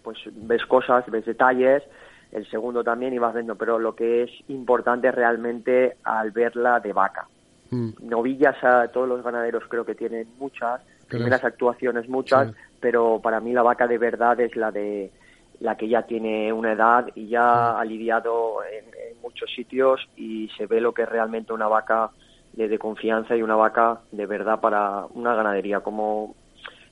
pues, 0.02 0.18
ves 0.32 0.66
cosas, 0.66 1.04
ves 1.08 1.24
detalles. 1.24 1.82
El 2.32 2.48
segundo 2.48 2.82
también 2.82 3.12
y 3.14 3.18
vas 3.18 3.34
viendo, 3.34 3.54
pero 3.56 3.78
lo 3.78 3.94
que 3.94 4.22
es 4.24 4.30
importante 4.48 5.12
realmente 5.12 5.96
al 6.04 6.30
verla 6.30 6.80
de 6.80 6.92
vaca. 6.92 7.28
Novillas 8.02 8.62
a 8.62 8.88
todos 8.88 9.08
los 9.08 9.22
ganaderos 9.22 9.64
creo 9.68 9.84
que 9.86 9.94
tienen 9.94 10.26
muchas, 10.38 10.82
primeras 11.08 11.42
actuaciones 11.44 12.06
muchas, 12.08 12.48
Sí. 12.48 12.54
pero 12.80 13.20
para 13.22 13.40
mí 13.40 13.52
la 13.52 13.62
vaca 13.62 13.86
de 13.86 13.96
verdad 13.98 14.38
es 14.40 14.54
la 14.56 14.70
de 14.70 15.10
la 15.60 15.76
que 15.76 15.88
ya 15.88 16.02
tiene 16.02 16.52
una 16.52 16.72
edad 16.72 17.06
y 17.14 17.28
ya 17.28 17.78
ha 17.78 17.84
lidiado 17.84 18.62
en, 18.64 18.84
en 18.86 19.20
muchos 19.22 19.50
sitios 19.54 20.00
y 20.16 20.48
se 20.56 20.66
ve 20.66 20.80
lo 20.80 20.92
que 20.92 21.02
es 21.02 21.08
realmente 21.08 21.52
una 21.52 21.68
vaca 21.68 22.10
de, 22.52 22.68
de 22.68 22.78
confianza 22.78 23.36
y 23.36 23.42
una 23.42 23.56
vaca 23.56 24.00
de 24.10 24.26
verdad 24.26 24.60
para 24.60 25.06
una 25.14 25.34
ganadería 25.34 25.80
como 25.80 26.34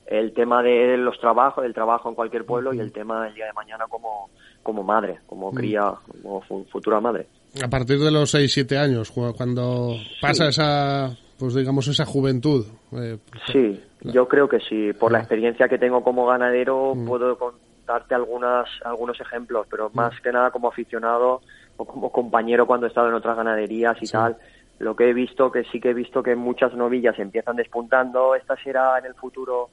el 0.07 0.33
tema 0.33 0.63
de 0.63 0.97
los 0.97 1.19
trabajos, 1.19 1.63
del 1.63 1.73
trabajo 1.73 2.09
en 2.09 2.15
cualquier 2.15 2.45
pueblo 2.45 2.73
y 2.73 2.79
el 2.79 2.91
tema 2.91 3.25
del 3.25 3.35
día 3.35 3.45
de 3.45 3.53
mañana 3.53 3.85
como, 3.87 4.29
como 4.63 4.83
madre, 4.83 5.19
como 5.27 5.51
Mm. 5.51 5.55
cría, 5.55 5.93
como 6.21 6.41
fu- 6.41 6.65
futura 6.65 6.99
madre. 6.99 7.27
A 7.63 7.67
partir 7.69 7.99
de 7.99 8.11
los 8.11 8.31
6-7 8.33 8.77
años, 8.77 9.11
cu- 9.11 9.33
cuando 9.35 9.95
pasa 10.21 10.47
esa, 10.47 11.15
pues 11.37 11.53
digamos, 11.55 11.87
esa 11.87 12.05
juventud. 12.05 12.65
eh, 12.93 13.17
Sí, 13.51 13.81
yo 14.01 14.27
creo 14.27 14.47
que 14.49 14.59
sí. 14.59 14.91
Por 14.93 15.11
la 15.11 15.19
Ah. 15.19 15.21
experiencia 15.21 15.67
que 15.69 15.77
tengo 15.77 16.03
como 16.03 16.25
ganadero 16.25 16.93
Mm. 16.95 17.05
puedo 17.07 17.37
contarte 17.37 18.15
algunas, 18.15 18.67
algunos 18.83 19.19
ejemplos, 19.19 19.65
pero 19.69 19.89
más 19.93 20.19
que 20.21 20.31
nada 20.31 20.51
como 20.51 20.67
aficionado 20.69 21.41
o 21.77 21.85
como 21.85 22.11
compañero 22.11 22.65
cuando 22.67 22.85
he 22.85 22.89
estado 22.89 23.07
en 23.09 23.13
otras 23.15 23.35
ganaderías 23.37 23.97
y 24.01 24.07
tal. 24.07 24.37
Lo 24.79 24.95
que 24.95 25.09
he 25.09 25.13
visto, 25.13 25.51
que 25.51 25.63
sí 25.65 25.79
que 25.79 25.91
he 25.91 25.93
visto 25.93 26.21
que 26.23 26.35
muchas 26.35 26.73
novillas 26.73 27.17
empiezan 27.19 27.55
despuntando. 27.55 28.33
Esta 28.35 28.55
será 28.63 28.97
en 28.99 29.05
el 29.05 29.13
futuro 29.15 29.69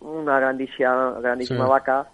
una 0.00 0.38
grandísima, 0.38 1.16
grandísima 1.20 1.64
Sí. 1.64 1.70
vaca 1.70 2.06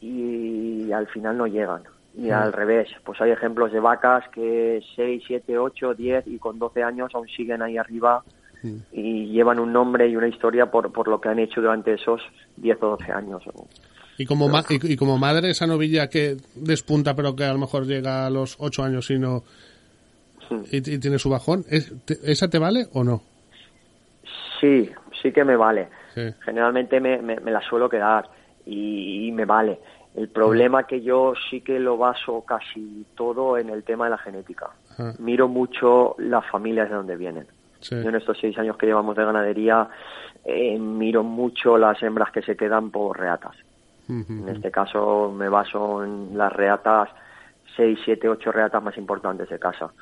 y 0.00 0.90
al 0.92 1.06
final 1.08 1.36
no 1.38 1.46
llegan. 1.46 1.82
Y 2.14 2.28
Mm. 2.30 2.32
al 2.32 2.52
revés, 2.52 2.88
pues 3.04 3.20
hay 3.20 3.30
ejemplos 3.30 3.70
de 3.72 3.80
vacas 3.80 4.24
que 4.32 4.82
6, 4.96 5.22
7, 5.26 5.58
8, 5.58 5.94
10 5.94 6.26
y 6.26 6.38
con 6.38 6.58
12 6.58 6.82
años 6.82 7.10
aún 7.14 7.28
siguen 7.28 7.62
ahí 7.62 7.76
arriba 7.76 8.22
y 8.92 9.26
llevan 9.32 9.58
un 9.58 9.72
nombre 9.72 10.06
y 10.08 10.16
una 10.16 10.28
historia 10.28 10.70
por, 10.70 10.92
por 10.92 11.08
lo 11.08 11.20
que 11.20 11.28
han 11.28 11.38
hecho 11.38 11.60
durante 11.60 11.94
esos 11.94 12.20
10 12.56 12.76
o 12.82 12.88
12 12.98 13.12
años. 13.12 13.42
Y 14.18 14.26
como, 14.26 14.48
ma- 14.48 14.64
y, 14.68 14.92
y 14.92 14.96
como 14.96 15.16
madre, 15.16 15.50
esa 15.50 15.66
novilla 15.66 16.10
que 16.10 16.36
despunta, 16.56 17.14
pero 17.14 17.34
que 17.36 17.44
a 17.44 17.52
lo 17.52 17.58
mejor 17.58 17.86
llega 17.86 18.26
a 18.26 18.30
los 18.30 18.56
8 18.58 18.82
años 18.82 19.10
y 19.10 19.18
no. 19.18 19.44
Y, 20.72 20.78
y 20.78 20.98
tiene 20.98 21.18
su 21.18 21.30
bajón, 21.30 21.64
¿es- 21.70 21.92
te- 22.04 22.18
¿esa 22.30 22.48
te 22.50 22.58
vale 22.58 22.86
o 22.92 23.04
no? 23.04 23.22
Sí, 24.60 24.90
sí 25.22 25.32
que 25.32 25.44
me 25.44 25.56
vale. 25.56 25.88
Generalmente 26.44 27.00
me, 27.00 27.22
me, 27.22 27.38
me 27.40 27.50
la 27.50 27.62
suelo 27.62 27.88
quedar 27.88 28.28
y, 28.70 29.28
y 29.28 29.32
me 29.32 29.44
vale. 29.44 29.78
El 30.14 30.28
problema 30.28 30.86
que 30.86 31.02
yo 31.02 31.34
sí 31.48 31.60
que 31.60 31.78
lo 31.78 31.96
baso 31.96 32.44
casi 32.44 33.06
todo 33.14 33.56
en 33.56 33.68
el 33.70 33.84
tema 33.84 34.06
de 34.06 34.10
la 34.10 34.18
genética. 34.18 34.70
Ajá. 34.90 35.14
Miro 35.18 35.46
mucho 35.46 36.16
las 36.18 36.44
familias 36.50 36.88
de 36.88 36.96
donde 36.96 37.16
vienen. 37.16 37.46
Sí. 37.80 37.94
Yo 38.02 38.08
en 38.08 38.16
estos 38.16 38.38
seis 38.38 38.58
años 38.58 38.76
que 38.76 38.86
llevamos 38.86 39.16
de 39.16 39.24
ganadería 39.24 39.88
eh, 40.44 40.78
miro 40.78 41.22
mucho 41.22 41.78
las 41.78 42.02
hembras 42.02 42.30
que 42.32 42.42
se 42.42 42.56
quedan 42.56 42.90
por 42.90 43.18
reatas. 43.18 43.56
En 44.08 44.48
este 44.48 44.72
caso 44.72 45.32
me 45.32 45.48
baso 45.48 46.02
en 46.02 46.36
las 46.36 46.52
reatas, 46.52 47.08
seis, 47.76 47.96
siete, 48.04 48.28
ocho 48.28 48.50
reatas 48.50 48.82
más 48.82 48.98
importantes 48.98 49.48
de 49.48 49.60
casa. 49.60 49.92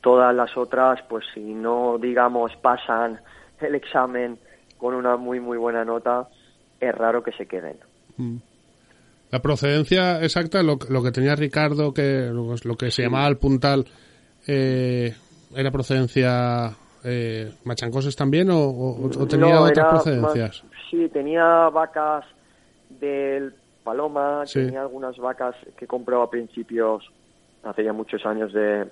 Todas 0.00 0.32
las 0.32 0.56
otras, 0.56 1.02
pues 1.08 1.24
si 1.34 1.54
no, 1.54 1.98
digamos, 1.98 2.54
pasan 2.58 3.18
el 3.60 3.74
examen 3.74 4.38
con 4.76 4.94
una 4.94 5.16
muy, 5.16 5.40
muy 5.40 5.58
buena 5.58 5.84
nota, 5.84 6.28
es 6.78 6.94
raro 6.94 7.24
que 7.24 7.32
se 7.32 7.46
queden. 7.46 7.78
La 9.30 9.40
procedencia 9.40 10.22
exacta, 10.22 10.62
lo, 10.62 10.78
lo 10.88 11.02
que 11.02 11.12
tenía 11.12 11.36
Ricardo, 11.36 11.92
que 11.92 12.30
lo, 12.32 12.54
lo 12.64 12.76
que 12.76 12.90
se 12.90 13.02
llamaba 13.02 13.28
el 13.28 13.36
puntal, 13.36 13.84
eh, 14.46 15.14
¿era 15.54 15.70
procedencia 15.70 16.70
eh, 17.04 17.52
machancoses 17.64 18.16
también 18.16 18.50
o, 18.50 18.58
o- 18.58 19.04
o 19.06 19.26
tenía 19.28 19.54
No, 19.54 19.62
otras 19.62 19.88
procedencias? 19.88 20.64
más- 20.64 20.72
sí, 20.90 21.08
tenía 21.10 21.68
vacas 21.68 22.24
del 22.88 23.54
Paloma, 23.84 24.42
Sí. 24.46 24.60
tenía 24.64 24.80
algunas 24.82 25.16
vacas 25.18 25.54
que 25.76 25.86
compró 25.86 26.22
a 26.22 26.30
principios, 26.30 27.04
hace 27.62 27.84
ya 27.84 27.92
muchos 27.92 28.24
años, 28.26 28.52
de, 28.52 28.86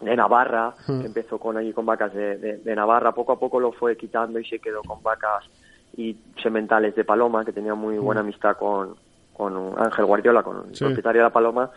de 0.00 0.16
Navarra, 0.16 0.74
Ah. 0.86 0.98
que 1.00 1.06
empezó 1.06 1.38
con 1.38 1.56
allí 1.56 1.72
con 1.72 1.86
vacas 1.86 2.12
de, 2.12 2.36
de- 2.38 2.56
de 2.58 2.74
Navarra, 2.76 3.12
poco 3.12 3.32
a 3.32 3.38
poco 3.38 3.60
lo 3.60 3.70
fue 3.72 3.96
quitando 3.96 4.38
y 4.40 4.44
se 4.44 4.58
quedó 4.58 4.82
con 4.82 5.00
vacas 5.02 5.44
y 5.96 6.16
sementales 6.42 6.94
de 6.94 7.04
Paloma, 7.04 7.44
que 7.44 7.52
tenía 7.52 7.74
muy 7.74 7.98
buena 7.98 8.20
amistad 8.22 8.56
con, 8.56 8.94
con 9.32 9.74
Ángel 9.78 10.04
Guardiola, 10.04 10.42
con 10.42 10.68
el 10.68 10.74
Sí. 10.76 10.84
propietario 10.84 11.20
de 11.22 11.28
la 11.28 11.32
Paloma, 11.32 11.70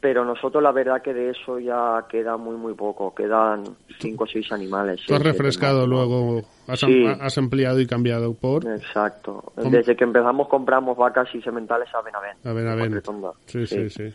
pero 0.00 0.24
nosotros 0.24 0.60
la 0.62 0.72
verdad 0.72 1.00
que 1.00 1.14
de 1.14 1.30
eso 1.30 1.60
ya 1.60 2.04
queda 2.08 2.36
muy 2.36 2.56
muy 2.56 2.74
poco, 2.74 3.14
quedan 3.14 3.62
cinco 4.00 4.24
o 4.24 4.26
seis 4.26 4.50
animales. 4.50 5.00
Tú 5.06 5.14
has 5.14 5.22
refrescado 5.22 5.86
luego, 5.86 6.42
has, 6.66 6.80
Sí. 6.80 7.06
has 7.06 7.38
ampliado 7.38 7.78
y 7.80 7.86
cambiado 7.86 8.34
por... 8.34 8.66
Exacto. 8.66 9.52
¿Cómo? 9.54 9.70
Desde 9.70 9.94
que 9.94 10.02
empezamos 10.02 10.48
compramos 10.48 10.96
vacas 10.96 11.32
y 11.34 11.40
sementales 11.40 11.88
a 11.94 12.02
Benavent. 12.02 12.44
A 12.44 12.88
Retonda. 12.94 13.30
Sí, 13.46 13.64
sí, 13.66 13.88
sí. 13.90 14.12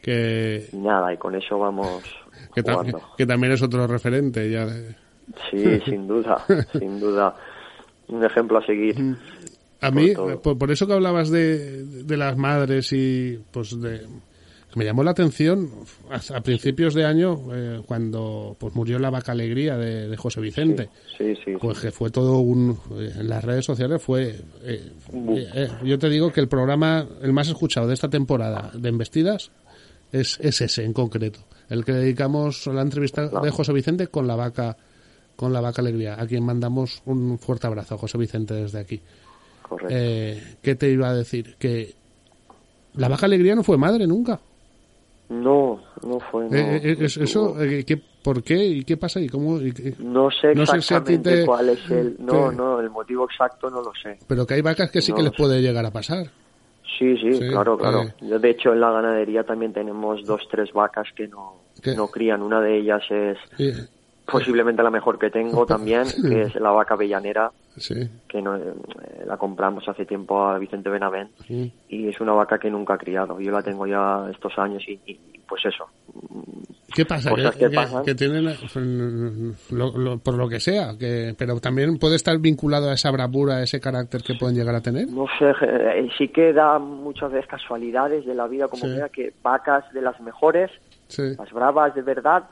Que, 0.00 0.66
nada, 0.74 1.12
y 1.12 1.16
con 1.16 1.34
eso 1.34 1.58
vamos 1.58 2.04
que, 2.54 2.62
que 3.16 3.26
también 3.26 3.52
es 3.54 3.62
otro 3.62 3.86
referente. 3.86 4.48
ya 4.50 4.66
Sí, 5.50 5.80
sin 5.80 6.06
duda, 6.06 6.44
sin 6.78 7.00
duda. 7.00 7.34
Un 8.08 8.24
ejemplo 8.24 8.58
a 8.58 8.66
seguir. 8.66 8.96
A 9.80 9.90
mí, 9.90 10.08
Por 10.14 10.26
todo. 10.26 10.42
por, 10.42 10.58
por 10.58 10.70
eso 10.70 10.86
que 10.86 10.92
hablabas 10.94 11.30
de, 11.30 11.84
de 11.84 12.16
las 12.16 12.36
madres 12.36 12.92
y 12.92 13.38
pues 13.50 13.80
de... 13.80 14.02
Me 14.76 14.84
llamó 14.84 15.04
la 15.04 15.12
atención 15.12 15.70
a, 16.10 16.40
principios 16.40 16.94
de 16.94 17.04
año 17.04 17.38
eh, 17.52 17.80
cuando 17.86 18.56
pues 18.58 18.74
murió 18.74 18.98
la 18.98 19.08
vaca 19.08 19.30
alegría 19.30 19.76
de, 19.76 20.08
de 20.08 20.16
José 20.16 20.40
Vicente. 20.40 20.88
Sí, 21.16 21.36
sí. 21.44 21.52
Pues 21.60 21.78
que 21.78 21.92
fue 21.92 22.10
todo 22.10 22.38
un... 22.38 22.76
eh, 22.98 23.12
En 23.20 23.28
las 23.28 23.44
redes 23.44 23.64
sociales 23.64 24.02
fue... 24.02 24.30
eh, 24.64 24.90
eh, 25.12 25.48
eh, 25.54 25.68
yo 25.84 25.96
te 25.96 26.08
digo 26.08 26.32
que 26.32 26.40
el 26.40 26.48
programa, 26.48 27.06
el 27.22 27.32
más 27.32 27.46
escuchado 27.46 27.86
de 27.86 27.94
esta 27.94 28.08
temporada 28.10 28.72
de 28.74 28.88
Embestidas 28.88 29.52
es, 30.10 30.40
es 30.40 30.60
ese 30.60 30.84
en 30.84 30.92
concreto. 30.92 31.38
El 31.70 31.84
que 31.84 31.92
dedicamos 31.92 32.66
a 32.66 32.72
la 32.72 32.82
entrevista 32.82 33.28
de 33.28 33.50
José 33.52 33.72
Vicente 33.72 34.08
con 34.08 34.26
la 34.26 34.34
vaca 34.34 34.76
con 35.36 35.52
la 35.52 35.60
vaca 35.60 35.82
alegría, 35.82 36.14
a 36.20 36.26
quien 36.26 36.44
mandamos 36.44 37.02
un 37.06 37.38
fuerte 37.38 37.66
abrazo, 37.66 37.98
José 37.98 38.18
Vicente, 38.18 38.54
desde 38.54 38.78
aquí. 38.80 39.00
Correcto. 39.62 39.94
Eh, 39.96 40.56
¿Qué 40.62 40.74
te 40.74 40.90
iba 40.90 41.08
a 41.08 41.14
decir? 41.14 41.56
Que 41.58 41.94
la 42.94 43.08
vaca 43.08 43.26
alegría 43.26 43.54
no 43.54 43.62
fue 43.62 43.76
madre 43.78 44.06
nunca. 44.06 44.38
No, 45.30 45.80
no 46.06 46.20
fue. 46.30 46.48
No, 46.50 46.56
Eh, 46.56 46.76
eh, 46.84 46.96
es- 47.00 47.16
estuvo- 47.16 47.58
eso, 47.58 47.62
eh, 47.62 47.84
¿qué, 47.84 48.00
¿Por 48.24 48.42
qué? 48.42 48.56
¿Y 48.64 48.84
qué 48.84 48.96
pasa? 48.96 49.20
¿Y 49.20 49.28
cómo? 49.28 49.60
y 49.60 49.70
qué- 49.72 49.94
No 49.98 50.30
sé 50.30 50.54
no 50.54 50.64
si 50.64 50.76
exactamente 50.76 51.40
te- 51.40 51.44
cuál 51.46 51.68
es 51.68 51.90
el... 51.90 52.16
No, 52.18 52.50
no, 52.50 52.80
el 52.80 52.88
motivo 52.88 53.24
exacto 53.26 53.68
no 53.68 53.82
lo 53.82 53.92
sé. 54.02 54.18
Pero 54.26 54.46
que 54.46 54.54
hay 54.54 54.62
vacas 54.62 54.90
que 54.90 55.02
sí 55.02 55.10
No 55.12 55.18
que 55.18 55.22
les 55.24 55.32
puede 55.32 55.60
llegar 55.60 55.84
a 55.84 55.90
pasar. 55.90 56.30
Sí, 56.98 57.16
sí, 57.18 57.34
Sí, 57.34 57.48
claro, 57.50 57.76
claro. 57.76 58.02
eh. 58.04 58.14
Yo, 58.22 58.38
de 58.38 58.48
hecho, 58.50 58.72
en 58.72 58.80
la 58.80 58.90
ganadería 58.92 59.44
también 59.44 59.74
tenemos 59.74 60.24
dos, 60.24 60.40
tres 60.50 60.72
vacas 60.72 61.06
que 61.14 61.28
no, 61.28 61.56
¿Qué? 61.82 61.94
no 61.94 62.08
crían. 62.08 62.40
Una 62.40 62.62
de 62.62 62.78
ellas 62.78 63.02
es 63.10 63.36
posiblemente 64.30 64.82
la 64.82 64.90
mejor 64.90 65.18
que 65.18 65.30
tengo 65.30 65.66
también, 65.66 66.04
que 66.28 66.42
es 66.42 66.54
la 66.56 66.70
vaca 66.70 66.94
avellanera, 66.94 67.50
sí. 67.76 67.94
que 68.28 68.40
no, 68.42 68.56
eh, 68.56 68.62
la 69.26 69.36
compramos 69.36 69.88
hace 69.88 70.04
tiempo 70.06 70.42
a 70.46 70.58
Vicente 70.58 70.88
Benavent 70.90 71.30
sí. 71.46 71.72
y 71.88 72.08
es 72.08 72.20
una 72.20 72.32
vaca 72.32 72.58
que 72.58 72.70
nunca 72.70 72.94
ha 72.94 72.98
criado. 72.98 73.40
Yo 73.40 73.50
la 73.52 73.62
tengo 73.62 73.86
ya 73.86 74.26
estos 74.30 74.52
años 74.58 74.82
y, 74.88 74.98
y, 75.06 75.14
pues 75.46 75.62
eso, 75.66 75.84
¿Qué 76.94 77.04
pasa? 77.04 77.28
Cosas 77.30 77.56
que, 77.56 77.68
que 77.68 77.74
pasan. 77.74 78.04
que 78.04 78.14
tienen, 78.14 78.44
lo- 79.70 79.98
lo- 79.98 80.18
por 80.18 80.34
lo 80.34 80.48
que 80.48 80.60
sea, 80.60 80.96
que, 80.98 81.34
pero 81.36 81.58
también 81.60 81.98
puede 81.98 82.16
estar 82.16 82.38
vinculado 82.38 82.88
a 82.88 82.94
esa 82.94 83.10
bravura, 83.10 83.56
a 83.56 83.62
ese 83.62 83.80
carácter 83.80 84.22
que 84.22 84.34
pueden 84.34 84.54
llegar 84.56 84.74
a 84.74 84.80
tener. 84.80 85.08
No 85.08 85.26
sé, 85.38 85.50
eh, 85.62 86.08
sí 86.16 86.28
que 86.28 86.52
da 86.52 86.78
muchas 86.78 87.32
veces 87.32 87.48
casualidades 87.48 88.24
de 88.24 88.34
la 88.34 88.46
vida, 88.46 88.68
como 88.68 88.86
sea, 88.86 89.08
que 89.08 89.32
vacas 89.42 89.84
de 89.92 90.02
las 90.02 90.20
mejores, 90.20 90.70
las 91.18 91.52
bravas 91.52 91.94
de 91.94 92.02
verdad, 92.02 92.44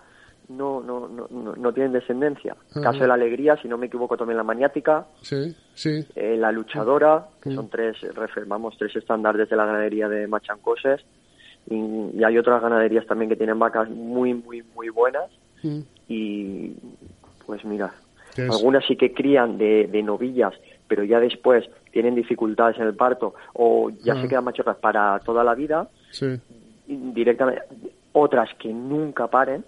no, 0.56 0.80
no, 0.80 1.08
no, 1.08 1.54
no, 1.56 1.72
tienen 1.72 1.92
descendencia. 1.92 2.56
Ajá. 2.70 2.80
Caso 2.82 3.00
de 3.00 3.08
la 3.08 3.14
alegría, 3.14 3.56
si 3.56 3.68
no 3.68 3.78
me 3.78 3.86
equivoco, 3.86 4.16
también 4.16 4.36
la 4.36 4.42
maniática, 4.44 5.06
Sí, 5.22 5.54
sí. 5.74 6.04
eh, 6.14 6.36
la 6.36 6.52
luchadora, 6.52 7.26
que 7.42 7.50
Mm. 7.50 7.54
son 7.54 7.68
tres, 7.68 7.96
vamos, 8.46 8.76
tres 8.78 8.94
estándares 8.96 9.48
de 9.48 9.56
la 9.56 9.66
ganadería 9.66 10.08
de 10.08 10.26
Machancoses. 10.26 11.00
Y, 11.70 11.76
y 12.18 12.24
hay 12.24 12.38
otras 12.38 12.60
ganaderías 12.60 13.06
también 13.06 13.28
que 13.28 13.36
tienen 13.36 13.58
vacas 13.58 13.88
muy, 13.88 14.34
muy, 14.34 14.62
muy 14.74 14.88
buenas. 14.88 15.30
Mm. 15.62 15.80
Y 16.08 16.74
pues 17.46 17.64
mira, 17.64 17.92
algunas 18.36 18.84
sí 18.86 18.96
que 18.96 19.12
crían 19.12 19.58
de, 19.58 19.86
de 19.90 20.02
novillas, 20.02 20.54
pero 20.88 21.04
ya 21.04 21.20
después 21.20 21.64
tienen 21.92 22.14
dificultades 22.14 22.76
en 22.78 22.84
el 22.86 22.94
parto 22.94 23.34
o 23.54 23.90
ya 23.90 24.14
Ah. 24.14 24.22
se 24.22 24.28
quedan 24.28 24.44
machorras 24.44 24.76
para 24.78 25.18
toda 25.20 25.44
la 25.44 25.54
vida, 25.54 25.88
Sí. 26.10 26.26
directamente. 26.86 27.62
Otras 28.12 28.48
que 28.58 28.72
nunca 28.72 29.26
paren. 29.28 29.64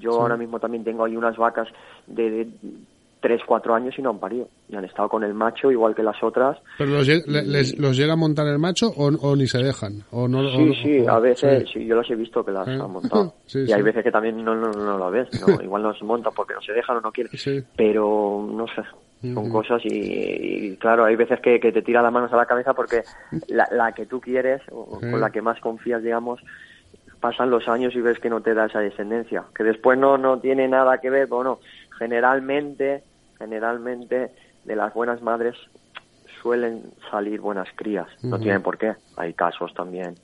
Yo 0.00 0.12
Sí. 0.12 0.18
ahora 0.20 0.36
mismo 0.36 0.58
también 0.60 0.84
tengo 0.84 1.04
ahí 1.04 1.16
unas 1.16 1.36
vacas 1.36 1.68
de, 2.06 2.30
de 2.30 2.48
3, 3.20 3.40
4 3.46 3.74
años 3.74 3.94
y 3.98 4.02
no 4.02 4.10
han 4.10 4.18
parido. 4.20 4.48
Y 4.68 4.76
han 4.76 4.84
estado 4.84 5.08
con 5.08 5.24
el 5.24 5.34
macho 5.34 5.70
igual 5.72 5.94
que 5.94 6.02
las 6.02 6.22
otras. 6.22 6.58
¿Pero 6.78 6.90
los, 6.92 7.08
les- 7.08 7.78
los 7.78 7.96
llega 7.96 8.12
a 8.12 8.16
montar 8.16 8.46
el 8.46 8.58
macho 8.58 8.88
o, 8.96 9.06
o 9.08 9.34
ni 9.36 9.46
se 9.46 9.58
dejan? 9.58 10.02
O 10.12 10.28
no, 10.28 10.40
o- 10.40 10.50
Sí, 10.56 10.74
sí, 10.82 11.00
o- 11.00 11.10
a 11.10 11.18
veces 11.18 11.64
sí. 11.68 11.80
sí, 11.80 11.86
yo 11.86 11.96
las 11.96 12.08
he 12.10 12.14
visto 12.14 12.44
que 12.44 12.52
las 12.52 12.68
Eh. 12.68 12.72
han 12.80 12.90
montado. 12.90 13.34
Sí, 13.46 13.64
y 13.66 13.72
hay 13.72 13.82
veces 13.82 14.04
que 14.04 14.10
también 14.12 14.44
no, 14.44 14.54
no, 14.54 14.72
no 14.72 14.98
lo 14.98 15.10
ves, 15.10 15.28
¿no? 15.40 15.60
igual 15.62 15.82
no 15.82 15.94
se 15.94 16.04
montan 16.04 16.32
porque 16.34 16.54
no 16.54 16.60
se 16.60 16.72
dejan 16.72 16.98
o 16.98 17.00
no 17.00 17.10
quieren. 17.12 17.32
Pero 17.76 18.46
no 18.48 18.66
sé, 18.68 18.82
son 19.22 19.38
Ujú. 19.38 19.50
cosas 19.52 19.80
y, 19.84 19.88
y, 19.88 20.76
claro, 20.76 21.04
hay 21.04 21.16
veces 21.16 21.40
que, 21.40 21.58
que 21.58 21.72
te 21.72 21.82
tira 21.82 22.02
las 22.02 22.12
manos 22.12 22.32
a 22.32 22.36
la 22.36 22.46
cabeza 22.46 22.74
porque 22.74 23.02
la, 23.48 23.66
la 23.72 23.92
que 23.92 24.06
tú 24.06 24.20
quieres 24.20 24.60
o 24.70 25.00
con 25.00 25.20
la 25.20 25.30
que 25.30 25.42
más 25.42 25.58
confías, 25.60 26.02
digamos, 26.02 26.40
pasan 27.20 27.50
los 27.50 27.68
años 27.68 27.94
y 27.94 28.00
ves 28.00 28.18
que 28.18 28.30
no 28.30 28.40
te 28.40 28.54
da 28.54 28.66
esa 28.66 28.80
descendencia. 28.80 29.44
Que 29.54 29.64
después 29.64 29.98
no, 29.98 30.18
no 30.18 30.38
tiene 30.38 30.68
nada 30.68 30.98
que 30.98 31.10
ver, 31.10 31.26
bueno, 31.26 31.60
generalmente, 31.98 33.02
generalmente 33.38 34.30
de 34.64 34.76
las 34.76 34.92
buenas 34.94 35.22
madres 35.22 35.54
suelen 36.42 36.82
salir 37.10 37.40
buenas 37.40 37.68
crías. 37.74 38.06
No 38.22 38.38
tienen 38.38 38.62
por 38.62 38.78
qué. 38.78 38.94
Hay 39.16 39.32
casos 39.34 39.72
también 39.74 40.14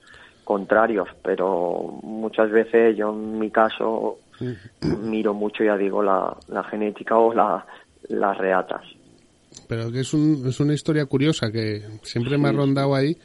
contrarios, 0.44 1.08
pero 1.22 2.00
muchas 2.02 2.50
veces 2.50 2.96
yo 2.96 3.10
en 3.10 3.38
mi 3.38 3.50
caso 3.50 4.18
miro 5.00 5.34
mucho, 5.34 5.64
ya 5.64 5.76
digo, 5.76 6.02
la, 6.02 6.36
la 6.48 6.64
genética 6.64 7.16
o 7.16 7.32
la, 7.32 7.64
las 8.08 8.38
reatas. 8.38 8.82
Pero 9.68 9.90
que 9.92 10.00
es, 10.00 10.12
un, 10.14 10.44
es 10.46 10.60
una 10.60 10.74
historia 10.74 11.06
curiosa 11.06 11.50
que 11.50 11.82
siempre 12.02 12.38
me 12.38 12.48
ha 12.48 12.52
rondado 12.52 12.94
ahí. 12.94 13.16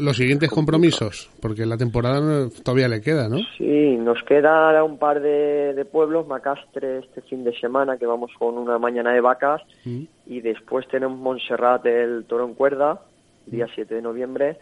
Los 0.00 0.16
siguientes 0.16 0.50
compromisos, 0.50 1.30
porque 1.40 1.64
la 1.66 1.76
temporada 1.76 2.48
todavía 2.62 2.88
le 2.88 3.00
queda, 3.00 3.28
¿no? 3.28 3.38
Sí, 3.58 3.96
nos 3.96 4.22
queda 4.24 4.82
un 4.84 4.98
par 4.98 5.20
de, 5.20 5.74
de 5.74 5.84
pueblos, 5.84 6.26
Macastre 6.26 6.98
este 6.98 7.22
fin 7.22 7.44
de 7.44 7.58
semana, 7.58 7.96
que 7.96 8.06
vamos 8.06 8.30
con 8.38 8.56
una 8.58 8.78
mañana 8.78 9.12
de 9.12 9.20
vacas, 9.20 9.62
Mm. 9.84 10.02
y 10.26 10.40
después 10.40 10.86
tenemos 10.88 11.18
Montserrat 11.18 11.84
el 11.86 12.24
toro 12.26 12.44
en 12.46 12.54
cuerda, 12.54 13.00
día 13.46 13.66
7 13.74 13.94
de 13.94 14.02
noviembre, 14.02 14.56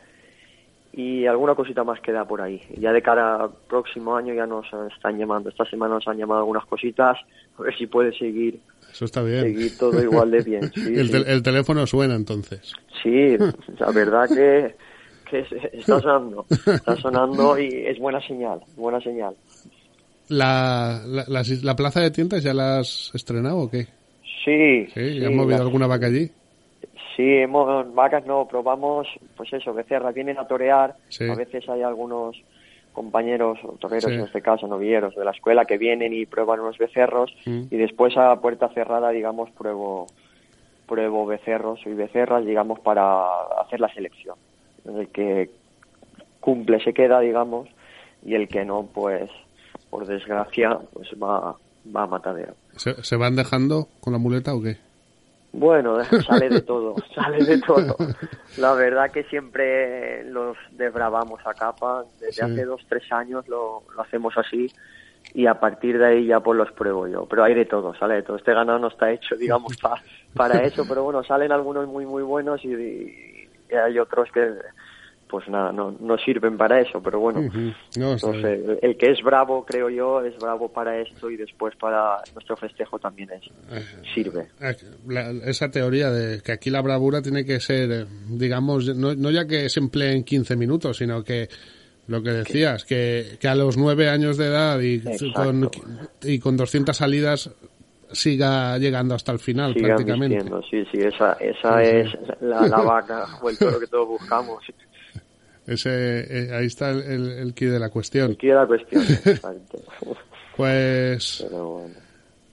y 0.92 1.26
alguna 1.26 1.54
cosita 1.56 1.82
más 1.82 2.00
queda 2.00 2.24
por 2.24 2.40
ahí. 2.40 2.60
Ya 2.78 2.92
de 2.92 3.02
cara 3.02 3.36
al 3.44 3.50
próximo 3.68 4.16
año 4.16 4.32
ya 4.32 4.46
nos 4.46 4.66
están 4.94 5.18
llamando, 5.18 5.48
esta 5.48 5.64
semana 5.64 5.94
nos 5.94 6.06
han 6.06 6.18
llamado 6.18 6.40
algunas 6.40 6.64
cositas, 6.66 7.18
a 7.58 7.62
ver 7.62 7.76
si 7.76 7.86
puede 7.88 8.16
seguir, 8.16 8.60
Eso 8.92 9.04
está 9.04 9.22
bien. 9.22 9.42
seguir 9.42 9.76
todo 9.76 10.00
igual 10.00 10.30
de 10.30 10.42
bien. 10.42 10.62
Sí, 10.74 10.94
el, 10.94 11.06
sí. 11.08 11.12
tel- 11.12 11.26
el 11.26 11.42
teléfono 11.42 11.84
suena 11.86 12.14
entonces. 12.14 12.72
Sí, 13.02 13.36
la 13.78 13.90
verdad 13.90 14.28
que, 14.28 14.76
que 15.30 15.40
es- 15.40 15.52
está 15.72 16.00
sonando, 16.00 16.46
está 16.50 16.96
sonando 16.96 17.58
y 17.58 17.68
es 17.86 17.98
buena 17.98 18.20
señal, 18.26 18.60
buena 18.76 19.00
señal. 19.00 19.34
La, 20.28 21.02
la, 21.06 21.42
la 21.62 21.76
plaza 21.76 22.00
de 22.00 22.10
tiendas 22.10 22.42
ya 22.42 22.54
la 22.54 22.78
has 22.78 23.10
estrenado 23.14 23.58
o 23.58 23.70
qué? 23.70 23.84
Sí, 24.44 24.86
Sí, 24.94 25.18
sí, 25.18 25.24
¿has 25.24 25.32
movido 25.32 25.58
la- 25.58 25.64
alguna 25.64 25.86
vaca 25.86 26.06
allí? 26.06 26.30
Sí, 27.16 27.22
hemos, 27.36 27.94
vacas 27.94 28.26
no, 28.26 28.46
probamos, 28.48 29.06
pues 29.36 29.52
eso, 29.52 29.72
becerras, 29.72 30.14
vienen 30.14 30.38
a 30.38 30.46
torear, 30.46 30.94
Sí. 31.08 31.28
a 31.28 31.34
veces 31.34 31.68
hay 31.68 31.82
algunos 31.82 32.36
compañeros, 32.92 33.58
o 33.64 33.72
toreros 33.72 34.04
Sí. 34.04 34.14
en 34.14 34.20
este 34.20 34.40
caso, 34.42 34.66
novilleros 34.66 35.14
de 35.14 35.24
la 35.24 35.30
escuela, 35.32 35.64
que 35.64 35.78
vienen 35.78 36.12
y 36.12 36.26
prueban 36.26 36.60
unos 36.60 36.78
becerros 36.78 37.32
Mm. 37.46 37.62
y 37.70 37.76
después 37.76 38.16
a 38.16 38.40
puerta 38.40 38.68
cerrada, 38.70 39.10
digamos, 39.10 39.50
pruebo, 39.50 40.06
pruebo 40.86 41.26
becerros 41.26 41.80
y 41.86 41.90
becerras, 41.90 42.44
digamos, 42.44 42.80
para 42.80 43.24
hacer 43.64 43.80
la 43.80 43.92
selección. 43.94 44.36
El 44.84 45.08
que 45.08 45.50
cumple 46.40 46.82
se 46.82 46.92
queda, 46.92 47.20
digamos, 47.20 47.68
y 48.24 48.34
el 48.34 48.48
que 48.48 48.64
no, 48.64 48.86
pues, 48.92 49.30
por 49.90 50.06
desgracia, 50.06 50.78
pues 50.92 51.08
va, 51.22 51.56
va 51.94 52.02
a 52.02 52.06
matadero. 52.06 52.54
¿Se, 52.76 53.02
se 53.02 53.16
van 53.16 53.36
dejando 53.36 53.88
con 54.00 54.12
la 54.12 54.18
muleta 54.18 54.54
o 54.54 54.62
qué? 54.62 54.76
Bueno, 55.52 55.98
sale 56.26 56.48
de 56.48 56.62
todo, 56.62 56.96
sale 57.14 57.44
de 57.44 57.58
todo. 57.60 57.96
La 58.58 58.74
verdad 58.74 59.10
que 59.10 59.22
siempre 59.24 60.24
los 60.24 60.56
desbravamos 60.72 61.40
a 61.46 61.54
capa. 61.54 62.04
Desde 62.20 62.32
Sí. 62.32 62.40
hace 62.42 62.64
dos, 62.64 62.82
tres 62.88 63.10
años 63.12 63.46
lo, 63.48 63.82
lo 63.94 64.02
hacemos 64.02 64.34
así 64.36 64.66
y 65.32 65.46
a 65.46 65.54
partir 65.58 65.98
de 65.98 66.06
ahí 66.06 66.26
ya 66.26 66.40
pues 66.40 66.58
los 66.58 66.70
pruebo 66.72 67.06
yo. 67.08 67.26
Pero 67.26 67.44
hay 67.44 67.54
de 67.54 67.64
todo, 67.66 67.94
sale 67.94 68.14
de 68.16 68.22
todo. 68.22 68.36
Este 68.36 68.52
ganado 68.52 68.78
no 68.78 68.88
está 68.88 69.10
hecho, 69.12 69.36
digamos, 69.36 69.76
pa- 69.80 70.02
para 70.34 70.62
eso, 70.64 70.84
pero 70.88 71.04
bueno, 71.04 71.22
salen 71.22 71.52
algunos 71.52 71.86
muy, 71.88 72.04
muy 72.04 72.22
buenos 72.22 72.64
y, 72.64 72.68
y 72.72 73.33
hay 73.72 73.98
otros 73.98 74.28
que 74.32 74.40
pues 75.26 75.48
nada, 75.48 75.72
no, 75.72 75.96
no 76.00 76.16
sirven 76.18 76.56
para 76.56 76.80
eso, 76.80 77.02
pero 77.02 77.18
bueno. 77.18 77.40
No 77.96 78.34
sé, 78.40 78.52
el- 78.54 78.78
el 78.82 78.96
que 78.96 79.10
es 79.10 79.20
bravo, 79.22 79.64
creo 79.64 79.90
yo, 79.90 80.22
es 80.22 80.36
bravo 80.38 80.68
para 80.70 81.00
esto 81.00 81.28
y 81.28 81.36
después 81.36 81.74
para 81.74 82.18
nuestro 82.34 82.56
festejo 82.56 83.00
también 83.00 83.30
es, 83.32 83.42
sirve. 84.14 84.46
Eh, 84.60 84.76
la- 85.08 85.30
esa 85.30 85.70
teoría 85.72 86.10
de 86.10 86.40
que 86.40 86.52
aquí 86.52 86.70
la 86.70 86.82
bravura 86.82 87.20
tiene 87.20 87.44
que 87.44 87.58
ser, 87.58 87.90
eh, 87.90 88.04
digamos, 88.28 88.94
no, 88.94 89.14
no 89.16 89.30
ya 89.32 89.44
que 89.46 89.68
se 89.68 89.80
emplee 89.80 90.12
en 90.12 90.22
15 90.24 90.54
minutos, 90.56 90.98
sino 90.98 91.24
que 91.24 91.48
lo 92.06 92.22
que 92.22 92.30
decías, 92.30 92.84
que, 92.84 93.36
que 93.40 93.48
a 93.48 93.54
los 93.56 93.76
9 93.76 94.08
años 94.10 94.36
de 94.36 94.46
edad 94.46 94.78
y 94.78 95.00
con, 95.32 95.70
y 96.22 96.38
con 96.38 96.56
200 96.56 96.96
salidas 96.96 97.50
siga 98.14 98.78
llegando 98.78 99.14
hasta 99.14 99.32
el 99.32 99.38
final 99.38 99.74
sigan 99.74 99.88
prácticamente. 99.90 100.36
vistiendo, 100.36 100.62
sí, 100.70 100.84
sí, 100.92 100.98
esa, 101.00 101.32
esa 101.34 101.82
Sí, 101.84 101.90
sí. 101.90 101.96
es 101.96 102.40
la, 102.42 102.66
la 102.68 102.76
vaca 102.80 103.26
o 103.42 103.50
el 103.50 103.58
toro 103.58 103.78
que 103.80 103.86
todos 103.86 104.08
buscamos. 104.08 104.62
Ese, 105.66 105.90
eh, 106.50 106.54
ahí 106.54 106.66
está 106.66 106.90
el, 106.90 107.00
el, 107.02 107.30
el 107.30 107.54
quid 107.54 107.70
de 107.70 107.78
la 107.78 107.88
cuestión. 107.88 108.32
Aquí 108.32 108.48
la 108.48 108.66
cuestión, 108.66 109.02
exacto. 109.02 109.78
Pues, 110.56 111.44
Pero 111.48 111.68
bueno. 111.70 111.94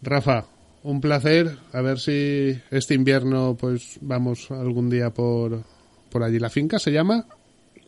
Rafa, 0.01 0.45
un 0.83 0.99
placer. 1.01 1.51
A 1.73 1.81
ver 1.81 1.99
si 1.99 2.57
este 2.71 2.95
invierno 2.95 3.55
pues 3.59 3.99
vamos 4.01 4.49
algún 4.49 4.89
día 4.89 5.11
por, 5.11 5.61
por 6.09 6.23
allí. 6.23 6.39
¿La 6.39 6.49
finca 6.49 6.79
se 6.79 6.91
llama? 6.91 7.25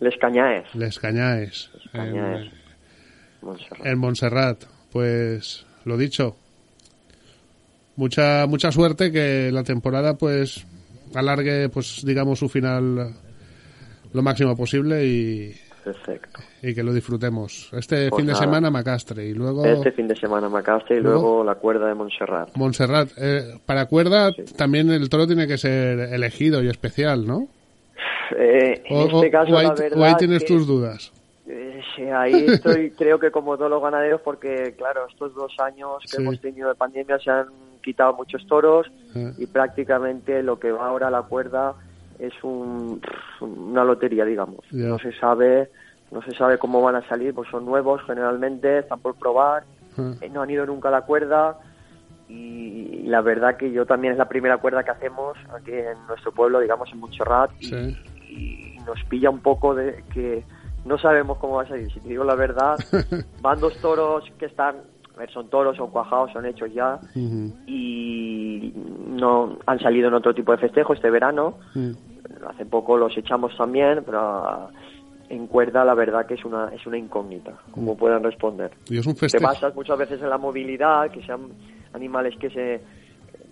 Les 0.02 0.16
Cañaes, 0.18 0.66
Les 0.76 1.00
Cañaes. 1.00 1.72
Cañaes, 1.94 2.52
En, 2.52 3.48
Montserrat. 3.48 3.86
en 3.88 3.98
Montserrat. 3.98 4.64
Pues 4.92 5.66
lo 5.86 5.98
dicho. 5.98 6.36
Mucha 7.96 8.46
mucha 8.48 8.72
suerte 8.72 9.12
que 9.12 9.52
la 9.52 9.64
temporada 9.64 10.16
pues 10.16 10.66
alargue 11.14 11.70
pues 11.70 12.04
digamos 12.06 12.40
su 12.40 12.50
final 12.50 13.14
lo 14.14 14.22
máximo 14.24 14.56
posible 14.58 15.06
y, 15.06 15.54
Perfecto. 15.84 16.40
y 16.64 16.74
que 16.74 16.82
lo 16.84 16.92
disfrutemos. 16.94 17.70
Este 17.74 18.10
Pues 18.10 18.22
fin 18.22 18.28
de 18.28 18.36
semana 18.36 18.72
Macastre 18.72 19.26
y 19.28 19.34
luego 19.34 19.64
Este 19.66 19.92
fin 19.92 20.08
de 20.08 20.16
semana 20.16 20.50
Macaste 20.50 20.96
y 20.96 21.00
Luego- 21.02 21.22
luego 21.22 21.44
la 21.44 21.56
cuerda 21.56 21.88
de 21.88 21.94
Montserrat. 21.96 22.50
Montserrat. 22.56 23.10
Eh, 23.18 23.60
para 23.66 23.86
cuerda 23.86 24.32
también 24.58 24.90
el 24.92 25.08
toro 25.10 25.28
tiene 25.28 25.46
que 25.48 25.58
ser 25.60 26.00
elegido 26.14 26.64
y 26.64 26.70
especial, 26.70 27.28
¿no? 27.28 27.48
Eh, 28.38 28.82
en 28.86 28.98
O, 28.98 29.06
este 29.06 29.28
o- 29.28 29.32
caso, 29.32 29.54
o 29.54 29.58
ahí, 29.58 29.66
la 29.68 29.74
o 29.74 29.76
ahí 29.84 29.90
verdad 30.00 30.18
tienes 30.18 30.40
que- 30.44 30.48
tus 30.48 30.66
dudas. 30.66 31.12
Sí, 31.96 32.04
ahí 32.04 32.46
estoy, 32.48 32.92
creo 32.98 33.20
que 33.20 33.32
como 33.32 33.58
todos 33.58 33.70
los 33.72 33.82
ganaderos, 33.82 34.22
porque 34.22 34.76
claro, 34.78 35.08
estos 35.10 35.34
dos 35.34 35.54
años 35.60 35.98
que 36.04 36.08
Sí. 36.10 36.22
hemos 36.22 36.40
tenido 36.40 36.70
de 36.70 36.76
pandemia 36.76 37.18
se 37.20 37.32
han 37.32 37.48
quitado 37.82 38.14
muchos 38.14 38.46
toros 38.48 38.90
y 39.38 39.46
prácticamente 39.48 40.42
lo 40.44 40.60
que 40.60 40.72
va 40.72 40.88
ahora 40.88 41.08
a 41.08 41.12
la 41.12 41.24
cuerda 41.24 41.74
es 42.20 42.32
un, 42.44 43.02
una 43.42 43.84
lotería, 43.84 44.24
digamos. 44.24 44.60
No 44.72 44.98
se 45.00 45.12
sabe, 45.14 45.70
no 46.12 46.22
se 46.22 46.32
sabe 46.32 46.58
cómo 46.58 46.82
van 46.82 46.96
a 46.96 47.08
salir, 47.10 47.34
pues 47.34 47.50
son 47.50 47.66
nuevos 47.66 48.02
generalmente, 48.06 48.80
están 48.80 49.00
por 49.00 49.16
probar, 49.16 49.64
eh. 50.22 50.30
no 50.32 50.42
han 50.42 50.50
ido 50.50 50.66
nunca 50.66 50.88
a 50.90 50.92
la 50.92 51.02
cuerda 51.02 51.58
y 52.30 53.04
la 53.04 53.22
verdad 53.22 53.58
que 53.58 53.72
yo 53.72 53.86
también 53.86 54.14
es 54.14 54.18
la 54.18 54.30
primera 54.30 54.58
cuerda 54.58 54.84
que 54.84 54.92
hacemos 54.92 55.38
aquí 55.56 55.72
en 55.74 55.98
nuestro 56.08 56.32
pueblo, 56.32 56.60
digamos 56.60 56.90
en 56.92 57.00
Montserrat 57.00 57.52
y, 57.60 57.66
Sí. 57.66 57.98
y 58.30 58.78
nos 58.86 59.04
pilla 59.06 59.30
un 59.30 59.40
poco 59.40 59.76
de 59.76 60.04
que, 60.14 60.44
no 60.86 60.98
sabemos 60.98 61.38
cómo 61.38 61.56
va 61.56 61.64
a 61.64 61.68
salir. 61.68 61.92
Si 61.92 62.00
te 62.00 62.10
digo 62.10 62.24
la 62.24 62.36
verdad, 62.36 62.78
van 63.42 63.60
dos 63.60 63.76
toros 63.78 64.24
que 64.38 64.46
están, 64.46 64.76
a 65.16 65.20
ver, 65.20 65.32
son 65.32 65.50
toros, 65.50 65.78
son 65.78 65.90
cuajados, 65.92 66.32
son 66.32 66.46
hechos 66.46 66.74
ya 66.74 67.00
y 67.68 68.74
no 69.08 69.58
han 69.66 69.80
salido 69.80 70.08
en 70.08 70.16
otro 70.16 70.34
tipo 70.34 70.52
de 70.52 70.58
festejo 70.58 70.94
este 70.94 71.10
verano. 71.10 71.56
Hace 72.48 72.66
poco 72.66 72.98
los 72.98 73.16
echamos 73.18 73.56
también, 73.58 74.04
pero 74.06 74.70
en 75.30 75.48
cuerda 75.48 75.86
la 75.86 75.94
verdad 75.94 76.26
que 76.26 76.34
es 76.36 76.46
una 76.46 76.70
es 76.74 76.86
una 76.86 76.98
incógnita, 76.98 77.54
cómo 77.72 77.96
puedan 77.96 78.24
responder. 78.24 78.72
Y 78.90 78.98
es 78.98 79.06
un 79.06 79.16
Te 79.16 79.40
basas 79.40 79.74
muchas 79.76 79.98
veces 79.98 80.22
en 80.22 80.30
la 80.30 80.38
movilidad, 80.38 81.10
que 81.12 81.24
sean 81.24 81.50
animales 81.94 82.36
que 82.38 82.50
se 82.50 82.82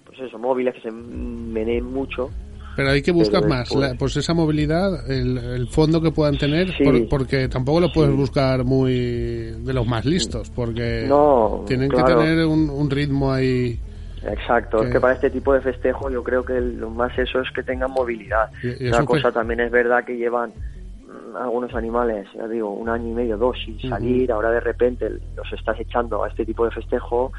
pues 0.06 0.20
eso, 0.20 0.38
móviles, 0.38 0.76
que 0.76 0.82
se 0.82 0.92
meneen 0.92 1.86
mucho. 1.86 2.30
Pero 2.76 2.90
hay 2.92 3.02
que 3.02 3.12
buscar 3.12 3.46
más, 3.48 3.68
después- 3.70 3.90
la- 3.92 3.98
pues 3.98 4.16
esa 4.18 4.34
movilidad, 4.34 5.10
el, 5.12 5.38
el 5.38 5.68
fondo 5.68 6.02
que 6.02 6.12
puedan 6.12 6.38
tener, 6.38 6.72
Sí. 6.78 6.84
por- 6.84 7.10
porque 7.10 7.48
tampoco 7.50 7.80
lo 7.82 7.92
puedes 7.92 8.12
Sí. 8.12 8.18
buscar 8.18 8.64
muy 8.64 8.94
de 8.96 9.74
los 9.74 9.86
más 9.86 10.06
listos, 10.06 10.50
porque 10.50 11.06
No, 11.08 11.64
tienen 11.68 11.90
claro. 11.90 12.08
que 12.20 12.26
tener 12.26 12.46
un, 12.46 12.70
un 12.70 12.90
ritmo 12.90 13.32
ahí. 13.32 13.78
Exacto, 14.24 14.80
Que- 14.82 14.88
es 14.88 14.94
que 14.94 15.00
para 15.00 15.14
este 15.16 15.30
tipo 15.32 15.54
de 15.54 15.62
festejo 15.62 16.10
yo 16.10 16.24
creo 16.24 16.46
que 16.46 16.62
lo 16.62 16.90
más 16.90 17.18
eso 17.18 17.40
es 17.42 17.50
que 17.52 17.64
tengan 17.64 17.92
movilidad. 17.92 18.50
Y- 18.64 18.88
Una 18.88 19.04
cosa 19.06 19.32
también 19.32 19.60
es 19.62 19.72
verdad 19.72 20.04
que 20.06 20.16
llevan 20.16 20.52
mm, 20.52 21.36
algunos 21.38 21.74
animales, 21.76 22.28
ya 22.36 22.48
digo, 22.48 22.72
un 22.72 22.88
año 22.88 23.10
y 23.10 23.14
medio, 23.14 23.38
dos 23.38 23.58
sin 23.66 23.80
salir, 23.90 24.32
ahora 24.32 24.52
de 24.52 24.60
repente 24.62 25.10
los 25.36 25.52
estás 25.52 25.80
echando 25.80 26.24
a 26.24 26.30
este 26.30 26.46
tipo 26.46 26.64
de 26.66 26.72
festejo 26.72 27.32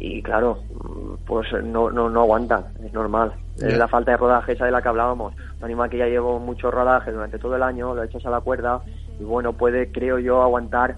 y 0.00 0.22
claro, 0.22 0.58
pues 1.26 1.46
no, 1.62 1.90
no, 1.90 2.08
no 2.08 2.22
aguantan, 2.22 2.64
es 2.84 2.92
normal. 2.92 3.32
Es 3.58 3.76
la 3.76 3.86
falta 3.86 4.12
de 4.12 4.16
rodaje 4.16 4.52
esa 4.54 4.64
de 4.64 4.70
la 4.70 4.80
que 4.80 4.88
hablábamos. 4.88 5.34
Un 5.58 5.64
animal 5.64 5.90
que 5.90 5.98
ya 5.98 6.06
llevo 6.06 6.38
mucho 6.40 6.70
rodaje 6.70 7.12
durante 7.12 7.38
todo 7.38 7.54
el 7.56 7.62
año, 7.62 7.94
lo 7.94 8.02
echas 8.02 8.24
a 8.24 8.30
la 8.30 8.40
cuerda 8.40 8.80
y 9.20 9.24
bueno, 9.24 9.52
puede, 9.52 9.92
creo 9.92 10.18
yo, 10.18 10.42
aguantar 10.42 10.96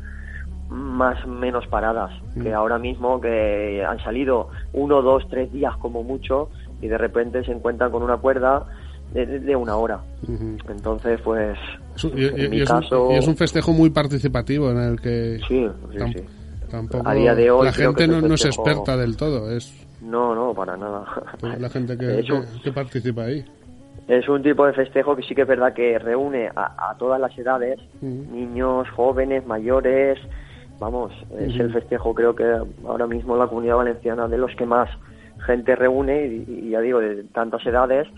más 0.71 1.27
menos 1.27 1.67
paradas 1.67 2.11
Mm. 2.37 2.43
que 2.43 2.55
ahora 2.55 2.79
mismo 2.79 3.21
que 3.21 3.85
han 3.85 3.99
salido 4.05 4.49
uno, 4.73 5.03
dos, 5.03 5.29
tres 5.29 5.53
días 5.53 5.77
como 5.79 6.03
mucho 6.05 6.49
y 6.81 6.87
de 6.89 6.97
repente 6.97 7.45
se 7.45 7.51
encuentran 7.53 7.91
con 7.91 8.03
una 8.05 8.17
cuerda 8.17 8.65
de, 9.13 9.27
de- 9.27 9.57
una 9.57 9.77
hora. 9.77 10.01
Entonces, 10.71 11.21
pues, 11.23 11.59
Es 11.97 12.05
un- 12.05 12.17
y, 12.17 12.23
y- 12.23 12.27
en 12.45 12.51
mi 12.51 12.57
y 12.59 12.63
es 12.63 12.71
un, 12.71 12.81
caso, 12.81 13.09
y 13.11 13.17
es 13.17 13.29
un 13.29 13.37
festejo 13.37 13.73
muy 13.73 13.91
participativo 13.91 14.71
en 14.71 14.79
el 14.79 15.01
que 15.01 15.39
sí, 15.47 15.69
sí. 15.91 16.25
Tampoco 16.73 17.09
A 17.09 17.15
día 17.15 17.35
de 17.37 17.51
hoy 17.51 17.67
la 17.67 17.73
gente 17.73 18.09
no, 18.09 18.21
no 18.21 18.35
es 18.35 18.45
experta 18.45 18.97
del 18.97 19.17
todo, 19.17 19.51
es 19.53 19.73
No, 20.01 20.35
no, 20.35 20.53
para 20.55 20.77
nada. 20.77 21.05
pues, 21.39 21.61
la 21.61 21.69
gente 21.69 21.97
que, 21.97 22.25
que- 22.25 22.43
que 22.65 22.73
participa 22.73 23.23
ahí. 23.23 23.45
Es 24.09 24.29
un 24.29 24.43
tipo 24.43 24.67
de 24.67 24.73
festejo 24.73 25.15
que 25.15 25.23
sí 25.23 25.35
que 25.35 25.43
es 25.43 25.49
verdad 25.49 25.73
que 25.73 25.97
reúne 25.99 26.51
a, 26.57 26.91
a 26.91 26.97
todas 26.99 27.21
las 27.21 27.39
edades, 27.39 27.79
niños, 28.01 28.89
jóvenes, 28.91 29.47
mayores. 29.47 30.19
Vamos, 30.81 31.13
es 31.39 31.55
el 31.61 31.73
festejo 31.73 32.13
creo 32.13 32.35
que 32.35 32.45
ahora 32.85 33.07
mismo 33.07 33.37
la 33.37 33.47
comunidad 33.47 33.77
valenciana 33.77 34.27
de 34.27 34.39
los 34.39 34.51
que 34.57 34.67
más 34.67 34.89
gente 35.47 35.77
reúne 35.77 36.27
y, 36.27 36.45
y 36.67 36.71
ya 36.71 36.81
digo, 36.81 36.99
de 36.99 37.23
tantas 37.25 37.65
edades 37.65 38.09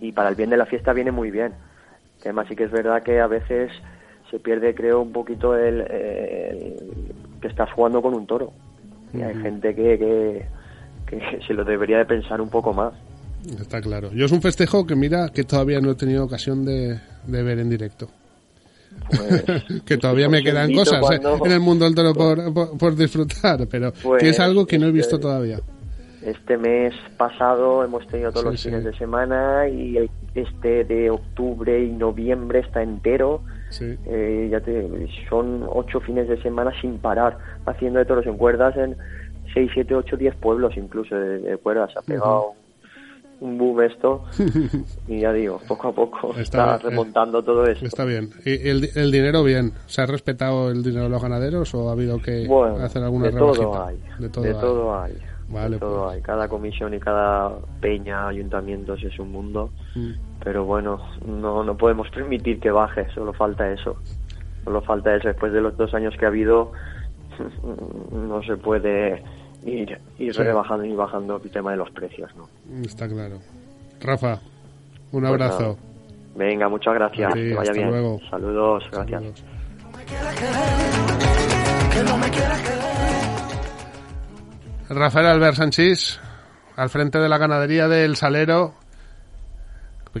y 0.00 0.10
para 0.10 0.30
el 0.30 0.34
bien 0.34 0.50
de 0.50 0.56
la 0.56 0.66
fiesta 0.66 0.92
viene 0.92 1.12
muy 1.12 1.30
bien. 1.30 1.52
Además 2.22 2.46
sí 2.48 2.56
que 2.56 2.64
es 2.64 2.72
verdad 2.72 3.02
que 3.04 3.20
a 3.20 3.28
veces 3.28 3.70
se 4.30 4.40
pierde 4.40 4.74
creo 4.74 5.00
un 5.02 5.12
poquito 5.12 5.56
el, 5.56 5.82
el 5.82 6.76
que 7.44 7.48
estás 7.48 7.70
jugando 7.72 8.00
con 8.00 8.14
un 8.14 8.26
toro. 8.26 8.52
Y 9.12 9.20
hay 9.20 9.34
gente 9.34 9.74
que, 9.74 9.98
que, 9.98 10.46
que 11.06 11.40
se 11.46 11.52
lo 11.52 11.62
debería 11.62 11.98
de 11.98 12.06
pensar 12.06 12.40
un 12.40 12.48
poco 12.48 12.72
más. 12.72 12.94
Está 13.60 13.82
claro. 13.82 14.10
Yo 14.14 14.24
es 14.24 14.32
un 14.32 14.40
festejo 14.40 14.86
que 14.86 14.96
mira 14.96 15.28
que 15.28 15.44
todavía 15.44 15.78
no 15.82 15.90
he 15.90 15.94
tenido 15.94 16.24
ocasión 16.24 16.64
de, 16.64 16.98
de 17.26 17.42
ver 17.42 17.58
en 17.58 17.68
directo. 17.68 18.08
Pues, 19.10 19.44
que 19.84 19.98
todavía 19.98 20.30
me 20.30 20.38
os 20.38 20.44
quedan 20.44 20.72
cosas 20.72 21.02
¿eh? 21.12 21.20
en 21.44 21.52
el 21.52 21.60
mundo 21.60 21.84
del 21.84 21.94
toro 21.94 22.14
por, 22.14 22.54
por, 22.54 22.78
por 22.78 22.96
disfrutar, 22.96 23.66
pero 23.70 23.92
Pues, 24.02 24.22
que 24.22 24.30
es 24.30 24.40
algo 24.40 24.66
que 24.66 24.78
no 24.78 24.86
he 24.86 24.92
visto 24.92 25.16
este- 25.16 25.22
todavía. 25.28 25.58
Este 26.22 26.56
mes 26.56 26.94
pasado 27.18 27.84
hemos 27.84 28.06
tenido 28.06 28.32
todos 28.32 28.44
Sí, 28.46 28.50
los 28.52 28.60
sí. 28.62 28.68
fines 28.70 28.84
de 28.84 28.96
semana 28.96 29.68
y 29.68 29.98
el- 29.98 30.10
este 30.34 30.84
de 30.84 31.10
octubre 31.10 31.84
y 31.84 31.90
noviembre 31.90 32.60
está 32.60 32.82
entero. 32.82 33.42
Sí. 33.74 33.96
Eh, 34.06 34.48
ya 34.50 34.60
te, 34.60 34.88
son 35.28 35.64
ocho 35.68 36.00
fines 36.00 36.28
de 36.28 36.40
semana 36.42 36.70
sin 36.80 36.98
parar, 36.98 37.36
haciendo 37.66 37.98
de 37.98 38.04
toros 38.04 38.24
en 38.26 38.36
cuerdas 38.36 38.76
en 38.76 38.96
seis, 39.52 39.70
siete, 39.74 39.94
ocho, 39.94 40.16
diez 40.16 40.34
pueblos 40.36 40.76
incluso 40.76 41.14
de, 41.16 41.38
de 41.40 41.56
cuerdas. 41.56 41.90
Ha 41.96 42.02
pegado 42.02 42.52
un 43.40 43.58
boom 43.58 43.82
esto 43.82 44.24
y 45.08 45.20
ya 45.20 45.32
digo, 45.32 45.60
poco 45.66 45.88
a 45.88 45.92
poco 45.92 46.30
Está 46.30 46.40
está, 46.40 46.64
bien, 46.66 46.74
eh, 46.86 46.90
remontando 46.90 47.42
todo 47.42 47.66
esto. 47.66 47.84
Está 47.84 48.04
bien. 48.04 48.30
¿Y 48.44 48.68
el, 48.68 48.88
el 48.94 49.10
dinero 49.10 49.42
bien? 49.42 49.72
¿Se 49.86 50.02
ha 50.02 50.06
respetado 50.06 50.70
el 50.70 50.82
dinero 50.82 51.04
de 51.04 51.10
los 51.10 51.20
ganaderos 51.22 51.74
o 51.74 51.88
ha 51.88 51.92
habido 51.92 52.22
que 52.22 52.46
Bueno, 52.46 52.76
hacer 52.76 53.02
alguna 53.02 53.26
de 53.26 53.32
todo 53.32 53.84
hay, 53.86 53.98
De 54.20 54.28
todo 54.28 54.44
de 54.44 54.50
hay. 54.50 54.60
todo 54.60 55.00
hay. 55.02 55.12
Vale, 55.48 55.78
todo 55.78 56.04
pues. 56.04 56.16
hay. 56.16 56.22
Cada 56.22 56.48
comisión 56.48 56.94
y 56.94 57.00
cada 57.00 57.52
peña, 57.80 58.28
ayuntamientos 58.28 59.02
es 59.02 59.18
un 59.18 59.30
mundo. 59.32 59.70
Mm. 59.94 60.10
Pero 60.42 60.64
bueno, 60.64 61.00
no, 61.26 61.62
no 61.64 61.76
podemos 61.76 62.08
permitir 62.10 62.60
que 62.60 62.70
baje, 62.70 63.06
solo 63.14 63.32
falta 63.32 63.70
eso. 63.72 63.96
Solo 64.64 64.80
falta 64.82 65.14
eso. 65.14 65.28
Después 65.28 65.52
de 65.52 65.60
los 65.60 65.76
dos 65.76 65.92
años 65.94 66.14
que 66.18 66.24
ha 66.24 66.28
habido, 66.28 66.72
no 68.12 68.42
se 68.42 68.56
puede 68.56 69.22
ir, 69.64 69.98
ir 70.18 70.34
Sí. 70.34 70.42
rebajando 70.42 70.84
y 70.84 70.94
bajando 70.94 71.40
el 71.42 71.50
tema 71.50 71.70
de 71.72 71.76
los 71.78 71.90
precios. 71.90 72.30
¿no? 72.36 72.48
Está 72.82 73.08
claro. 73.08 73.38
Rafa, 74.00 74.40
un 75.12 75.20
Pues 75.20 75.24
abrazo. 75.24 75.60
nada. 75.62 75.74
Venga, 76.36 76.68
muchas 76.68 76.94
gracias. 76.94 77.32
Que 77.32 77.54
vaya 77.54 77.72
bien. 77.72 77.90
luego. 77.90 78.20
Saludos, 78.28 78.84
gracias. 78.90 79.44
Rafael 84.88 85.26
Albert 85.26 85.56
Sanchís, 85.56 86.20
al 86.76 86.90
frente 86.90 87.18
de 87.18 87.28
la 87.28 87.38
ganadería 87.38 87.88
del 87.88 88.16
Salero, 88.16 88.74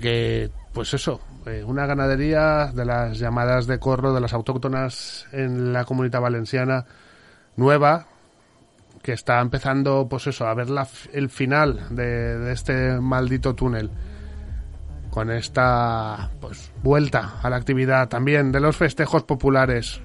que, 0.00 0.50
pues 0.72 0.94
eso, 0.94 1.20
eh, 1.44 1.62
una 1.64 1.84
ganadería 1.84 2.72
de 2.72 2.86
las 2.86 3.18
llamadas 3.18 3.66
de 3.66 3.78
corro, 3.78 4.14
de 4.14 4.22
las 4.22 4.32
autóctonas 4.32 5.26
en 5.32 5.74
la 5.74 5.84
comunidad 5.84 6.22
valenciana, 6.22 6.86
nueva, 7.56 8.06
que 9.02 9.12
está 9.12 9.40
empezando, 9.40 10.06
pues 10.08 10.26
eso, 10.28 10.46
a 10.46 10.54
ver 10.54 10.70
la 10.70 10.88
el 11.12 11.28
final 11.28 11.94
de, 11.94 12.50
este 12.50 12.98
maldito 13.00 13.54
túnel. 13.54 13.90
Con 15.10 15.30
esta, 15.30 16.30
pues, 16.40 16.72
vuelta 16.82 17.34
a 17.42 17.50
la 17.50 17.56
actividad 17.56 18.08
también 18.08 18.50
de 18.50 18.60
los 18.60 18.76
festejos 18.76 19.24
populares, 19.24 20.00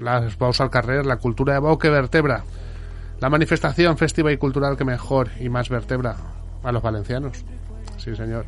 las 0.00 0.36
Baus 0.38 0.62
al 0.62 0.70
Carrer, 0.70 1.04
la 1.04 1.18
cultura 1.18 1.52
de 1.52 1.60
Bau 1.60 1.78
que 1.78 1.90
vertebra 1.90 2.42
la 3.20 3.30
manifestación 3.30 3.96
festiva 3.98 4.32
y 4.32 4.36
cultural 4.36 4.76
que 4.76 4.84
mejor 4.84 5.30
y 5.40 5.48
más 5.48 5.68
vertebra 5.68 6.16
a 6.62 6.72
los 6.72 6.82
valencianos. 6.82 7.44
Sí, 7.96 8.14
señor. 8.14 8.44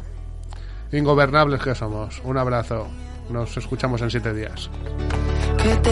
Ingobernables 0.93 1.61
que 1.63 1.75
somos. 1.75 2.21
Un 2.25 2.39
abrazo. 2.39 2.89
Nos 3.31 3.57
escuchamos 3.57 4.03
en 4.03 4.11
siete 4.11 4.35
días. 4.35 4.71
que 5.63 5.77
te. 5.77 5.91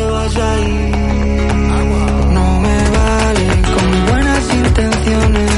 No 2.39 2.61
me 2.61 2.91
vale 2.91 3.63
con 3.75 4.07
buenas 4.07 4.55
intenciones. 4.55 5.51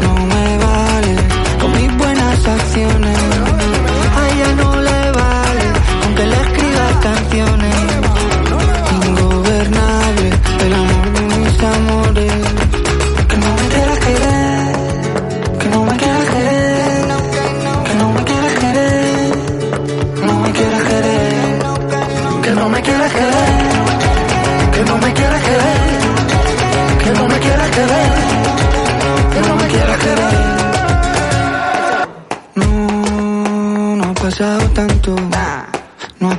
No 0.00 0.14
me 0.26 0.58
vale 0.58 1.16
con 1.60 1.72
mis 1.72 1.98
buenas 1.98 2.48
acciones. 2.48 3.27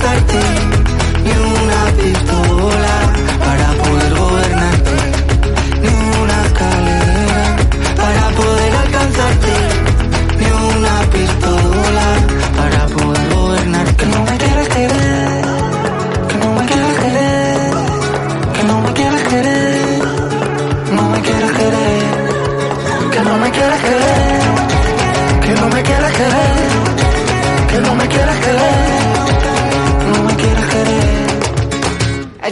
Ni 0.00 0.79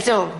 still 0.09 0.38